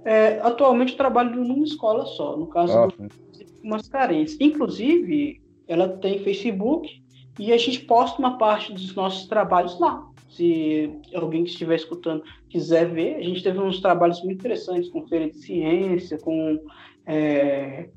É, 0.06 0.40
atualmente 0.42 0.92
eu 0.92 0.98
trabalho 0.98 1.44
numa 1.44 1.64
escola 1.64 2.06
só, 2.06 2.38
no 2.38 2.48
caso 2.48 2.78
Ah, 2.78 2.88
do 2.88 3.90
carências. 3.90 4.40
Inclusive, 4.40 5.42
ela 5.68 5.98
tem 5.98 6.20
Facebook 6.20 6.90
e 7.38 7.54
a 7.54 7.58
gente 7.58 7.82
posta 7.82 8.20
uma 8.20 8.38
parte 8.38 8.74
dos 8.74 8.94
nossos 8.96 9.28
trabalhos 9.28 9.80
lá. 9.80 10.06
Se 10.30 10.92
alguém 11.14 11.44
que 11.44 11.50
estiver 11.50 11.76
escutando 11.76 12.24
quiser 12.50 12.92
ver, 12.92 13.16
a 13.16 13.24
gente 13.24 13.44
teve 13.44 13.60
uns 13.60 13.82
trabalhos 13.82 14.22
muito 14.24 14.40
interessantes 14.40 14.90
com 14.90 15.08
feira 15.08 15.30
de 15.30 15.38
ciência, 15.38 16.18
com 16.20 16.60
é, 17.06 17.90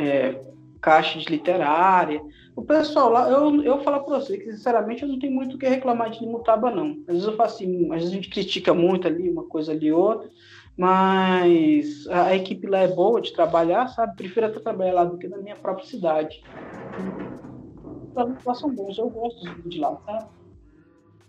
é, 0.00 0.42
caixa 0.80 1.18
de 1.18 1.26
literária. 1.26 2.20
O 2.56 2.62
pessoal 2.62 3.10
lá, 3.10 3.28
eu, 3.28 3.62
eu 3.62 3.80
falo 3.82 4.00
para 4.00 4.18
você 4.18 4.38
que, 4.38 4.50
sinceramente, 4.52 5.02
eu 5.02 5.08
não 5.08 5.18
tenho 5.18 5.32
muito 5.32 5.56
o 5.56 5.58
que 5.58 5.68
reclamar 5.68 6.10
de 6.10 6.26
Mutaba, 6.26 6.70
não. 6.70 6.96
Às 7.06 7.14
vezes 7.14 7.24
eu 7.24 7.36
faço 7.36 7.56
assim, 7.56 7.86
às 7.92 8.00
vezes 8.00 8.10
a 8.10 8.14
gente 8.14 8.30
critica 8.30 8.74
muito 8.74 9.06
ali, 9.06 9.30
uma 9.30 9.44
coisa 9.44 9.72
ali 9.72 9.92
outra, 9.92 10.28
mas 10.76 12.06
a, 12.08 12.24
a 12.24 12.36
equipe 12.36 12.66
lá 12.66 12.78
é 12.78 12.88
boa 12.88 13.20
de 13.20 13.32
trabalhar, 13.32 13.88
sabe? 13.88 14.16
Prefiro 14.16 14.46
até 14.46 14.58
trabalhar 14.58 14.94
lá 14.94 15.04
do 15.04 15.18
que 15.18 15.28
na 15.28 15.38
minha 15.38 15.56
própria 15.56 15.86
cidade. 15.86 16.42
Lá 18.14 18.54
são 18.54 18.74
bons, 18.74 18.98
eu 18.98 19.08
gosto 19.08 19.68
de 19.68 19.78
lá, 19.78 19.96
sabe? 20.04 20.26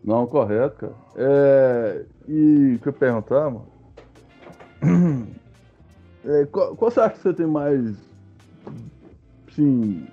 Não, 0.03 0.25
correto, 0.25 0.77
cara. 0.77 0.95
É, 1.15 2.05
e 2.27 2.75
o 2.75 2.79
que 2.79 2.89
eu 2.89 2.93
perguntar, 2.93 3.49
mano? 3.49 3.67
É, 6.23 6.45
qual, 6.45 6.75
qual 6.75 6.91
você 6.91 6.99
acha 6.99 7.15
que 7.15 7.21
você 7.21 7.33
tem 7.33 7.47
mais. 7.47 7.97
Sim. 9.51 10.05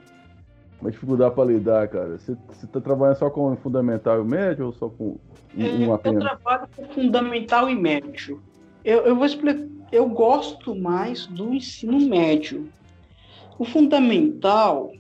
Uma 0.81 0.91
dificuldade 0.91 1.35
para 1.35 1.45
lidar, 1.45 1.89
cara? 1.89 2.19
Você, 2.19 2.37
você 2.49 2.67
tá 2.67 2.81
trabalhando 2.81 3.17
só 3.17 3.29
com 3.29 3.53
o 3.53 3.57
fundamental 3.57 4.23
e 4.23 4.25
médio 4.25 4.67
ou 4.67 4.73
só 4.73 4.89
com 4.89 5.17
um, 5.57 5.65
É, 5.65 5.71
um 5.71 5.85
eu 5.87 5.95
apenas? 5.95 6.23
trabalho 6.23 6.69
com 6.77 6.85
fundamental 6.89 7.69
e 7.69 7.75
médio. 7.75 8.41
Eu, 8.85 8.99
eu 9.01 9.17
vou 9.17 9.27
explicar. 9.27 9.67
Eu 9.91 10.09
gosto 10.09 10.77
mais 10.77 11.27
do 11.27 11.53
ensino 11.53 11.99
médio. 12.09 12.69
O 13.59 13.65
fundamental, 13.65 14.93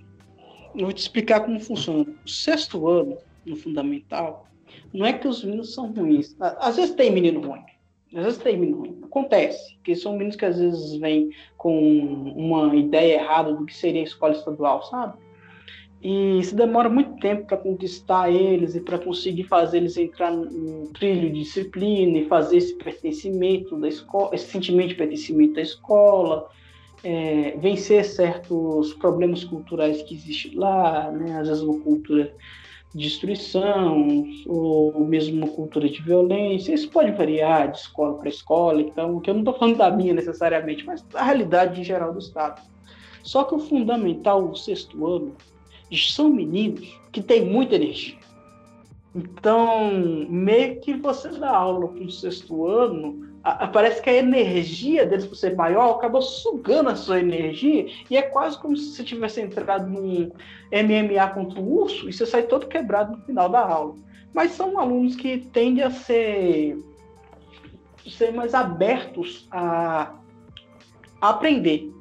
eu 0.74 0.86
vou 0.86 0.92
te 0.92 0.98
explicar 0.98 1.40
como 1.40 1.60
funciona. 1.60 2.04
O 2.24 2.28
sexto 2.28 2.88
ano 2.88 3.18
no 3.46 3.54
fundamental, 3.54 4.48
não 4.92 5.06
é 5.06 5.12
que 5.12 5.28
os 5.28 5.44
meninos 5.44 5.74
são 5.74 5.92
ruins. 5.92 6.34
Às 6.40 6.76
vezes 6.76 6.94
tem 6.94 7.12
menino 7.12 7.40
ruim. 7.40 7.62
Às 8.14 8.24
vezes 8.24 8.42
ruim. 8.42 8.98
Acontece. 9.02 9.74
Porque 9.76 9.94
são 9.94 10.12
meninos 10.12 10.36
que 10.36 10.44
às 10.44 10.58
vezes 10.58 10.96
vêm 10.98 11.30
com 11.56 11.78
uma 12.36 12.74
ideia 12.74 13.20
errada 13.20 13.52
do 13.52 13.66
que 13.66 13.74
seria 13.74 14.00
a 14.00 14.04
escola 14.04 14.32
estadual, 14.32 14.82
sabe? 14.84 15.18
E 16.00 16.38
isso 16.38 16.54
demora 16.54 16.88
muito 16.88 17.18
tempo 17.18 17.46
para 17.46 17.56
conquistar 17.56 18.30
eles 18.30 18.76
e 18.76 18.80
para 18.80 18.98
conseguir 18.98 19.44
fazer 19.44 19.78
eles 19.78 19.96
entrar 19.96 20.30
no 20.30 20.86
trilho 20.92 21.28
de 21.32 21.40
disciplina 21.40 22.18
e 22.18 22.28
fazer 22.28 22.58
esse 22.58 22.74
pertencimento 22.76 23.76
da 23.76 23.88
escola, 23.88 24.32
esse 24.32 24.46
sentimento 24.46 24.90
de 24.90 24.94
pertencimento 24.94 25.54
da 25.54 25.62
escola, 25.62 26.48
é, 27.02 27.56
vencer 27.58 28.04
certos 28.04 28.94
problemas 28.94 29.42
culturais 29.42 30.00
que 30.02 30.14
existem 30.14 30.54
lá, 30.54 31.10
né? 31.10 31.36
às 31.40 31.48
vezes 31.48 31.62
uma 31.64 31.80
cultura 31.80 32.32
destruição 32.94 34.24
ou 34.46 35.04
mesmo 35.04 35.44
uma 35.44 35.48
cultura 35.48 35.88
de 35.88 36.00
violência. 36.02 36.72
Isso 36.72 36.90
pode 36.90 37.12
variar 37.12 37.70
de 37.70 37.78
escola 37.78 38.14
para 38.14 38.28
escola, 38.28 38.80
então, 38.80 39.20
que 39.20 39.30
eu 39.30 39.34
não 39.34 39.42
estou 39.42 39.54
falando 39.54 39.76
da 39.76 39.90
minha 39.90 40.14
necessariamente, 40.14 40.84
mas 40.84 41.02
da 41.02 41.22
realidade 41.22 41.80
em 41.80 41.84
geral 41.84 42.12
do 42.12 42.18
Estado. 42.18 42.62
Só 43.22 43.44
que 43.44 43.54
o 43.54 43.58
fundamental, 43.58 44.48
o 44.48 44.56
sexto 44.56 45.06
ano, 45.06 45.36
são 45.92 46.30
meninos 46.30 46.98
que 47.12 47.22
têm 47.22 47.44
muita 47.44 47.74
energia. 47.74 48.16
Então, 49.14 49.90
meio 50.28 50.80
que 50.80 50.94
você 50.94 51.28
dá 51.30 51.50
aula 51.50 51.88
para 51.88 52.04
o 52.04 52.10
sexto 52.10 52.66
ano, 52.66 53.26
parece 53.72 54.02
que 54.02 54.10
a 54.10 54.16
energia 54.16 55.06
deles, 55.06 55.26
por 55.26 55.36
ser 55.36 55.54
maior, 55.54 55.96
acaba 55.96 56.20
sugando 56.20 56.90
a 56.90 56.96
sua 56.96 57.20
energia, 57.20 57.86
e 58.10 58.16
é 58.16 58.22
quase 58.22 58.58
como 58.58 58.76
se 58.76 58.92
você 58.92 59.04
tivesse 59.04 59.40
entrado 59.40 59.88
num 59.88 60.30
MMA 60.72 61.28
contra 61.34 61.60
o 61.60 61.82
urso 61.82 62.08
e 62.08 62.12
você 62.12 62.26
sai 62.26 62.42
todo 62.42 62.66
quebrado 62.66 63.16
no 63.16 63.24
final 63.24 63.48
da 63.48 63.60
aula. 63.60 63.94
Mas 64.34 64.52
são 64.52 64.78
alunos 64.78 65.16
que 65.16 65.38
tendem 65.38 65.84
a 65.84 65.90
ser, 65.90 66.78
ser 68.06 68.32
mais 68.32 68.54
abertos 68.54 69.48
a, 69.50 70.14
a 71.20 71.30
aprender. 71.30 71.92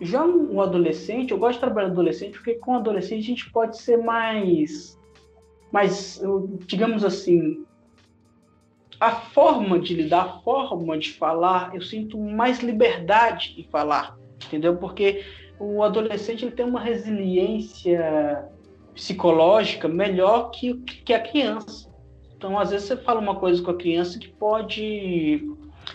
Já 0.00 0.24
um 0.24 0.60
adolescente, 0.60 1.30
eu 1.30 1.38
gosto 1.38 1.54
de 1.54 1.60
trabalhar 1.60 1.88
com 1.88 1.92
adolescente, 1.92 2.32
porque 2.32 2.54
com 2.54 2.74
adolescente 2.74 3.20
a 3.20 3.26
gente 3.26 3.52
pode 3.52 3.80
ser 3.80 3.98
mais, 3.98 4.98
mais 5.70 6.20
digamos 6.66 7.04
assim, 7.04 7.64
a 9.02 9.10
forma 9.10 9.80
de 9.80 9.94
lidar, 9.94 10.22
a 10.22 10.38
forma 10.42 10.96
de 10.96 11.12
falar, 11.14 11.74
eu 11.74 11.82
sinto 11.82 12.16
mais 12.16 12.60
liberdade 12.60 13.52
em 13.58 13.64
falar, 13.64 14.16
entendeu? 14.46 14.76
Porque 14.76 15.24
o 15.58 15.82
adolescente 15.82 16.44
ele 16.44 16.52
tem 16.52 16.64
uma 16.64 16.78
resiliência 16.78 18.44
psicológica 18.94 19.88
melhor 19.88 20.52
que, 20.52 20.74
que 21.04 21.12
a 21.12 21.18
criança. 21.18 21.90
Então, 22.36 22.56
às 22.56 22.70
vezes, 22.70 22.86
você 22.86 22.96
fala 22.96 23.18
uma 23.18 23.34
coisa 23.34 23.60
com 23.60 23.72
a 23.72 23.76
criança 23.76 24.20
que 24.20 24.28
pode 24.28 25.50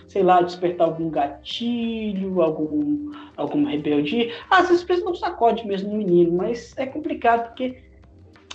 sei 0.10 0.22
lá, 0.22 0.42
despertar 0.42 0.86
algum 0.86 1.10
gatilho, 1.10 2.42
algum, 2.42 3.10
alguma 3.38 3.70
rebeldia. 3.70 4.34
Às 4.50 4.68
vezes 4.68 4.84
precisa 4.84 5.10
um 5.10 5.16
sacode 5.16 5.66
mesmo 5.66 5.92
no 5.92 5.98
menino, 5.98 6.34
mas 6.34 6.74
é 6.78 6.86
complicado 6.86 7.48
porque 7.48 7.84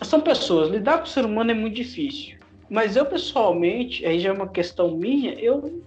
são 0.02 0.20
pessoas. 0.20 0.68
Lidar 0.68 0.98
com 0.98 1.04
o 1.04 1.08
ser 1.08 1.24
humano 1.24 1.52
é 1.52 1.54
muito 1.54 1.76
difícil. 1.76 2.41
Mas 2.72 2.96
eu, 2.96 3.04
pessoalmente, 3.04 4.06
aí 4.06 4.18
já 4.18 4.30
é 4.30 4.32
uma 4.32 4.48
questão 4.48 4.96
minha, 4.96 5.34
eu, 5.34 5.82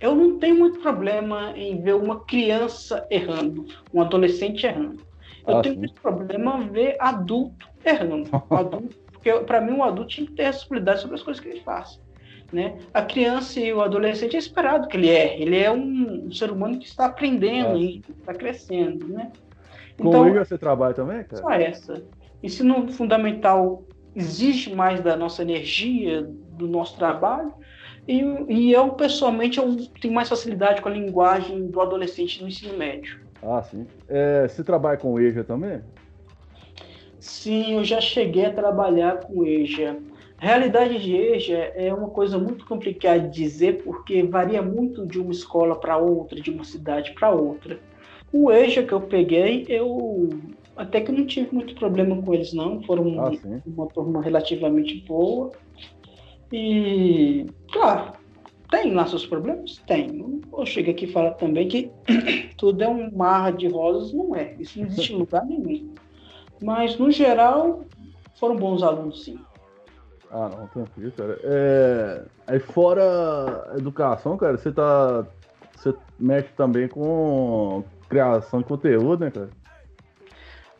eu 0.00 0.14
não 0.14 0.38
tenho 0.38 0.58
muito 0.58 0.80
problema 0.80 1.52
em 1.54 1.78
ver 1.78 1.94
uma 1.94 2.20
criança 2.20 3.06
errando, 3.10 3.66
um 3.92 4.00
adolescente 4.00 4.64
errando. 4.64 5.02
Eu 5.46 5.58
ah, 5.58 5.60
tenho 5.60 5.74
sim. 5.74 5.80
muito 5.80 6.00
problema 6.00 6.56
em 6.56 6.68
ver 6.68 6.96
adulto 6.98 7.68
errando. 7.84 8.30
adulto, 8.48 8.96
porque 9.12 9.30
para 9.40 9.60
mim, 9.60 9.72
um 9.72 9.84
adulto 9.84 10.16
tem 10.16 10.24
que 10.24 10.32
ter 10.32 10.44
responsabilidade 10.44 11.02
sobre 11.02 11.16
as 11.16 11.22
coisas 11.22 11.42
que 11.42 11.50
ele 11.50 11.60
faz. 11.60 12.00
Né? 12.50 12.78
A 12.94 13.02
criança 13.02 13.60
e 13.60 13.70
o 13.70 13.82
adolescente 13.82 14.36
é 14.36 14.38
esperado 14.38 14.88
que 14.88 14.96
ele 14.96 15.10
é. 15.10 15.38
Ele 15.38 15.58
é 15.58 15.70
um, 15.70 16.28
um 16.28 16.32
ser 16.32 16.50
humano 16.50 16.78
que 16.78 16.86
está 16.86 17.04
aprendendo, 17.04 17.76
e 17.76 18.02
está 18.20 18.32
crescendo. 18.32 19.06
Né? 19.06 19.30
Com 19.98 20.08
então, 20.08 20.26
ele 20.26 20.38
você 20.38 20.56
trabalha 20.56 20.94
também, 20.94 21.22
cara? 21.24 21.42
Só 21.42 21.50
essa. 21.50 22.02
Ensino 22.42 22.88
fundamental 22.88 23.84
exige 24.14 24.74
mais 24.74 25.00
da 25.00 25.16
nossa 25.16 25.42
energia, 25.42 26.22
do 26.52 26.66
nosso 26.66 26.96
trabalho. 26.96 27.52
E, 28.06 28.20
e 28.48 28.72
eu, 28.72 28.90
pessoalmente, 28.90 29.58
eu 29.58 29.76
tenho 30.00 30.14
mais 30.14 30.28
facilidade 30.28 30.82
com 30.82 30.88
a 30.88 30.92
linguagem 30.92 31.66
do 31.66 31.80
adolescente 31.80 32.42
no 32.42 32.48
ensino 32.48 32.76
médio. 32.76 33.20
Ah, 33.42 33.62
sim. 33.62 33.86
É, 34.08 34.46
você 34.46 34.62
trabalha 34.62 34.98
com 34.98 35.18
EJA 35.18 35.44
também? 35.44 35.80
Sim, 37.18 37.74
eu 37.74 37.84
já 37.84 38.00
cheguei 38.00 38.46
a 38.46 38.52
trabalhar 38.52 39.20
com 39.20 39.44
EJA. 39.44 39.96
Realidade 40.36 40.98
de 41.02 41.16
EJA 41.16 41.72
é 41.74 41.94
uma 41.94 42.10
coisa 42.10 42.36
muito 42.38 42.66
complicada 42.66 43.20
de 43.20 43.30
dizer 43.30 43.82
porque 43.82 44.22
varia 44.22 44.60
muito 44.60 45.06
de 45.06 45.18
uma 45.18 45.32
escola 45.32 45.74
para 45.78 45.96
outra, 45.96 46.38
de 46.38 46.50
uma 46.50 46.64
cidade 46.64 47.12
para 47.12 47.30
outra. 47.30 47.78
O 48.30 48.52
EJA 48.52 48.82
que 48.82 48.92
eu 48.92 49.00
peguei, 49.00 49.64
eu 49.68 50.28
até 50.76 51.00
que 51.00 51.12
não 51.12 51.26
tive 51.26 51.54
muito 51.54 51.74
problema 51.74 52.20
com 52.20 52.34
eles 52.34 52.52
não, 52.52 52.82
foram 52.82 53.20
ah, 53.20 53.30
uma 53.66 53.86
turma 53.88 54.22
relativamente 54.22 55.00
boa. 55.06 55.52
E, 56.52 57.46
claro, 57.72 58.12
tem 58.70 58.92
lá 58.92 59.06
seus 59.06 59.26
problemas? 59.26 59.80
Tem. 59.86 60.42
Eu 60.52 60.66
chego 60.66 60.90
aqui 60.90 61.04
e 61.04 61.12
falo 61.12 61.32
também 61.34 61.68
que 61.68 61.90
tudo 62.56 62.82
é 62.82 62.88
um 62.88 63.10
mar 63.16 63.52
de 63.52 63.68
rosas, 63.68 64.12
não 64.12 64.34
é. 64.34 64.54
Isso 64.58 64.78
não 64.78 64.86
existe 64.86 65.12
em 65.12 65.18
lugar 65.18 65.44
nenhum. 65.44 65.94
Mas, 66.62 66.98
no 66.98 67.10
geral, 67.10 67.84
foram 68.38 68.56
bons 68.56 68.82
alunos, 68.82 69.24
sim. 69.24 69.38
Ah, 70.30 70.48
não, 70.48 70.66
tranquilo, 70.66 71.12
cara. 71.12 71.38
É... 71.44 72.24
Aí 72.46 72.58
fora 72.58 73.74
educação, 73.76 74.36
cara, 74.36 74.56
você 74.56 74.72
tá. 74.72 75.24
Você 75.76 75.94
mexe 76.18 76.48
também 76.56 76.88
com 76.88 77.84
criação 78.08 78.60
de 78.60 78.66
conteúdo, 78.66 79.24
né, 79.24 79.30
cara? 79.30 79.50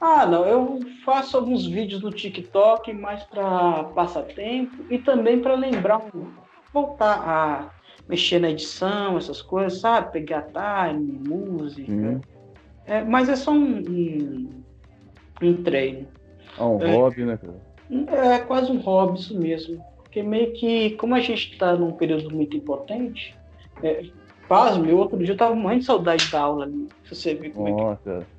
Ah, 0.06 0.26
não, 0.26 0.44
eu 0.44 0.80
faço 1.02 1.34
alguns 1.34 1.64
vídeos 1.64 2.02
no 2.02 2.12
TikTok 2.12 2.92
mais 2.92 3.22
para 3.22 3.84
passar 3.84 4.24
tempo 4.24 4.84
e 4.90 4.98
também 4.98 5.40
para 5.40 5.54
lembrar, 5.54 6.02
voltar 6.74 7.22
a 7.26 7.70
mexer 8.06 8.38
na 8.38 8.50
edição, 8.50 9.16
essas 9.16 9.40
coisas, 9.40 9.80
sabe? 9.80 10.12
Pegar 10.12 10.50
time, 10.52 11.20
música. 11.26 11.90
Uhum. 11.90 12.20
É, 12.84 13.02
mas 13.02 13.30
é 13.30 13.36
só 13.36 13.50
um, 13.50 13.78
um, 13.78 14.62
um 15.40 15.62
treino. 15.62 16.06
Ah, 16.58 16.66
um 16.66 16.82
é, 16.82 16.94
hobby, 16.94 17.24
né, 17.24 17.38
cara? 17.38 18.34
É 18.34 18.38
quase 18.40 18.70
um 18.70 18.80
hobby 18.80 19.18
isso 19.18 19.40
mesmo. 19.40 19.82
Porque 19.96 20.22
meio 20.22 20.52
que, 20.52 20.90
como 20.96 21.14
a 21.14 21.20
gente 21.20 21.52
está 21.52 21.74
num 21.74 21.92
período 21.92 22.30
muito 22.30 22.54
importante, 22.54 23.34
é, 23.82 24.04
pasme, 24.46 24.92
outro 24.92 25.16
dia 25.16 25.32
eu 25.32 25.38
tava 25.38 25.54
morrendo 25.54 25.80
de 25.80 25.86
saudade 25.86 26.30
da 26.30 26.40
aula 26.40 26.66
ali. 26.66 26.88
Se 27.04 27.14
você 27.14 27.34
ver 27.34 27.52
como 27.54 27.70
Nossa. 27.70 28.10
é 28.10 28.20
que. 28.20 28.33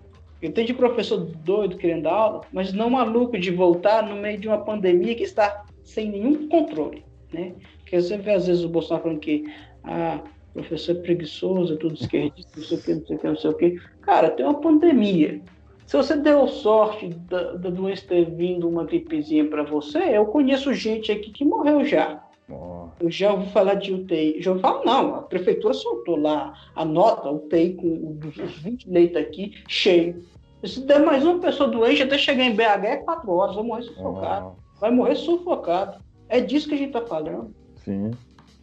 Eu 0.45 0.51
tenho 0.51 0.67
de 0.67 0.73
professor 0.73 1.17
doido 1.17 1.77
querendo 1.77 2.03
dar 2.03 2.13
aula, 2.13 2.41
mas 2.53 2.71
não 2.71 2.89
maluco 2.89 3.37
de 3.37 3.51
voltar 3.51 4.07
no 4.07 4.15
meio 4.15 4.37
de 4.37 4.47
uma 4.47 4.59
pandemia 4.59 5.15
que 5.15 5.23
está 5.23 5.65
sem 5.83 6.09
nenhum 6.09 6.47
controle, 6.47 7.03
né? 7.33 7.53
Porque 7.79 8.01
você 8.01 8.17
vê 8.17 8.33
às 8.33 8.47
vezes 8.47 8.63
o 8.63 8.69
Bolsonaro 8.69 9.03
falando 9.03 9.19
que 9.19 9.45
ah, 9.83 10.21
professor 10.53 10.95
é 10.95 10.99
preguiçoso, 10.99 11.73
é 11.73 11.77
tudo 11.77 11.95
esquerdista, 11.95 12.51
não 12.55 12.63
sei 12.63 12.77
o 12.77 12.81
que, 12.81 12.93
não 12.93 13.05
sei 13.05 13.15
o 13.15 13.19
que, 13.19 13.27
não 13.27 13.35
sei 13.35 13.49
o 13.49 13.53
que. 13.53 13.71
Cara, 14.01 14.29
tem 14.29 14.45
uma 14.45 14.59
pandemia. 14.59 15.41
Se 15.85 15.97
você 15.97 16.15
deu 16.15 16.47
sorte 16.47 17.09
da, 17.09 17.53
da 17.53 17.69
doença 17.69 18.07
ter 18.07 18.25
vindo 18.25 18.67
uma 18.67 18.85
gripezinha 18.85 19.45
para 19.47 19.63
você, 19.63 19.99
eu 19.99 20.25
conheço 20.25 20.73
gente 20.73 21.11
aqui 21.11 21.31
que 21.31 21.45
morreu 21.45 21.85
já. 21.85 22.23
Oh. 22.49 22.87
Eu 22.99 23.09
já 23.09 23.33
ouvi 23.33 23.51
falar 23.51 23.75
de 23.75 23.93
UTI. 23.93 24.41
Já 24.41 24.51
ouvi 24.51 24.61
falar, 24.61 24.83
não, 24.85 25.15
a 25.15 25.21
prefeitura 25.21 25.73
soltou 25.73 26.15
lá 26.15 26.53
a 26.75 26.85
nota, 26.85 27.29
UTI 27.29 27.73
com 27.73 28.17
os 28.23 28.61
20 28.61 28.89
leitos 28.89 29.17
aqui 29.17 29.53
cheio. 29.67 30.23
Se 30.67 30.81
der 30.81 30.99
mais 30.99 31.23
uma 31.25 31.39
pessoa 31.39 31.69
doente, 31.69 32.03
até 32.03 32.17
chegar 32.17 32.43
em 32.43 32.55
BH 32.55 32.85
é 32.85 32.97
4 32.97 33.31
horas, 33.31 33.55
vai 33.55 33.63
morrer 33.63 33.83
sufocado. 33.83 34.55
Oh. 34.55 34.79
Vai 34.79 34.91
morrer 34.91 35.15
sufocado. 35.15 35.99
É 36.27 36.39
disso 36.39 36.67
que 36.67 36.75
a 36.75 36.77
gente 36.77 36.95
está 36.95 37.01
falando. 37.01 37.53
Sim. 37.77 38.11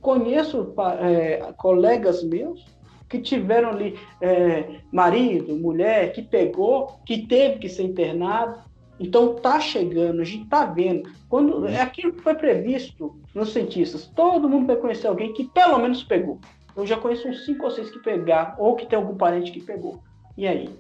Conheço 0.00 0.74
é, 1.00 1.53
colegas 1.57 2.24
meus 2.24 2.64
que 3.09 3.20
tiveram 3.20 3.68
ali 3.68 3.98
é, 4.20 4.80
marido, 4.90 5.55
mulher, 5.55 6.12
que 6.12 6.22
pegou, 6.22 6.98
que 7.05 7.26
teve 7.26 7.59
que 7.59 7.68
ser 7.68 7.84
internado. 7.84 8.59
Então 8.98 9.34
tá 9.34 9.61
chegando, 9.61 10.20
a 10.20 10.24
gente 10.24 10.48
tá 10.48 10.64
vendo. 10.64 11.11
Quando 11.28 11.66
é 11.66 11.80
aquilo 11.80 12.12
que 12.12 12.22
foi 12.22 12.34
previsto 12.34 13.16
nos 13.34 13.53
cientistas, 13.53 14.07
todo 14.14 14.48
mundo 14.48 14.66
vai 14.66 14.76
conhecer 14.76 15.07
alguém 15.07 15.32
que 15.32 15.44
pelo 15.44 15.78
menos 15.78 16.03
pegou. 16.03 16.40
Eu 16.74 16.86
já 16.86 16.96
conheço 16.96 17.28
uns 17.28 17.44
cinco 17.44 17.64
ou 17.64 17.70
seis 17.70 17.90
que 17.90 17.98
pegaram, 17.98 18.55
ou 18.59 18.76
que 18.76 18.86
tem 18.86 18.98
algum 18.98 19.16
parente 19.16 19.53
que 19.53 19.61
pegou. 19.61 20.00
E 20.36 20.46
aí? 20.46 20.70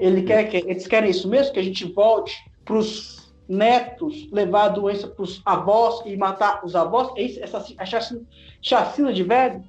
Ele 0.00 0.22
quer 0.22 0.48
que 0.48 0.56
eles 0.56 0.86
querem 0.86 1.10
isso 1.10 1.28
mesmo, 1.28 1.52
que 1.52 1.60
a 1.60 1.62
gente 1.62 1.84
volte 1.92 2.34
para 2.64 2.76
os 2.76 3.30
netos 3.46 4.30
levar 4.32 4.64
a 4.64 4.68
doença 4.68 5.06
para 5.06 5.22
os 5.22 5.42
avós 5.44 6.02
e 6.06 6.16
matar 6.16 6.64
os 6.64 6.74
avós? 6.74 7.12
É 7.16 7.22
isso, 7.22 7.38
essa 7.42 7.62
chacina, 7.84 8.22
chacina 8.62 9.12
de 9.12 9.22
velho? 9.22 9.62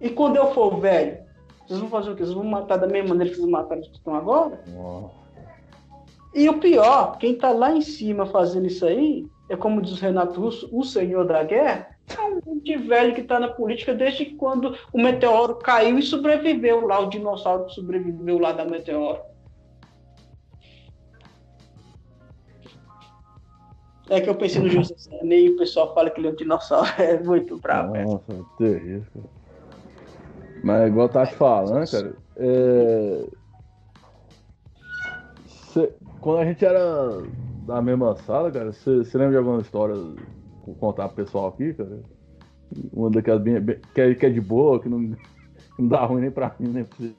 E 0.00 0.08
quando 0.08 0.36
eu 0.36 0.52
for 0.54 0.78
velho, 0.78 1.18
vocês 1.66 1.80
vão 1.80 1.88
fazer 1.88 2.10
o 2.10 2.14
quê? 2.14 2.22
Vocês 2.22 2.34
vão 2.34 2.44
matar 2.44 2.76
da 2.76 2.86
mesma 2.86 3.10
maneira 3.10 3.30
que 3.30 3.36
vocês 3.36 3.50
mataram 3.50 3.80
os 3.80 3.88
que 3.88 3.96
estão 3.96 4.14
agora? 4.14 4.62
E 6.32 6.48
o 6.48 6.58
pior, 6.58 7.18
quem 7.18 7.32
está 7.32 7.50
lá 7.50 7.72
em 7.72 7.82
cima 7.82 8.24
fazendo 8.26 8.66
isso 8.66 8.86
aí, 8.86 9.26
é 9.48 9.56
como 9.56 9.82
diz 9.82 9.98
o 9.98 10.00
Renato 10.00 10.40
Russo, 10.40 10.68
o 10.72 10.84
senhor 10.84 11.26
da 11.26 11.42
guerra, 11.42 11.88
é 12.16 12.20
um 12.46 12.58
de 12.60 12.76
velho 12.76 13.14
que 13.14 13.20
está 13.20 13.40
na 13.40 13.48
política 13.48 13.94
desde 13.94 14.26
quando 14.26 14.76
o 14.92 14.98
meteoro 14.98 15.56
caiu 15.56 15.98
e 15.98 16.02
sobreviveu 16.02 16.86
lá, 16.86 17.00
o 17.00 17.08
dinossauro 17.08 17.66
que 17.66 17.74
sobreviveu 17.74 18.38
lá 18.38 18.52
da 18.52 18.64
meteoro. 18.64 19.31
Até 24.12 24.20
que 24.20 24.28
eu 24.28 24.34
pensei 24.34 24.60
no 24.60 24.68
José 24.68 24.94
Sarney 24.98 25.46
e 25.46 25.50
o 25.52 25.56
pessoal 25.56 25.94
fala 25.94 26.10
que 26.10 26.20
ele 26.20 26.28
é 26.28 26.30
um 26.32 26.34
dinossauro. 26.34 26.86
É 27.00 27.18
muito 27.18 27.56
bravo. 27.56 27.94
Nossa, 27.94 28.30
é 28.30 28.58
terrível. 28.58 29.24
Mas 30.62 30.88
igual 30.88 31.08
tá 31.08 31.26
te 31.26 31.34
falando, 31.34 31.90
cara, 31.90 32.14
é... 32.36 33.26
Cê... 35.46 35.90
quando 36.20 36.40
a 36.40 36.44
gente 36.44 36.62
era 36.62 37.22
da 37.66 37.80
mesma 37.80 38.14
sala, 38.16 38.50
cara, 38.50 38.70
você 38.70 38.90
lembra 39.14 39.30
de 39.30 39.36
alguma 39.38 39.62
história 39.62 39.94
vou 39.94 40.74
contar 40.78 41.08
pro 41.08 41.24
pessoal 41.24 41.48
aqui, 41.48 41.72
cara? 41.72 42.00
Uma 42.92 43.08
daquelas 43.08 43.42
bem, 43.42 43.58
bem, 43.60 43.80
que, 43.94 44.00
é, 44.00 44.14
que 44.14 44.26
é 44.26 44.30
de 44.30 44.42
boa, 44.42 44.78
que 44.78 44.90
não, 44.90 45.16
não 45.78 45.88
dá 45.88 46.04
ruim 46.04 46.20
nem 46.20 46.30
pra 46.30 46.54
mim, 46.60 46.68
nem 46.68 46.84
pra 46.84 46.98
você. 46.98 47.14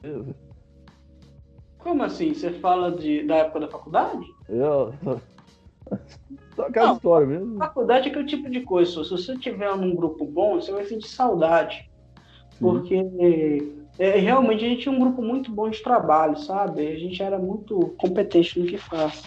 Como 1.78 2.04
assim? 2.04 2.32
Você 2.32 2.52
fala 2.52 2.92
de, 2.92 3.26
da 3.26 3.38
época 3.38 3.60
da 3.60 3.68
faculdade? 3.68 4.24
Eu. 4.48 4.94
Só 6.54 6.66
aquela 6.66 6.92
história 6.94 7.26
mesmo. 7.26 7.58
Faculdade 7.58 8.08
é 8.08 8.10
aquele 8.10 8.26
tipo 8.26 8.50
de 8.50 8.60
coisa. 8.60 9.04
Se 9.04 9.10
você 9.10 9.36
tiver 9.36 9.76
num 9.76 9.94
grupo 9.94 10.24
bom, 10.24 10.60
você 10.60 10.72
vai 10.72 10.84
sentir 10.84 11.08
saudade. 11.08 11.90
Porque 12.60 12.94
é, 13.98 14.10
realmente 14.18 14.64
a 14.64 14.68
gente 14.68 14.82
tinha 14.82 14.94
um 14.94 15.00
grupo 15.00 15.20
muito 15.20 15.50
bom 15.50 15.68
de 15.68 15.82
trabalho, 15.82 16.36
sabe? 16.36 16.86
A 16.86 16.98
gente 16.98 17.22
era 17.22 17.38
muito 17.38 17.94
competente 17.98 18.58
no 18.58 18.66
que 18.66 18.78
faz. 18.78 19.22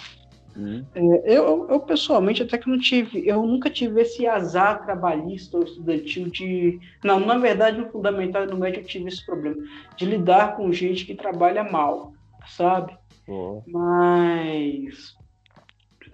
É, 0.96 1.38
eu, 1.38 1.68
eu, 1.70 1.80
pessoalmente 1.80 2.42
até 2.42 2.58
que 2.58 2.70
não 2.70 2.80
tive, 2.80 3.28
eu 3.28 3.46
nunca 3.46 3.70
tive 3.70 4.02
esse 4.02 4.26
azar 4.26 4.84
trabalhista 4.84 5.58
ou 5.58 5.64
estudantil 5.64 6.30
de. 6.30 6.80
Não, 7.04 7.20
na 7.20 7.38
verdade, 7.38 7.78
no 7.78 7.90
fundamental 7.92 8.44
e 8.44 8.48
no 8.48 8.58
médio 8.58 8.82
eu 8.82 8.86
tive 8.86 9.08
esse 9.08 9.24
problema, 9.24 9.58
de 9.96 10.06
lidar 10.06 10.56
com 10.56 10.72
gente 10.72 11.06
que 11.06 11.14
trabalha 11.14 11.64
mal, 11.64 12.14
sabe? 12.48 12.98
Uhum. 13.28 13.62
Mas. 13.68 15.16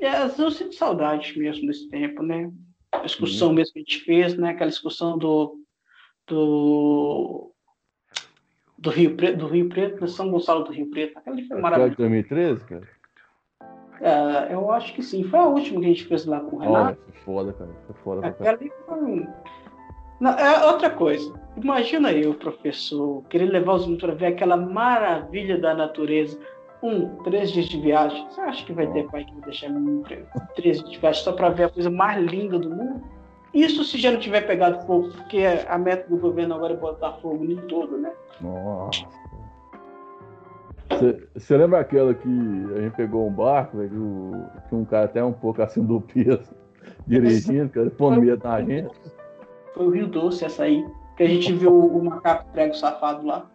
É, 0.06 0.24
eu 0.24 0.52
sinto 0.52 0.76
saudade 0.76 1.38
mesmo 1.38 1.68
desse 1.68 1.88
tempo, 1.90 2.22
né? 2.22 2.52
A 2.92 3.00
discussão 3.00 3.50
uhum. 3.50 3.56
mesmo 3.56 3.74
que 3.74 3.80
a 3.80 3.82
gente 3.82 4.00
fez, 4.02 4.38
né? 4.38 4.50
Aquela 4.52 4.70
discussão 4.70 5.18
do. 5.18 5.60
do 6.28 7.50
do 8.78 8.90
Rio 8.90 9.16
Preto, 9.16 9.38
do 9.38 9.48
Rio 9.48 9.70
Preto, 9.70 10.02
né? 10.02 10.08
São 10.08 10.30
Gonçalo 10.30 10.66
do 10.66 10.74
Rio 10.74 10.90
Preto. 10.90 11.18
Aquela 11.18 11.38
foi 11.48 11.62
maravilhosa. 11.62 11.96
2013, 11.96 12.66
cara? 12.66 12.88
É, 14.02 14.54
eu 14.54 14.70
acho 14.72 14.94
que 14.94 15.02
sim. 15.02 15.24
Foi 15.24 15.40
a 15.40 15.48
última 15.48 15.80
que 15.80 15.86
a 15.86 15.90
gente 15.90 16.06
fez 16.06 16.26
lá 16.26 16.42
com 16.42 16.58
o 16.58 16.60
Renato. 16.60 17.02
Foi 17.02 17.22
foda, 17.22 17.54
cara. 17.54 17.72
Foi 17.88 17.96
foda. 18.04 18.28
Aquela 18.28 18.58
ali 18.58 18.72
foi... 18.86 19.28
Não, 20.20 20.32
é 20.32 20.66
outra 20.66 20.90
coisa. 20.90 21.34
Imagina 21.56 22.12
eu, 22.12 22.34
professor, 22.34 23.24
querer 23.30 23.46
levar 23.46 23.76
os 23.76 23.84
alunos 23.84 24.02
para 24.02 24.14
ver 24.14 24.26
aquela 24.28 24.58
maravilha 24.58 25.58
da 25.58 25.74
natureza. 25.74 26.38
Um, 26.84 27.16
três 27.24 27.50
dias 27.50 27.68
de 27.68 27.80
viagem. 27.80 28.28
Você 28.30 28.42
acha 28.42 28.66
que 28.66 28.74
vai 28.74 28.86
ter 28.88 29.10
pai 29.10 29.24
que 29.24 29.34
vai 29.36 29.44
deixar 29.46 29.70
menino 29.70 30.04
três 30.54 30.80
dias 30.80 30.92
de 30.92 31.00
viagem 31.00 31.24
só 31.24 31.32
para 31.32 31.50
ver 31.50 31.64
a 31.64 31.70
coisa 31.70 31.90
mais 31.90 32.22
linda 32.26 32.60
do 32.60 32.70
mundo? 32.70 33.02
Isso 33.54 33.84
se 33.86 33.98
já 33.98 34.12
não 34.12 34.20
tiver 34.20 34.42
pegado 34.42 34.86
fogo, 34.86 35.10
porque 35.12 35.44
a 35.68 35.78
meta 35.78 36.10
do 36.10 36.18
governo 36.18 36.56
agora 36.56 36.74
é 36.74 36.78
botar 36.78 37.14
fogo 37.14 37.46
em 37.46 37.56
tudo, 37.68 37.98
né? 37.98 38.12
Nossa. 38.42 39.06
Você 41.36 41.58
lembra 41.58 41.80
aquela 41.80 42.14
que 42.14 42.28
a 42.76 42.82
gente 42.82 42.96
pegou 42.96 43.28
um 43.28 43.32
barco, 43.32 43.78
velho, 43.78 44.46
que 44.68 44.76
um 44.76 44.84
cara 44.84 45.06
até 45.06 45.24
um 45.24 45.32
pouco 45.32 45.62
assim 45.62 45.84
do 45.84 46.02
peso, 46.02 46.54
dirigindo, 47.08 47.70
cara, 47.70 47.90
pondo 47.92 48.22
medo 48.22 48.44
na 48.44 48.62
gente? 48.62 48.94
Foi 49.74 49.86
o 49.86 49.90
Rio 49.90 50.08
Doce 50.08 50.46
essa 50.46 50.64
aí, 50.64 50.86
que 51.16 51.24
a 51.24 51.28
gente 51.28 51.54
viu 51.54 51.78
o 51.78 52.04
macaco 52.04 52.52
prego 52.52 52.74
safado 52.76 53.26
lá. 53.26 53.46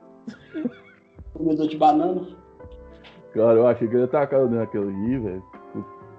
Comedor 1.34 1.68
de 1.68 1.76
banana. 1.76 2.26
Cara, 3.38 3.56
eu 3.56 3.68
achei 3.68 3.86
que 3.86 3.94
ele 3.94 4.02
ia 4.02 4.08
tacar 4.08 4.40
dentro 4.40 4.58
daquele 4.58 4.90
rio, 4.90 5.22
velho. 5.22 5.44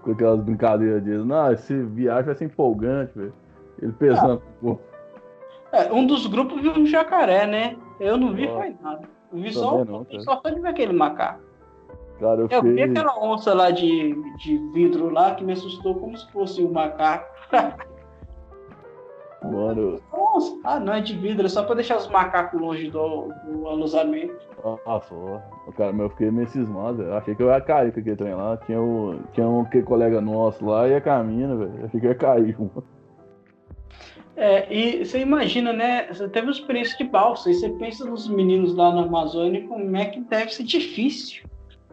Com 0.03 0.11
aquelas 0.11 0.41
brincadeiras 0.41 1.03
dele. 1.03 1.25
Não, 1.25 1.51
esse 1.51 1.73
viagem 1.83 2.23
vai 2.23 2.35
ser 2.35 2.45
empolgante, 2.45 3.11
velho. 3.13 3.33
Ele 3.81 3.91
pesando. 3.91 4.41
Ah. 4.65 5.79
É, 5.79 5.91
um 5.91 6.07
dos 6.07 6.25
grupos 6.27 6.61
viu 6.61 6.71
um 6.71 6.85
jacaré, 6.85 7.45
né? 7.45 7.75
Eu 7.99 8.15
não 8.15 8.33
vi, 8.33 8.47
oh. 8.47 8.55
foi 8.55 8.73
nada. 8.81 9.01
Eu 9.33 9.39
vi 9.39 9.53
só, 9.53 9.83
não, 9.83 10.07
só 10.21 10.41
de 10.45 10.61
ver 10.61 10.69
aquele 10.69 10.93
macaco. 10.93 11.41
Cara, 12.21 12.39
eu, 12.39 12.47
eu 12.49 12.63
vi 12.63 12.81
aquela 12.81 13.21
onça 13.21 13.53
lá 13.53 13.69
de, 13.69 14.15
de 14.37 14.57
vidro 14.73 15.09
lá 15.09 15.35
que 15.35 15.43
me 15.43 15.51
assustou 15.51 15.95
como 15.95 16.17
se 16.17 16.29
fosse 16.31 16.63
um 16.63 16.71
macaco. 16.71 17.27
Mano. 19.43 19.99
Nossa, 20.11 20.59
ah, 20.63 20.79
não 20.79 20.93
é 20.93 21.01
de 21.01 21.15
vidro, 21.15 21.45
é 21.45 21.49
só 21.49 21.63
pra 21.63 21.75
deixar 21.75 21.97
os 21.97 22.07
macacos 22.07 22.59
longe 22.59 22.89
do, 22.89 23.31
do 23.45 23.67
alusamento. 23.67 24.35
Nossa, 24.85 25.15
cara, 25.77 25.93
mas 25.93 26.01
eu 26.01 26.09
fiquei 26.09 26.31
meio 26.31 26.49
cismado, 26.49 27.03
eu 27.03 27.13
achei 27.15 27.33
que 27.33 27.41
eu 27.41 27.47
ia 27.47 27.61
cair 27.61 27.93
com 27.93 27.99
aquele 28.01 28.15
trem 28.15 28.33
lá. 28.33 28.57
Tinha, 28.57 28.81
o, 28.81 29.19
tinha 29.33 29.47
um 29.47 29.63
que 29.63 29.81
colega 29.81 30.19
nosso 30.19 30.65
lá 30.65 30.87
e 30.87 30.95
a 30.95 31.01
caminha, 31.01 31.55
velho. 31.55 31.73
Eu 31.79 31.85
achei 31.85 31.99
que 31.99 32.07
ia 32.07 32.15
cair, 32.15 32.57
mano. 32.59 32.83
É, 34.35 34.73
e 34.73 35.05
você 35.05 35.19
imagina, 35.19 35.73
né? 35.73 36.07
Você 36.07 36.27
teve 36.29 36.47
uma 36.47 36.53
experiência 36.53 36.97
de 36.97 37.03
balsa, 37.03 37.51
e 37.51 37.53
você 37.53 37.69
pensa 37.71 38.05
nos 38.05 38.27
meninos 38.29 38.73
lá 38.73 38.93
na 38.93 39.03
Amazônia, 39.03 39.67
como 39.67 39.95
é 39.97 40.05
que 40.05 40.21
deve 40.21 40.53
ser 40.53 40.63
difícil, 40.63 41.43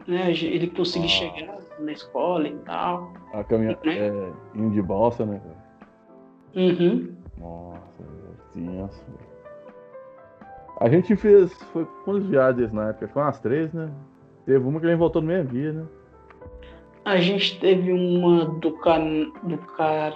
né? 0.06 0.30
Ele 0.30 0.68
conseguir 0.68 1.06
ah. 1.06 1.08
chegar 1.08 1.58
na 1.80 1.92
escola 1.92 2.46
e 2.46 2.56
tal. 2.58 3.12
A 3.32 3.42
caminhada 3.42 3.80
né? 3.84 3.98
é, 3.98 4.32
indo 4.54 4.70
de 4.70 4.82
balsa, 4.82 5.26
né? 5.26 5.40
Uhum. 6.54 7.16
Nossa, 7.38 8.04
tenso. 8.52 9.04
A 10.80 10.88
gente 10.88 11.16
fez. 11.16 11.52
Foi 11.72 11.86
quantas 12.04 12.26
viagens 12.26 12.72
na 12.72 12.90
época? 12.90 13.08
Foi 13.08 13.22
umas 13.22 13.40
três, 13.40 13.72
né? 13.72 13.90
Teve 14.44 14.64
uma 14.64 14.78
que 14.78 14.86
a 14.86 14.90
gente 14.90 14.98
voltou 14.98 15.22
no 15.22 15.28
mesmo 15.28 15.50
dia, 15.50 15.72
né? 15.72 15.84
A 17.04 17.18
gente 17.18 17.58
teve 17.60 17.92
uma 17.92 18.44
do, 18.44 18.72
can... 18.72 19.30
do 19.42 19.58
Car 19.58 20.12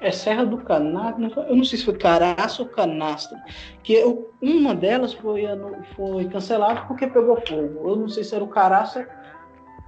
é 0.00 0.10
Serra 0.10 0.44
do 0.44 0.58
Canastro, 0.58 1.42
eu 1.48 1.56
não 1.56 1.64
sei 1.64 1.78
se 1.78 1.84
foi 1.84 1.96
Caraço 1.96 2.62
ou 2.62 2.68
Canastro, 2.68 3.36
que 3.82 3.94
eu, 3.94 4.30
uma 4.42 4.74
delas 4.74 5.14
foi, 5.14 5.44
foi 5.94 6.26
cancelada 6.26 6.82
porque 6.82 7.06
pegou 7.06 7.40
fogo. 7.46 7.88
Eu 7.88 7.96
não 7.96 8.08
sei 8.08 8.22
se 8.22 8.34
era 8.34 8.44
o 8.44 8.48
Caraço 8.48 9.04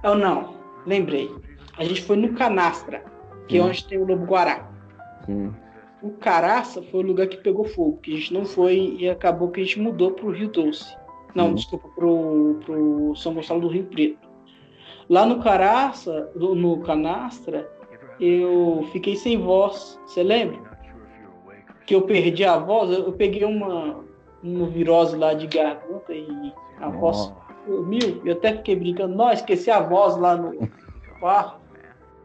ou 0.03 0.15
não, 0.15 0.55
lembrei. 0.85 1.29
A 1.77 1.83
gente 1.83 2.01
foi 2.01 2.17
no 2.17 2.33
Canastra, 2.33 3.03
que 3.47 3.57
é 3.57 3.61
onde 3.61 3.85
tem 3.85 3.99
o 3.99 4.05
Lobo 4.05 4.25
Guará. 4.25 4.67
Sim. 5.25 5.53
O 6.01 6.11
Caraça 6.11 6.81
foi 6.81 7.03
o 7.03 7.07
lugar 7.07 7.27
que 7.27 7.37
pegou 7.37 7.65
fogo, 7.65 7.97
que 7.97 8.13
a 8.13 8.17
gente 8.17 8.33
não 8.33 8.45
foi 8.45 8.95
e 8.97 9.09
acabou 9.09 9.49
que 9.49 9.59
a 9.59 9.63
gente 9.63 9.79
mudou 9.79 10.11
para 10.11 10.25
o 10.25 10.31
Rio 10.31 10.47
Doce. 10.47 10.97
Não, 11.35 11.53
desculpa, 11.53 11.89
para 11.89 12.05
o 12.05 13.13
São 13.15 13.33
Gonçalo 13.33 13.61
do 13.61 13.67
Rio 13.67 13.85
Preto. 13.85 14.27
Lá 15.09 15.25
no 15.25 15.41
Caraça, 15.41 16.31
no 16.35 16.79
Canastra, 16.81 17.69
eu 18.19 18.87
fiquei 18.91 19.15
sem 19.15 19.37
voz. 19.37 19.99
Você 20.05 20.23
lembra? 20.23 20.59
Que 21.85 21.95
eu 21.95 22.03
perdi 22.03 22.45
a 22.45 22.57
voz, 22.57 22.91
eu, 22.91 23.11
peguei 23.13 23.43
uma, 23.43 24.03
uma 24.43 24.67
virose 24.67 25.17
lá 25.17 25.33
de 25.33 25.47
garganta 25.47 26.13
e 26.13 26.53
a 26.79 26.89
voz 26.89 27.33
sumiu. 27.65 28.21
Eu 28.23 28.33
até 28.33 28.53
fiquei 28.53 28.75
brincando, 28.75 29.15
não, 29.15 29.31
esqueci 29.31 29.69
a 29.69 29.81
voz 29.81 30.15
lá 30.17 30.35
no 30.35 30.69
quarto. 31.19 31.59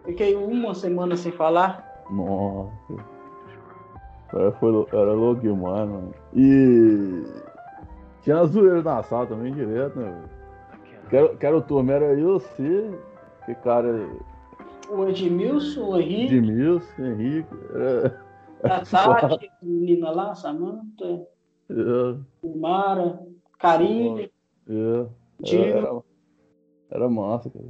Fiquei 0.04 0.34
uma 0.34 0.74
semana 0.74 1.16
sem 1.16 1.32
falar. 1.32 2.04
Nossa. 2.10 3.13
Era, 4.34 4.52
foi, 4.52 4.86
era 4.92 5.12
louco 5.12 5.40
demais, 5.40 5.88
mano. 5.88 6.12
E 6.34 7.24
tinha 8.22 8.40
as 8.40 8.50
zoeiras 8.50 8.84
na 8.84 9.02
sala 9.02 9.26
também 9.26 9.52
direto, 9.52 9.98
né? 9.98 10.22
Quero, 11.08 11.36
quero 11.36 11.62
turma, 11.62 11.92
era 11.92 12.18
eu, 12.18 12.40
você, 12.40 12.90
que 13.44 13.54
cara 13.56 14.08
o 14.90 15.08
Edmilson, 15.08 15.88
o 15.88 15.98
Henrique. 15.98 16.34
Edmilson, 16.34 17.02
Henrique. 17.02 17.54
Era... 17.74 18.24
A 18.62 18.80
Tati, 18.80 19.46
a 19.46 19.64
menina 19.64 20.10
lá, 20.10 20.34
Samanta. 20.34 21.26
É. 21.70 22.46
Mara, 22.56 23.20
Karine. 23.58 24.30
É. 24.68 25.06
Era, 25.52 26.02
era 26.90 27.08
massa, 27.08 27.50
cara. 27.50 27.64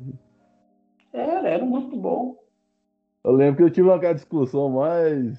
Era, 1.12 1.48
era 1.48 1.64
muito 1.64 1.96
bom. 1.96 2.36
Eu 3.24 3.32
lembro 3.32 3.56
que 3.56 3.62
eu 3.62 3.70
tive 3.70 3.88
uma 3.88 3.98
discussão 4.14 4.68
mais 4.68 5.38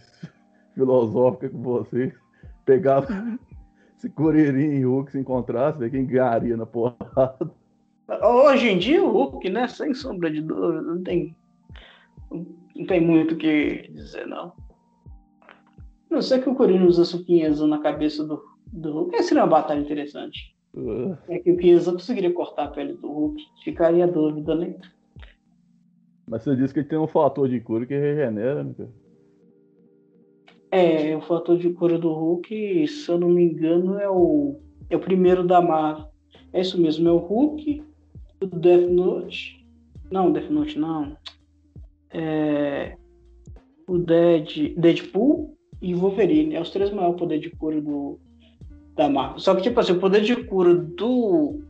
filosófica 0.76 1.50
com 1.50 1.62
você. 1.62 2.14
Pegava 2.66 3.08
se 3.98 4.10
Curirim 4.12 4.76
e 4.76 4.84
Hulk 4.84 5.12
se 5.12 5.20
encontrasse, 5.20 5.80
ver 5.80 5.90
quem 5.90 6.06
ganharia 6.06 6.56
na 6.56 6.66
porrada. 6.66 7.52
Hoje 8.22 8.70
em 8.70 8.78
dia, 8.78 9.04
o 9.04 9.12
Hulk, 9.12 9.50
né? 9.50 9.68
Sem 9.68 9.94
sombra 9.96 10.30
de 10.30 10.42
dúvida, 10.42 10.82
não 10.82 11.02
tem 11.02 11.36
não 12.76 12.86
tem 12.86 13.00
muito 13.00 13.34
o 13.34 13.38
que 13.38 13.90
dizer, 13.92 14.28
não. 14.28 14.54
Não 16.10 16.22
sei 16.22 16.40
que 16.40 16.50
o 16.50 16.56
Corinthians 16.56 16.98
usa 16.98 17.18
o 17.18 17.26
Chiesa 17.26 17.66
na 17.66 17.80
cabeça 17.80 18.24
do, 18.24 18.44
do 18.68 18.92
Hulk. 18.92 19.16
Essa 19.16 19.30
seria 19.30 19.44
uma 19.44 19.50
batalha 19.50 19.80
interessante. 19.80 20.56
Uh. 20.74 21.18
É 21.30 21.40
que 21.40 21.52
o 21.52 21.60
Chiesa 21.60 21.92
conseguiria 21.94 22.34
cortar 22.34 22.66
a 22.66 22.68
pele 22.68 22.94
do 22.94 23.08
Hulk. 23.08 23.42
Ficaria 23.64 24.04
a 24.04 24.08
dúvida, 24.08 24.56
né? 24.56 24.76
Mas 26.28 26.44
você 26.44 26.56
disse 26.56 26.74
que 26.74 26.84
tem 26.84 26.98
um 26.98 27.08
fator 27.08 27.48
de 27.48 27.60
cura 27.60 27.86
que 27.86 27.98
regenera, 27.98 28.64
né, 28.64 28.74
cara? 28.78 29.05
É, 30.72 31.16
o 31.16 31.22
fator 31.22 31.58
de 31.58 31.70
cura 31.70 31.98
do 31.98 32.12
Hulk, 32.12 32.88
se 32.88 33.10
eu 33.10 33.20
não 33.20 33.30
me 33.30 33.44
engano, 33.44 33.98
é 33.98 34.10
o, 34.10 34.60
é 34.90 34.96
o 34.96 35.00
primeiro 35.00 35.46
da 35.46 35.62
Marvel. 35.62 36.08
É 36.52 36.62
isso 36.62 36.80
mesmo, 36.80 37.08
é 37.08 37.12
o 37.12 37.18
Hulk, 37.18 37.84
o 38.42 38.46
Death 38.46 38.90
Note. 38.90 39.66
Não, 40.12 40.32
Death 40.32 40.50
Note 40.50 40.80
não. 40.80 41.18
É... 42.12 42.96
o 43.88 43.98
Dead, 43.98 44.74
Deadpool 44.78 45.56
e 45.82 45.94
Wolverine. 45.94 46.56
É 46.56 46.62
os 46.62 46.72
três 46.72 46.92
maiores 46.92 47.20
poderes 47.20 47.44
de 47.44 47.56
cura 47.56 47.82
do, 47.82 48.20
da 48.96 49.10
Marvel. 49.10 49.40
Só 49.40 49.56
que, 49.56 49.64
tipo 49.64 49.80
assim, 49.80 49.94
o 49.94 50.00
poder 50.00 50.22
de 50.22 50.36
cura 50.46 50.74
do, 50.76 51.62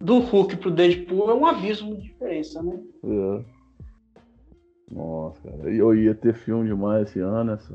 do 0.00 0.18
Hulk 0.18 0.56
pro 0.56 0.70
Deadpool 0.70 1.30
é 1.30 1.34
um 1.34 1.46
abismo 1.46 1.96
de 1.96 2.02
diferença, 2.02 2.62
né? 2.62 2.80
É. 3.04 3.44
Nossa, 4.90 5.40
cara. 5.42 5.70
Eu 5.70 5.94
ia 5.94 6.14
ter 6.14 6.34
filme 6.34 6.68
demais 6.68 7.08
esse 7.08 7.20
ano, 7.20 7.52
essa. 7.52 7.74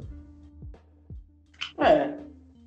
É. 1.82 2.22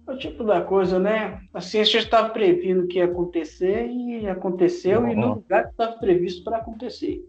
É 0.07 0.13
o 0.13 0.19
tipo 0.19 0.45
da 0.45 0.61
coisa, 0.61 0.99
né? 0.99 1.41
A 1.55 1.61
gente 1.61 1.97
estava 1.97 2.29
prevendo 2.29 2.87
que 2.87 2.99
ia 2.99 3.07
acontecer 3.07 3.87
e 3.87 4.29
aconteceu 4.29 5.01
Nossa. 5.01 5.13
e 5.13 5.17
no 5.17 5.35
lugar 5.35 5.65
que 5.65 5.71
estava 5.71 5.93
previsto 5.93 6.45
para 6.45 6.59
acontecer. 6.59 7.27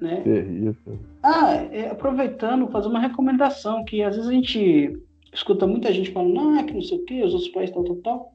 Né? 0.00 0.22
Terrível. 0.22 0.74
Ah, 1.22 1.54
é, 1.70 1.90
aproveitando, 1.90 2.68
fazer 2.68 2.88
uma 2.88 3.00
recomendação, 3.00 3.84
que 3.84 4.02
às 4.02 4.16
vezes 4.16 4.30
a 4.30 4.32
gente 4.32 4.98
escuta 5.32 5.66
muita 5.66 5.92
gente 5.92 6.10
falando, 6.10 6.58
ah, 6.58 6.62
que 6.62 6.72
não 6.72 6.80
sei 6.80 6.98
o 6.98 7.04
que, 7.04 7.22
os 7.22 7.34
outros 7.34 7.50
países 7.50 7.74
tal, 7.74 7.84
tal, 7.84 7.96
tal. 7.96 8.32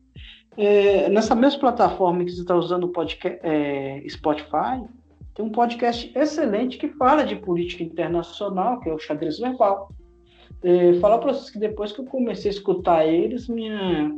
É, 0.56 1.10
nessa 1.10 1.34
mesma 1.34 1.60
plataforma 1.60 2.24
que 2.24 2.32
você 2.32 2.42
está 2.42 2.56
usando 2.56 2.84
o 2.84 2.90
podcast, 2.90 3.40
é, 3.42 4.04
Spotify, 4.08 4.84
tem 5.34 5.44
um 5.44 5.50
podcast 5.50 6.12
excelente 6.16 6.78
que 6.78 6.90
fala 6.90 7.26
de 7.26 7.36
política 7.36 7.84
internacional, 7.84 8.80
que 8.80 8.90
é 8.90 8.94
o 8.94 9.00
Xadrez 9.00 9.40
Verbal. 9.40 9.90
É, 10.64 10.94
falar 11.00 11.18
para 11.18 11.34
vocês 11.34 11.50
que 11.50 11.60
depois 11.60 11.92
que 11.92 12.00
eu 12.00 12.06
comecei 12.06 12.50
a 12.50 12.54
escutar 12.54 13.06
eles, 13.06 13.50
minha 13.50 14.12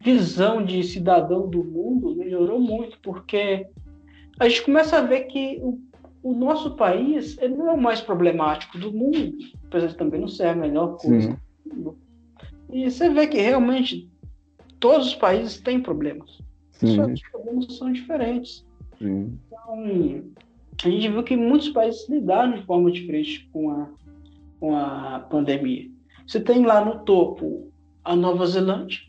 visão 0.00 0.64
de 0.64 0.82
cidadão 0.82 1.48
do 1.48 1.62
mundo 1.62 2.16
melhorou 2.16 2.60
muito, 2.60 2.98
porque 3.00 3.66
a 4.38 4.48
gente 4.48 4.62
começa 4.62 4.98
a 4.98 5.02
ver 5.02 5.24
que 5.24 5.58
o, 5.62 5.78
o 6.22 6.34
nosso 6.34 6.74
país 6.76 7.36
ele 7.40 7.54
não 7.54 7.68
é 7.68 7.72
o 7.72 7.80
mais 7.80 8.00
problemático 8.00 8.78
do 8.78 8.92
mundo, 8.92 9.36
apesar 9.66 9.88
de 9.88 9.96
também 9.96 10.20
não 10.20 10.28
ser 10.28 10.48
a 10.48 10.54
melhor 10.54 10.96
coisa 10.96 11.30
Sim. 11.30 11.36
do 11.66 11.74
mundo. 11.74 11.98
E 12.72 12.90
você 12.90 13.08
vê 13.08 13.26
que 13.26 13.40
realmente 13.40 14.10
todos 14.80 15.08
os 15.08 15.14
países 15.14 15.60
têm 15.60 15.80
problemas. 15.80 16.38
Sim. 16.72 16.96
Só 16.96 17.06
que 17.06 17.12
os 17.12 17.30
problemas 17.30 17.76
são 17.76 17.92
diferentes. 17.92 18.66
Sim. 18.98 19.38
Então, 19.46 20.24
a 20.84 20.88
gente 20.90 21.08
viu 21.08 21.22
que 21.22 21.36
muitos 21.36 21.68
países 21.68 22.08
lidaram 22.08 22.58
de 22.58 22.66
forma 22.66 22.90
diferente 22.90 23.48
com 23.52 23.70
a, 23.70 23.88
com 24.64 24.74
a 24.74 25.20
pandemia. 25.28 25.90
Você 26.26 26.40
tem 26.40 26.64
lá 26.64 26.82
no 26.82 27.04
topo 27.04 27.70
a 28.02 28.16
Nova 28.16 28.46
Zelândia. 28.46 29.00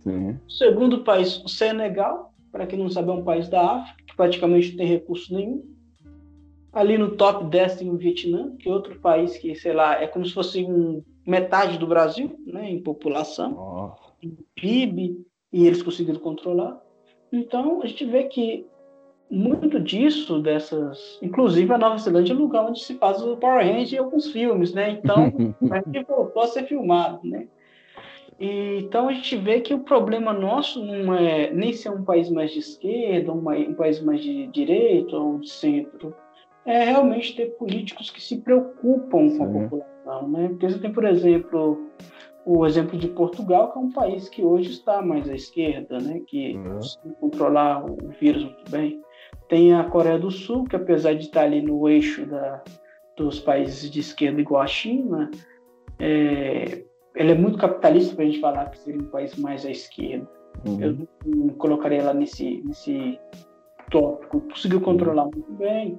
Sim. 0.00 0.38
Segundo 0.46 1.02
país, 1.02 1.42
o 1.42 1.48
Senegal, 1.48 2.34
para 2.52 2.66
quem 2.66 2.78
não 2.78 2.90
sabe, 2.90 3.08
é 3.08 3.14
um 3.14 3.24
país 3.24 3.48
da 3.48 3.76
África, 3.76 4.02
que 4.06 4.14
praticamente 4.14 4.70
não 4.70 4.76
tem 4.76 4.86
recurso 4.86 5.34
nenhum. 5.34 5.64
Ali 6.74 6.98
no 6.98 7.16
top 7.16 7.46
10 7.46 7.76
tem 7.76 7.88
o 7.88 7.96
Vietnã, 7.96 8.54
que 8.58 8.68
é 8.68 8.72
outro 8.72 9.00
país 9.00 9.38
que, 9.38 9.54
sei 9.54 9.72
lá, 9.72 9.98
é 9.98 10.06
como 10.06 10.26
se 10.26 10.34
fosse 10.34 10.62
um, 10.62 11.02
metade 11.26 11.78
do 11.78 11.86
Brasil, 11.86 12.38
né, 12.44 12.70
em 12.70 12.82
população, 12.82 13.96
em 14.22 14.36
PIB, 14.54 15.24
e 15.50 15.66
eles 15.66 15.82
conseguiram 15.82 16.20
controlar. 16.20 16.78
Então, 17.32 17.80
a 17.82 17.86
gente 17.86 18.04
vê 18.04 18.24
que 18.24 18.66
muito 19.30 19.78
disso, 19.78 20.40
dessas. 20.40 21.18
Inclusive, 21.22 21.72
a 21.72 21.78
Nova 21.78 21.98
Zelândia 21.98 22.32
é 22.32 22.36
um 22.36 22.40
lugar 22.40 22.64
onde 22.64 22.82
se 22.82 22.94
faz 22.94 23.22
o 23.22 23.36
Power 23.36 23.64
Rangers 23.64 23.92
e 23.92 23.98
alguns 23.98 24.30
filmes, 24.30 24.72
né? 24.72 24.90
Então, 24.90 25.32
gente 25.92 26.06
voltou 26.06 26.42
a 26.42 26.46
ser 26.46 26.64
filmado, 26.64 27.20
né? 27.22 27.46
E, 28.40 28.78
então, 28.78 29.08
a 29.08 29.12
gente 29.12 29.36
vê 29.36 29.60
que 29.60 29.74
o 29.74 29.80
problema 29.80 30.32
nosso 30.32 30.84
não 30.84 31.14
é 31.14 31.50
nem 31.50 31.72
ser 31.72 31.90
um 31.90 32.04
país 32.04 32.30
mais 32.30 32.52
de 32.52 32.60
esquerda, 32.60 33.32
um, 33.32 33.48
um 33.50 33.74
país 33.74 34.00
mais 34.00 34.22
de 34.22 34.46
direita 34.46 35.16
ou 35.16 35.38
de 35.38 35.50
centro. 35.50 36.14
É 36.64 36.84
realmente 36.84 37.34
ter 37.34 37.46
políticos 37.56 38.10
que 38.10 38.20
se 38.20 38.38
preocupam 38.38 39.28
Sim. 39.28 39.38
com 39.38 39.44
a 39.44 39.46
população, 39.46 40.28
né? 40.28 40.48
Porque 40.48 40.68
você 40.70 40.78
tem, 40.78 40.92
por 40.92 41.04
exemplo, 41.04 41.86
o 42.44 42.64
exemplo 42.64 42.98
de 42.98 43.08
Portugal, 43.08 43.72
que 43.72 43.78
é 43.78 43.80
um 43.80 43.90
país 43.90 44.28
que 44.28 44.42
hoje 44.42 44.70
está 44.70 45.02
mais 45.02 45.28
à 45.28 45.34
esquerda, 45.34 45.98
né? 45.98 46.22
Que 46.26 46.56
uhum. 46.56 47.14
controlar 47.20 47.84
o 47.84 47.96
vírus 48.20 48.44
muito 48.44 48.70
bem. 48.70 49.02
Tem 49.48 49.74
a 49.74 49.84
Coreia 49.84 50.18
do 50.18 50.30
Sul, 50.30 50.64
que 50.64 50.76
apesar 50.76 51.14
de 51.14 51.24
estar 51.24 51.42
ali 51.42 51.62
no 51.62 51.88
eixo 51.88 52.26
da, 52.26 52.62
dos 53.16 53.40
países 53.40 53.90
de 53.90 54.00
esquerda 54.00 54.40
igual 54.40 54.62
a 54.62 54.66
China, 54.66 55.30
é, 55.98 56.84
ela 57.14 57.30
é 57.32 57.34
muito 57.34 57.58
capitalista 57.58 58.14
para 58.14 58.24
a 58.24 58.26
gente 58.26 58.40
falar 58.40 58.70
que 58.70 58.78
seria 58.78 59.00
um 59.00 59.06
país 59.06 59.34
mais 59.36 59.64
à 59.64 59.70
esquerda. 59.70 60.28
Uhum. 60.66 60.80
Eu 60.80 61.08
não 61.26 61.48
colocaria 61.50 61.98
ela 61.98 62.14
nesse, 62.14 62.62
nesse 62.64 63.18
tópico. 63.90 64.40
Conseguiu 64.40 64.80
controlar 64.80 65.24
uhum. 65.24 65.30
muito 65.32 65.52
bem. 65.52 65.98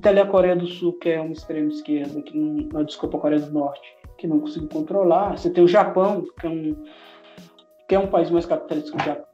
Tem 0.00 0.12
ali 0.12 0.20
a 0.20 0.26
Coreia 0.26 0.56
do 0.56 0.66
Sul, 0.66 0.92
que 0.94 1.10
é 1.10 1.20
uma 1.20 1.32
extrema 1.32 1.68
esquerda, 1.68 2.22
que 2.22 2.38
não 2.38 2.84
desculpa, 2.84 3.16
a 3.16 3.20
Coreia 3.20 3.40
do 3.40 3.52
Norte, 3.52 3.86
que 4.16 4.26
não 4.26 4.40
conseguiu 4.40 4.68
controlar. 4.68 5.36
Você 5.36 5.50
tem 5.50 5.64
o 5.64 5.68
Japão, 5.68 6.24
que 6.38 6.46
é 6.46 6.50
um, 6.50 6.84
que 7.88 7.94
é 7.94 7.98
um 7.98 8.06
país 8.06 8.30
mais 8.30 8.46
capitalista 8.46 8.92
que 8.92 9.02
o 9.02 9.04
Japão. 9.04 9.26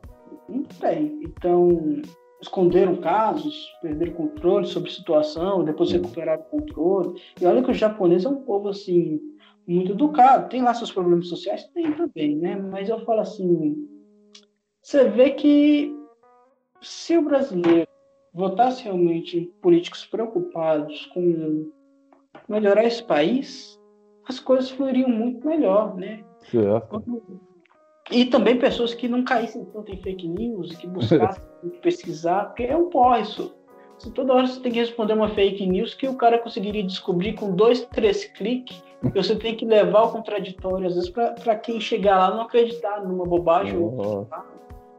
Não 0.48 0.62
tem. 0.62 1.20
Então, 1.22 2.02
esconderam 2.42 2.96
casos, 2.96 3.72
perderam 3.80 4.12
controle 4.14 4.66
sobre 4.66 4.90
a 4.90 4.92
situação, 4.92 5.64
depois 5.64 5.92
recuperaram 5.92 6.42
o 6.42 6.58
controle. 6.58 7.22
E 7.40 7.46
olha 7.46 7.62
que 7.62 7.70
o 7.70 7.74
japonês 7.74 8.24
é 8.24 8.28
um 8.28 8.42
povo 8.42 8.68
assim 8.68 9.20
muito 9.66 9.92
educado, 9.92 10.48
tem 10.48 10.60
lá 10.60 10.74
seus 10.74 10.90
problemas 10.90 11.28
sociais, 11.28 11.64
tem 11.68 11.92
também, 11.92 12.36
né? 12.36 12.56
Mas 12.56 12.88
eu 12.88 12.98
falo 13.04 13.20
assim, 13.20 13.88
você 14.82 15.08
vê 15.08 15.30
que 15.30 15.94
se 16.80 17.16
o 17.16 17.22
brasileiro 17.22 17.88
votasse 18.34 18.82
realmente 18.82 19.38
em 19.38 19.44
políticos 19.62 20.04
preocupados 20.04 21.06
com 21.14 21.70
melhorar 22.48 22.84
esse 22.84 23.04
país, 23.04 23.78
as 24.28 24.40
coisas 24.40 24.68
fluiriam 24.68 25.08
muito 25.08 25.46
melhor, 25.46 25.94
né? 25.94 26.24
Certo. 26.50 27.22
E 28.10 28.24
também 28.26 28.58
pessoas 28.58 28.94
que 28.94 29.06
não 29.06 29.22
caíssem 29.22 29.64
tanto 29.66 29.92
em 29.92 30.02
fake 30.02 30.26
news, 30.26 30.74
que 30.74 30.88
buscassem 30.88 31.51
pesquisar, 31.82 32.46
porque 32.46 32.64
é 32.64 32.76
um 32.76 32.88
porra 32.88 33.20
isso. 33.20 33.54
Se 33.98 34.10
toda 34.10 34.34
hora 34.34 34.46
você 34.46 34.60
tem 34.60 34.72
que 34.72 34.80
responder 34.80 35.12
uma 35.12 35.28
fake 35.28 35.64
news 35.66 35.94
que 35.94 36.08
o 36.08 36.16
cara 36.16 36.38
conseguiria 36.38 36.82
descobrir 36.82 37.34
com 37.34 37.54
dois, 37.54 37.82
três 37.86 38.24
cliques, 38.24 38.82
você 39.14 39.36
tem 39.36 39.56
que 39.56 39.64
levar 39.64 40.00
ao 40.00 40.12
contraditório, 40.12 40.86
às 40.86 40.94
vezes, 40.94 41.10
para 41.10 41.56
quem 41.56 41.80
chegar 41.80 42.18
lá 42.18 42.34
não 42.34 42.42
acreditar 42.42 43.02
numa 43.02 43.24
bobagem 43.24 43.76
oh. 43.76 43.82
ou 43.82 44.28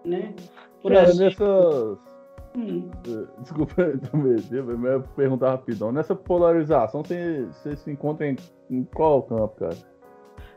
né? 0.06 0.34
Por 0.82 0.92
é, 0.92 1.04
exemplo. 1.04 1.46
Nessas... 1.46 2.14
Hum. 2.56 2.90
Desculpa 3.40 3.74
mas 4.14 4.52
eu 4.52 5.04
perguntar 5.16 5.52
rapidão. 5.52 5.92
Nessa 5.92 6.16
polarização, 6.16 7.04
você, 7.04 7.46
você 7.46 7.76
se 7.76 7.92
encontra 7.92 8.28
em, 8.28 8.36
em 8.70 8.84
qual 8.84 9.24
campo, 9.24 9.56
cara? 9.60 9.76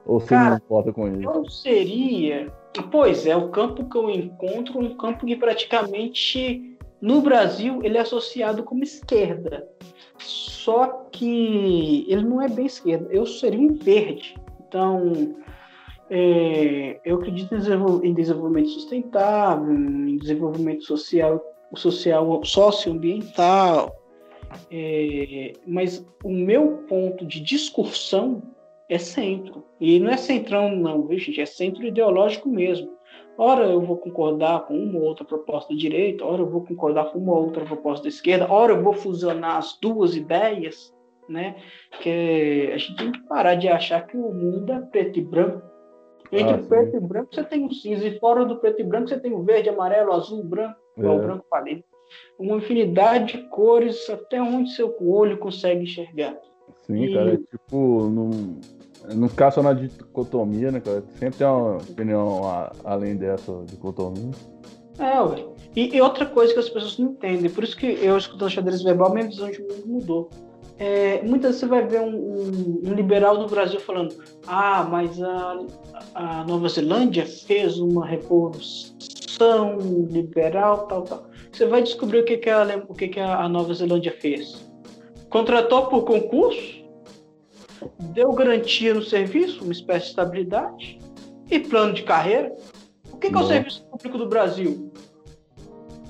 Ou 0.06 0.20
você 0.20 0.28
Cara, 0.28 0.50
não 0.50 0.56
importa 0.56 0.92
com 0.92 1.08
isso? 1.08 1.28
Eu 1.28 1.50
seria. 1.50 2.52
Pois 2.90 3.26
é, 3.26 3.36
o 3.36 3.48
campo 3.48 3.88
que 3.88 3.96
eu 3.96 4.08
encontro 4.08 4.78
um 4.78 4.96
campo 4.96 5.26
que 5.26 5.34
praticamente 5.34 6.76
no 7.00 7.20
Brasil 7.20 7.80
ele 7.82 7.98
é 7.98 8.00
associado 8.00 8.62
como 8.62 8.82
esquerda. 8.82 9.68
Só 10.18 10.86
que 11.10 12.06
ele 12.08 12.22
não 12.22 12.40
é 12.40 12.48
bem 12.48 12.66
esquerda. 12.66 13.08
Eu 13.10 13.26
seria 13.26 13.60
um 13.60 13.74
verde. 13.74 14.36
Então, 14.66 15.34
é, 16.08 17.00
eu 17.04 17.16
acredito 17.16 17.54
em 17.54 18.14
desenvolvimento 18.14 18.68
sustentável, 18.68 19.72
em 19.72 20.16
desenvolvimento 20.18 20.84
social, 20.84 21.42
social 21.74 22.44
socioambiental. 22.44 23.94
É, 24.70 25.52
mas 25.66 26.06
o 26.22 26.30
meu 26.30 26.84
ponto 26.88 27.26
de 27.26 27.40
discussão 27.40 28.42
é 28.88 28.98
centro. 28.98 29.64
E 29.80 29.98
não 29.98 30.10
é 30.10 30.16
centrão, 30.16 30.74
não, 30.74 31.06
viu, 31.06 31.18
gente? 31.18 31.40
É 31.40 31.46
centro 31.46 31.84
ideológico 31.84 32.48
mesmo. 32.48 32.96
Ora 33.38 33.66
eu 33.66 33.80
vou 33.80 33.98
concordar 33.98 34.66
com 34.66 34.78
uma 34.78 34.98
ou 34.98 35.04
outra 35.04 35.24
proposta 35.24 35.72
da 35.72 35.78
direita, 35.78 36.24
ora 36.24 36.40
eu 36.40 36.48
vou 36.48 36.64
concordar 36.64 37.12
com 37.12 37.18
uma 37.18 37.34
ou 37.34 37.44
outra 37.44 37.64
proposta 37.64 38.04
da 38.04 38.08
esquerda, 38.08 38.50
ora 38.50 38.72
eu 38.72 38.82
vou 38.82 38.94
fusionar 38.94 39.56
as 39.56 39.78
duas 39.80 40.16
ideias, 40.16 40.94
né? 41.28 41.56
Que 42.00 42.70
a 42.72 42.78
gente 42.78 42.96
tem 42.96 43.12
que 43.12 43.20
parar 43.28 43.54
de 43.54 43.68
achar 43.68 44.06
que 44.06 44.16
o 44.16 44.32
mundo 44.32 44.72
é 44.72 44.80
preto 44.80 45.18
e 45.18 45.22
branco. 45.22 45.62
Entre 46.32 46.54
ah, 46.54 46.62
preto 46.66 46.96
e 46.96 47.00
branco 47.00 47.34
você 47.34 47.44
tem 47.44 47.66
o 47.66 47.72
cinza, 47.72 48.06
e 48.06 48.18
fora 48.18 48.44
do 48.44 48.56
preto 48.56 48.80
e 48.80 48.84
branco 48.84 49.08
você 49.08 49.20
tem 49.20 49.32
o 49.32 49.42
verde, 49.42 49.68
amarelo, 49.68 50.12
azul, 50.12 50.42
branco, 50.42 50.76
é. 50.96 51.06
o 51.06 51.18
branco 51.18 51.44
falei. 51.50 51.84
Uma 52.38 52.56
infinidade 52.56 53.36
de 53.36 53.48
cores 53.48 54.08
até 54.08 54.40
onde 54.40 54.70
seu 54.70 54.96
olho 55.00 55.36
consegue 55.38 55.82
enxergar. 55.82 56.36
Sim, 56.86 57.04
e... 57.04 57.14
cara, 57.14 57.34
é 57.34 57.36
tipo, 57.36 58.08
não, 58.08 58.30
não 59.14 59.28
ficar 59.28 59.50
só 59.50 59.62
na 59.62 59.72
dicotomia, 59.72 60.70
né, 60.70 60.80
cara? 60.80 61.04
Sempre 61.18 61.38
tem 61.38 61.46
uma 61.46 61.76
opinião 61.76 62.44
a, 62.44 62.72
além 62.84 63.16
dessa 63.16 63.52
dicotomia. 63.66 64.30
É, 64.98 65.20
ué. 65.20 65.44
E, 65.74 65.94
e, 65.94 66.00
outra 66.00 66.24
coisa 66.24 66.54
que 66.54 66.58
as 66.58 66.68
pessoas 66.68 66.98
não 66.98 67.10
entendem, 67.10 67.50
por 67.50 67.62
isso 67.62 67.76
que 67.76 67.86
eu 67.86 68.16
escutando 68.16 68.50
xadrez 68.50 68.82
verbal, 68.82 69.12
minha 69.12 69.26
visão 69.26 69.50
de 69.50 69.60
mundo 69.60 69.82
mudou. 69.86 70.30
É, 70.78 71.22
muitas 71.22 71.52
vezes 71.52 71.60
você 71.60 71.66
vai 71.66 71.86
ver 71.86 72.00
um, 72.00 72.14
um, 72.14 72.80
um, 72.84 72.94
liberal 72.94 73.38
no 73.38 73.46
Brasil 73.46 73.80
falando: 73.80 74.14
ah, 74.46 74.86
mas 74.90 75.22
a, 75.22 75.58
a 76.14 76.44
Nova 76.44 76.68
Zelândia 76.68 77.26
fez 77.26 77.78
uma 77.78 78.06
revolução 78.06 79.78
liberal, 80.10 80.86
tal, 80.86 81.02
tal. 81.02 81.26
Você 81.52 81.66
vai 81.66 81.82
descobrir 81.82 82.20
o 82.20 82.24
que, 82.24 82.36
que, 82.36 82.50
a, 82.50 82.84
o 82.88 82.94
que, 82.94 83.08
que 83.08 83.20
a 83.20 83.48
Nova 83.48 83.72
Zelândia 83.72 84.14
fez. 84.20 84.66
Contratou 85.30 85.86
por 85.86 86.04
concurso 86.04 86.85
deu 88.12 88.32
garantia 88.32 88.94
no 88.94 89.02
serviço, 89.02 89.62
uma 89.64 89.72
espécie 89.72 90.06
de 90.06 90.10
estabilidade, 90.10 90.98
e 91.50 91.60
plano 91.60 91.92
de 91.92 92.02
carreira. 92.02 92.54
O 93.12 93.18
que, 93.18 93.30
que 93.30 93.36
é 93.36 93.38
o 93.38 93.46
serviço 93.46 93.84
público 93.84 94.18
do 94.18 94.28
Brasil? 94.28 94.92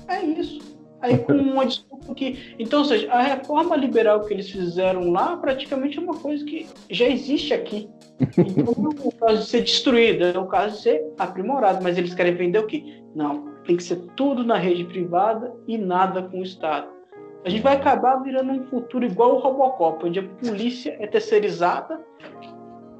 É 0.07 0.23
isso. 0.23 0.59
Aí 1.01 1.17
com 1.19 1.33
uma 1.33 1.65
desculpa 1.65 2.13
que. 2.15 2.55
Então, 2.59 2.79
ou 2.79 2.85
seja, 2.85 3.11
a 3.11 3.21
reforma 3.21 3.75
liberal 3.75 4.21
que 4.21 4.33
eles 4.33 4.49
fizeram 4.49 5.11
lá 5.11 5.37
praticamente 5.37 5.97
é 5.97 6.01
uma 6.01 6.17
coisa 6.17 6.43
que 6.43 6.67
já 6.89 7.07
existe 7.07 7.53
aqui. 7.53 7.89
Então 8.37 8.73
não 8.77 8.91
é 8.91 9.07
o 9.07 9.11
caso 9.11 9.41
de 9.41 9.47
ser 9.47 9.61
destruído, 9.61 10.25
é 10.25 10.37
o 10.37 10.47
caso 10.47 10.77
de 10.77 10.81
ser 10.81 11.13
aprimorado. 11.17 11.83
Mas 11.83 11.97
eles 11.97 12.13
querem 12.13 12.35
vender 12.35 12.59
o 12.59 12.67
quê? 12.67 13.01
Não, 13.15 13.45
tem 13.65 13.77
que 13.77 13.83
ser 13.83 13.97
tudo 14.15 14.43
na 14.43 14.57
rede 14.57 14.83
privada 14.85 15.53
e 15.67 15.77
nada 15.77 16.23
com 16.23 16.39
o 16.39 16.43
Estado. 16.43 16.96
A 17.45 17.49
gente 17.49 17.61
vai 17.61 17.75
acabar 17.75 18.17
virando 18.17 18.51
um 18.51 18.63
futuro 18.65 19.05
igual 19.05 19.35
o 19.35 19.39
Robocop, 19.39 20.05
onde 20.05 20.19
a 20.19 20.23
polícia 20.23 20.97
é 20.99 21.07
terceirizada. 21.07 22.01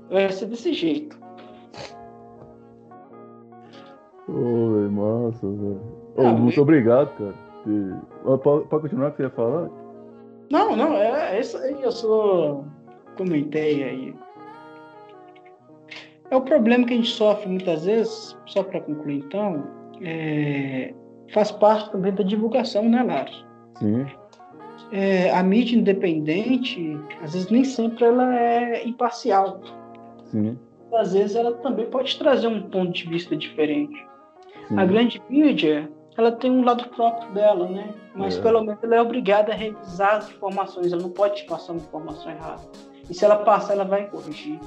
Vai 0.09 0.31
ser 0.31 0.45
desse 0.45 0.73
jeito. 0.73 1.19
Oi, 4.29 4.89
massa, 4.89 5.47
velho. 5.47 5.81
Ah, 6.17 6.31
muito 6.31 6.61
obrigado, 6.61 7.09
cara. 7.17 7.33
Pode, 8.37 8.67
pode 8.67 8.81
continuar 8.83 9.09
o 9.09 9.11
que 9.11 9.17
você 9.17 9.23
ia 9.23 9.29
falar? 9.29 9.69
Não, 10.49 10.75
não, 10.75 10.93
é, 10.93 11.35
é 11.35 11.39
isso 11.39 11.57
aí, 11.57 11.81
eu 11.81 11.91
só 11.91 12.63
comentei 13.17 13.83
aí. 13.83 14.15
É 16.29 16.35
o 16.35 16.41
problema 16.41 16.85
que 16.85 16.93
a 16.93 16.97
gente 16.97 17.09
sofre 17.09 17.47
muitas 17.47 17.85
vezes, 17.85 18.37
só 18.45 18.63
para 18.63 18.81
concluir 18.81 19.19
então, 19.19 19.63
é, 20.01 20.93
faz 21.33 21.51
parte 21.51 21.91
também 21.91 22.13
da 22.13 22.23
divulgação, 22.23 22.87
né, 22.87 23.03
Lars? 23.03 23.45
Sim. 23.79 24.05
É, 24.91 25.31
a 25.31 25.43
mídia 25.43 25.77
independente, 25.77 26.97
às 27.21 27.33
vezes 27.33 27.49
nem 27.49 27.63
sempre 27.63 28.05
ela 28.05 28.35
é 28.35 28.87
imparcial. 28.87 29.59
Sim. 30.25 30.57
Às 30.93 31.13
vezes 31.13 31.35
ela 31.35 31.53
também 31.55 31.85
pode 31.87 32.17
trazer 32.17 32.47
um 32.47 32.61
ponto 32.69 32.91
de 32.91 33.07
vista 33.07 33.35
diferente. 33.35 34.05
Sim. 34.67 34.79
A 34.79 34.85
grande 34.85 35.21
mídia, 35.29 35.89
ela 36.17 36.31
tem 36.31 36.49
um 36.49 36.63
lado 36.63 36.87
próprio 36.89 37.31
dela, 37.33 37.67
né? 37.67 37.93
Mas 38.15 38.37
é. 38.37 38.41
pelo 38.41 38.61
menos 38.63 38.81
ela 38.81 38.95
é 38.95 39.01
obrigada 39.01 39.51
a 39.51 39.55
revisar 39.55 40.15
as 40.15 40.29
informações, 40.29 40.91
ela 40.91 41.01
não 41.01 41.09
pode 41.09 41.37
te 41.37 41.45
passar 41.45 41.73
uma 41.73 41.81
informação 41.81 42.31
errada. 42.31 42.61
E 43.09 43.13
se 43.13 43.23
ela 43.23 43.37
passar, 43.37 43.73
ela 43.73 43.85
vai 43.85 44.09
corrigir. 44.09 44.59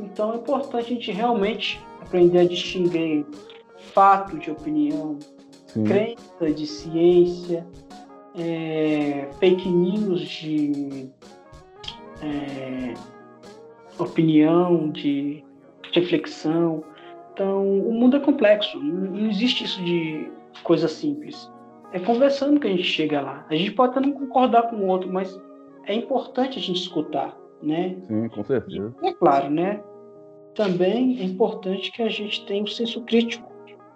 Então 0.00 0.32
é 0.32 0.36
importante 0.36 0.76
a 0.76 0.94
gente 0.94 1.10
realmente 1.12 1.80
aprender 2.00 2.40
a 2.40 2.44
distinguir 2.44 3.24
fato 3.92 4.38
de 4.38 4.50
opinião, 4.50 5.18
Sim. 5.66 5.84
crença 5.84 6.52
de 6.54 6.66
ciência, 6.66 7.66
é, 8.38 9.28
fake 9.38 9.68
news 9.68 10.20
de 10.22 11.10
é, 12.22 12.94
opinião, 13.98 14.90
de 14.90 15.44
reflexão. 15.92 16.84
Então, 17.32 17.80
o 17.80 17.92
mundo 17.92 18.16
é 18.16 18.20
complexo, 18.20 18.78
não 18.78 19.28
existe 19.28 19.64
isso 19.64 19.82
de 19.82 20.30
coisa 20.62 20.88
simples. 20.88 21.50
É 21.92 22.00
conversando 22.00 22.58
que 22.58 22.66
a 22.66 22.70
gente 22.70 22.82
chega 22.82 23.20
lá. 23.20 23.46
A 23.48 23.54
gente 23.54 23.72
pode 23.72 23.92
até 23.92 24.06
não 24.06 24.12
concordar 24.12 24.64
com 24.64 24.76
o 24.76 24.86
outro, 24.88 25.12
mas 25.12 25.38
é 25.84 25.94
importante 25.94 26.58
a 26.58 26.62
gente 26.62 26.80
escutar, 26.80 27.36
né? 27.62 27.96
Sim, 28.06 28.28
com 28.28 28.44
certeza. 28.44 28.94
E, 29.02 29.08
é 29.08 29.12
claro, 29.12 29.50
né? 29.50 29.82
Também 30.54 31.20
é 31.20 31.24
importante 31.24 31.92
que 31.92 32.02
a 32.02 32.08
gente 32.08 32.44
tenha 32.46 32.62
um 32.62 32.66
senso 32.66 33.02
crítico. 33.02 33.54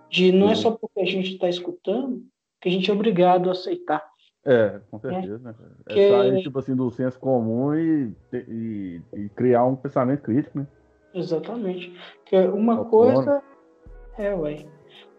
De 0.08 0.32
não 0.32 0.50
é 0.50 0.54
Sim. 0.54 0.60
é 0.60 0.62
só 0.62 0.70
porque 0.72 1.00
a 1.00 1.06
gente 1.06 1.32
está 1.32 1.48
escutando 1.48 2.22
que 2.60 2.68
a 2.68 2.72
gente 2.72 2.90
é 2.90 2.94
obrigado 2.94 3.48
a 3.48 3.52
aceitar. 3.52 4.09
É, 4.50 4.80
com 4.90 4.96
né? 4.96 5.12
certeza, 5.12 5.38
né? 5.38 5.54
É 5.86 5.94
que... 5.94 6.10
sair, 6.10 6.42
tipo 6.42 6.58
assim, 6.58 6.74
do 6.74 6.90
senso 6.90 7.20
comum 7.20 7.72
e, 7.72 8.12
e, 8.32 9.00
e, 9.14 9.28
criar 9.28 9.64
um 9.64 9.76
pensamento 9.76 10.22
crítico, 10.22 10.58
né? 10.58 10.66
Exatamente. 11.14 11.94
Que 12.24 12.36
uma 12.36 12.84
coisa... 12.84 13.40
É, 14.18 14.34
ué. 14.34 14.66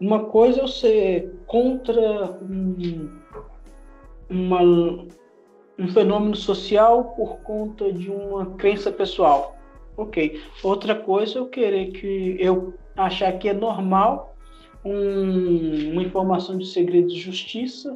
Uma 0.02 0.26
coisa 0.26 0.60
é 0.60 0.64
eu 0.64 0.68
ser 0.68 1.34
contra 1.48 2.38
um, 2.42 3.10
uma, 4.30 4.62
um 5.80 5.88
fenômeno 5.94 6.36
social 6.36 7.16
por 7.16 7.38
conta 7.40 7.90
de 7.94 8.12
uma 8.12 8.48
crença 8.58 8.92
pessoal. 8.92 9.56
Ok. 9.96 10.42
Outra 10.62 10.94
coisa 10.94 11.38
é 11.38 11.40
eu 11.40 11.46
querer 11.46 11.92
que 11.92 12.36
eu 12.38 12.74
achar 12.98 13.32
que 13.40 13.48
é 13.48 13.54
normal 13.54 14.36
um, 14.84 15.94
uma 15.94 16.04
informação 16.04 16.58
de 16.58 16.66
segredo 16.66 17.08
de 17.08 17.20
justiça 17.20 17.94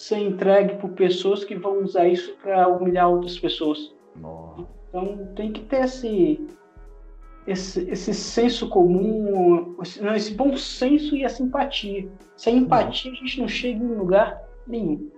ser 0.00 0.16
entregue 0.16 0.76
por 0.76 0.92
pessoas 0.92 1.44
que 1.44 1.54
vão 1.54 1.82
usar 1.82 2.08
isso 2.08 2.34
para 2.42 2.66
humilhar 2.66 3.10
outras 3.10 3.38
pessoas. 3.38 3.94
Nossa. 4.16 4.66
Então 4.88 5.28
tem 5.36 5.52
que 5.52 5.60
ter 5.64 5.84
esse, 5.84 6.48
esse, 7.46 7.90
esse 7.90 8.14
senso 8.14 8.70
comum, 8.70 9.76
esse, 9.82 10.02
não, 10.02 10.14
esse 10.14 10.32
bom 10.32 10.56
senso 10.56 11.14
e 11.14 11.22
a 11.22 11.28
simpatia. 11.28 12.08
Sem 12.34 12.56
empatia, 12.56 13.12
a 13.12 13.14
gente 13.14 13.40
não 13.42 13.46
chega 13.46 13.84
em 13.84 13.94
lugar 13.94 14.42
nenhum. 14.66 15.10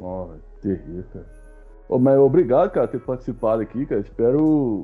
Oh, 0.00 0.28
terrível, 0.62 1.04
cara. 1.12 1.26
Oh, 1.88 1.98
mas 1.98 2.16
obrigado, 2.16 2.70
cara, 2.70 2.86
por 2.86 3.00
ter 3.00 3.04
participado 3.04 3.62
aqui, 3.62 3.86
cara. 3.86 4.02
Espero, 4.02 4.82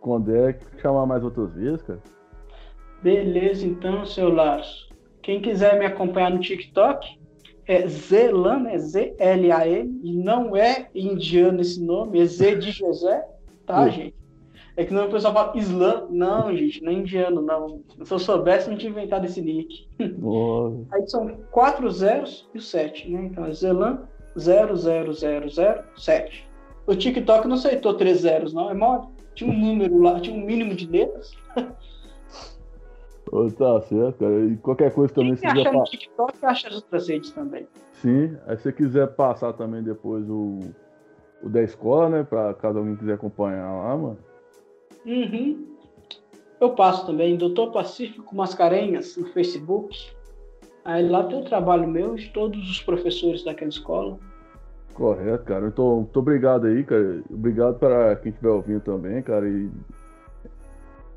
quando 0.00 0.34
é, 0.34 0.58
chamar 0.78 1.06
mais 1.06 1.22
outras 1.22 1.54
vezes, 1.54 1.80
cara. 1.82 2.02
Beleza, 3.04 3.64
então, 3.64 4.04
seu 4.04 4.34
Lars. 4.34 4.88
Quem 5.22 5.40
quiser 5.40 5.78
me 5.78 5.86
acompanhar 5.86 6.32
no 6.32 6.40
TikTok, 6.40 7.21
é 7.66 7.86
Zelan, 7.86 8.60
né? 8.60 8.78
Z-L-A-N, 8.78 10.00
e 10.02 10.12
não 10.12 10.56
é 10.56 10.88
indiano 10.94 11.60
esse 11.60 11.82
nome, 11.82 12.20
é 12.20 12.24
Z 12.24 12.56
de 12.56 12.70
José, 12.70 13.24
tá, 13.66 13.88
gente? 13.88 14.14
É 14.76 14.84
que 14.84 14.94
não 14.94 15.06
o 15.06 15.10
pessoal 15.10 15.34
fala 15.34 15.56
Islã. 15.56 16.06
Não, 16.08 16.54
gente, 16.56 16.82
não 16.82 16.92
é 16.92 16.94
indiano, 16.94 17.42
não. 17.42 17.82
Se 18.04 18.12
eu 18.12 18.18
soubesse, 18.18 18.70
não 18.70 18.76
tinha 18.76 18.90
inventado 18.90 19.26
esse 19.26 19.40
nick. 19.40 19.86
Aí 20.92 21.06
são 21.08 21.28
quatro 21.50 21.90
zeros 21.90 22.48
e 22.54 22.58
o 22.58 22.60
sete, 22.60 23.10
né? 23.10 23.26
Então 23.26 23.44
é 23.44 23.52
Zelan 23.52 24.08
00007. 24.34 26.48
O 26.86 26.94
TikTok 26.94 27.46
não 27.46 27.54
aceitou 27.54 27.94
três 27.94 28.20
zeros, 28.20 28.54
não. 28.54 28.70
É 28.70 28.74
mole. 28.74 29.06
Tinha 29.34 29.50
um 29.50 29.58
número 29.58 29.98
lá, 29.98 30.20
tinha 30.20 30.36
um 30.36 30.44
mínimo 30.44 30.74
de 30.74 30.86
letras. 30.86 31.32
Oh, 33.34 33.50
tá 33.50 33.80
certo, 33.80 34.18
cara. 34.18 34.44
E 34.44 34.58
qualquer 34.58 34.92
coisa 34.92 35.14
também. 35.14 35.34
se 35.36 35.40
quiser 35.40 35.72
no 35.72 35.84
TikTok, 35.84 36.34
acha 36.44 36.68
as 36.68 36.74
outras 36.74 37.08
redes 37.08 37.30
também. 37.30 37.66
Sim, 37.94 38.36
aí 38.46 38.56
se 38.58 38.64
você 38.64 38.72
quiser 38.72 39.06
passar 39.14 39.54
também 39.54 39.82
depois 39.82 40.28
o, 40.28 40.58
o 41.42 41.48
da 41.48 41.62
escola, 41.62 42.10
né? 42.10 42.24
Pra 42.24 42.52
caso 42.52 42.78
alguém 42.78 42.94
quiser 42.94 43.14
acompanhar 43.14 43.72
lá, 43.72 43.96
mano. 43.96 44.18
Uhum. 45.06 45.66
Eu 46.60 46.74
passo 46.74 47.06
também, 47.06 47.38
Doutor 47.38 47.72
Pacífico 47.72 48.36
Mascarenhas, 48.36 49.16
no 49.16 49.26
Facebook. 49.28 49.98
Aí 50.84 51.08
lá 51.08 51.24
tem 51.24 51.40
o 51.40 51.44
trabalho 51.44 51.88
meu 51.88 52.14
e 52.14 52.20
de 52.20 52.30
todos 52.34 52.70
os 52.70 52.82
professores 52.82 53.42
daquela 53.42 53.70
escola. 53.70 54.18
Correto, 54.92 55.44
cara. 55.44 55.68
Então, 55.68 55.96
muito 55.96 56.18
obrigado 56.18 56.66
aí, 56.66 56.84
cara. 56.84 57.22
Obrigado 57.30 57.78
para 57.78 58.14
quem 58.16 58.30
estiver 58.30 58.50
ouvindo 58.50 58.82
também, 58.82 59.22
cara. 59.22 59.48
E... 59.48 59.70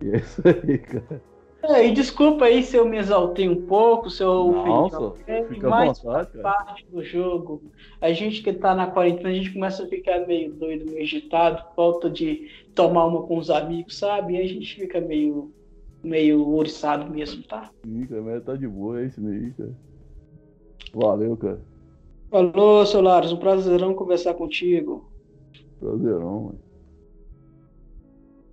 e 0.01 0.11
é 0.11 0.16
isso 0.16 0.41
aí, 0.45 0.78
cara. 0.78 1.34
É, 1.70 1.88
e 1.88 1.91
desculpa 1.93 2.45
aí 2.45 2.63
se 2.63 2.76
eu 2.78 2.86
me 2.88 2.97
exaltei 2.97 3.49
um 3.49 3.66
pouco, 3.66 4.09
se 4.09 4.22
eu 4.24 4.51
Nossa, 4.51 5.11
fica 5.47 5.70
mas 5.70 5.91
vontade, 5.93 6.30
parte 6.41 6.86
do 6.89 7.03
jogo. 7.03 7.72
A 7.99 8.11
gente 8.13 8.41
que 8.43 8.53
tá 8.53 8.76
na 8.76 8.91
quarentena, 8.91 9.30
a 9.30 9.34
gente 9.34 9.53
começa 9.53 9.84
a 9.84 9.88
ficar 9.88 10.26
meio 10.28 10.53
doido, 10.53 10.86
meio 10.86 11.01
agitado, 11.03 11.63
falta 11.76 12.09
de 12.09 12.47
tomar 12.76 13.05
uma 13.05 13.26
com 13.26 13.38
os 13.38 13.49
amigos, 13.49 13.97
sabe? 13.97 14.36
E 14.36 14.38
a 14.41 14.47
gente 14.47 14.76
fica 14.76 15.01
meio, 15.01 15.53
meio 16.03 16.47
oriçado 16.55 17.09
mesmo, 17.11 17.43
tá? 17.47 17.72
Sim, 17.86 18.05
cara, 18.07 18.22
mas 18.22 18.43
tá 18.43 18.55
de 18.57 18.68
boa, 18.68 19.01
é 19.01 19.05
isso 19.07 19.26
aí, 19.26 19.53
cara. 19.53 19.76
Valeu, 20.93 21.38
cara. 21.38 21.63
Falou, 22.30 22.86
seu 22.86 23.01
Laros, 23.01 23.32
um 23.32 23.39
prazerão 23.39 23.95
conversar 23.95 24.36
contigo. 24.36 25.11
Prazerão, 25.80 26.41
mano. 26.43 26.64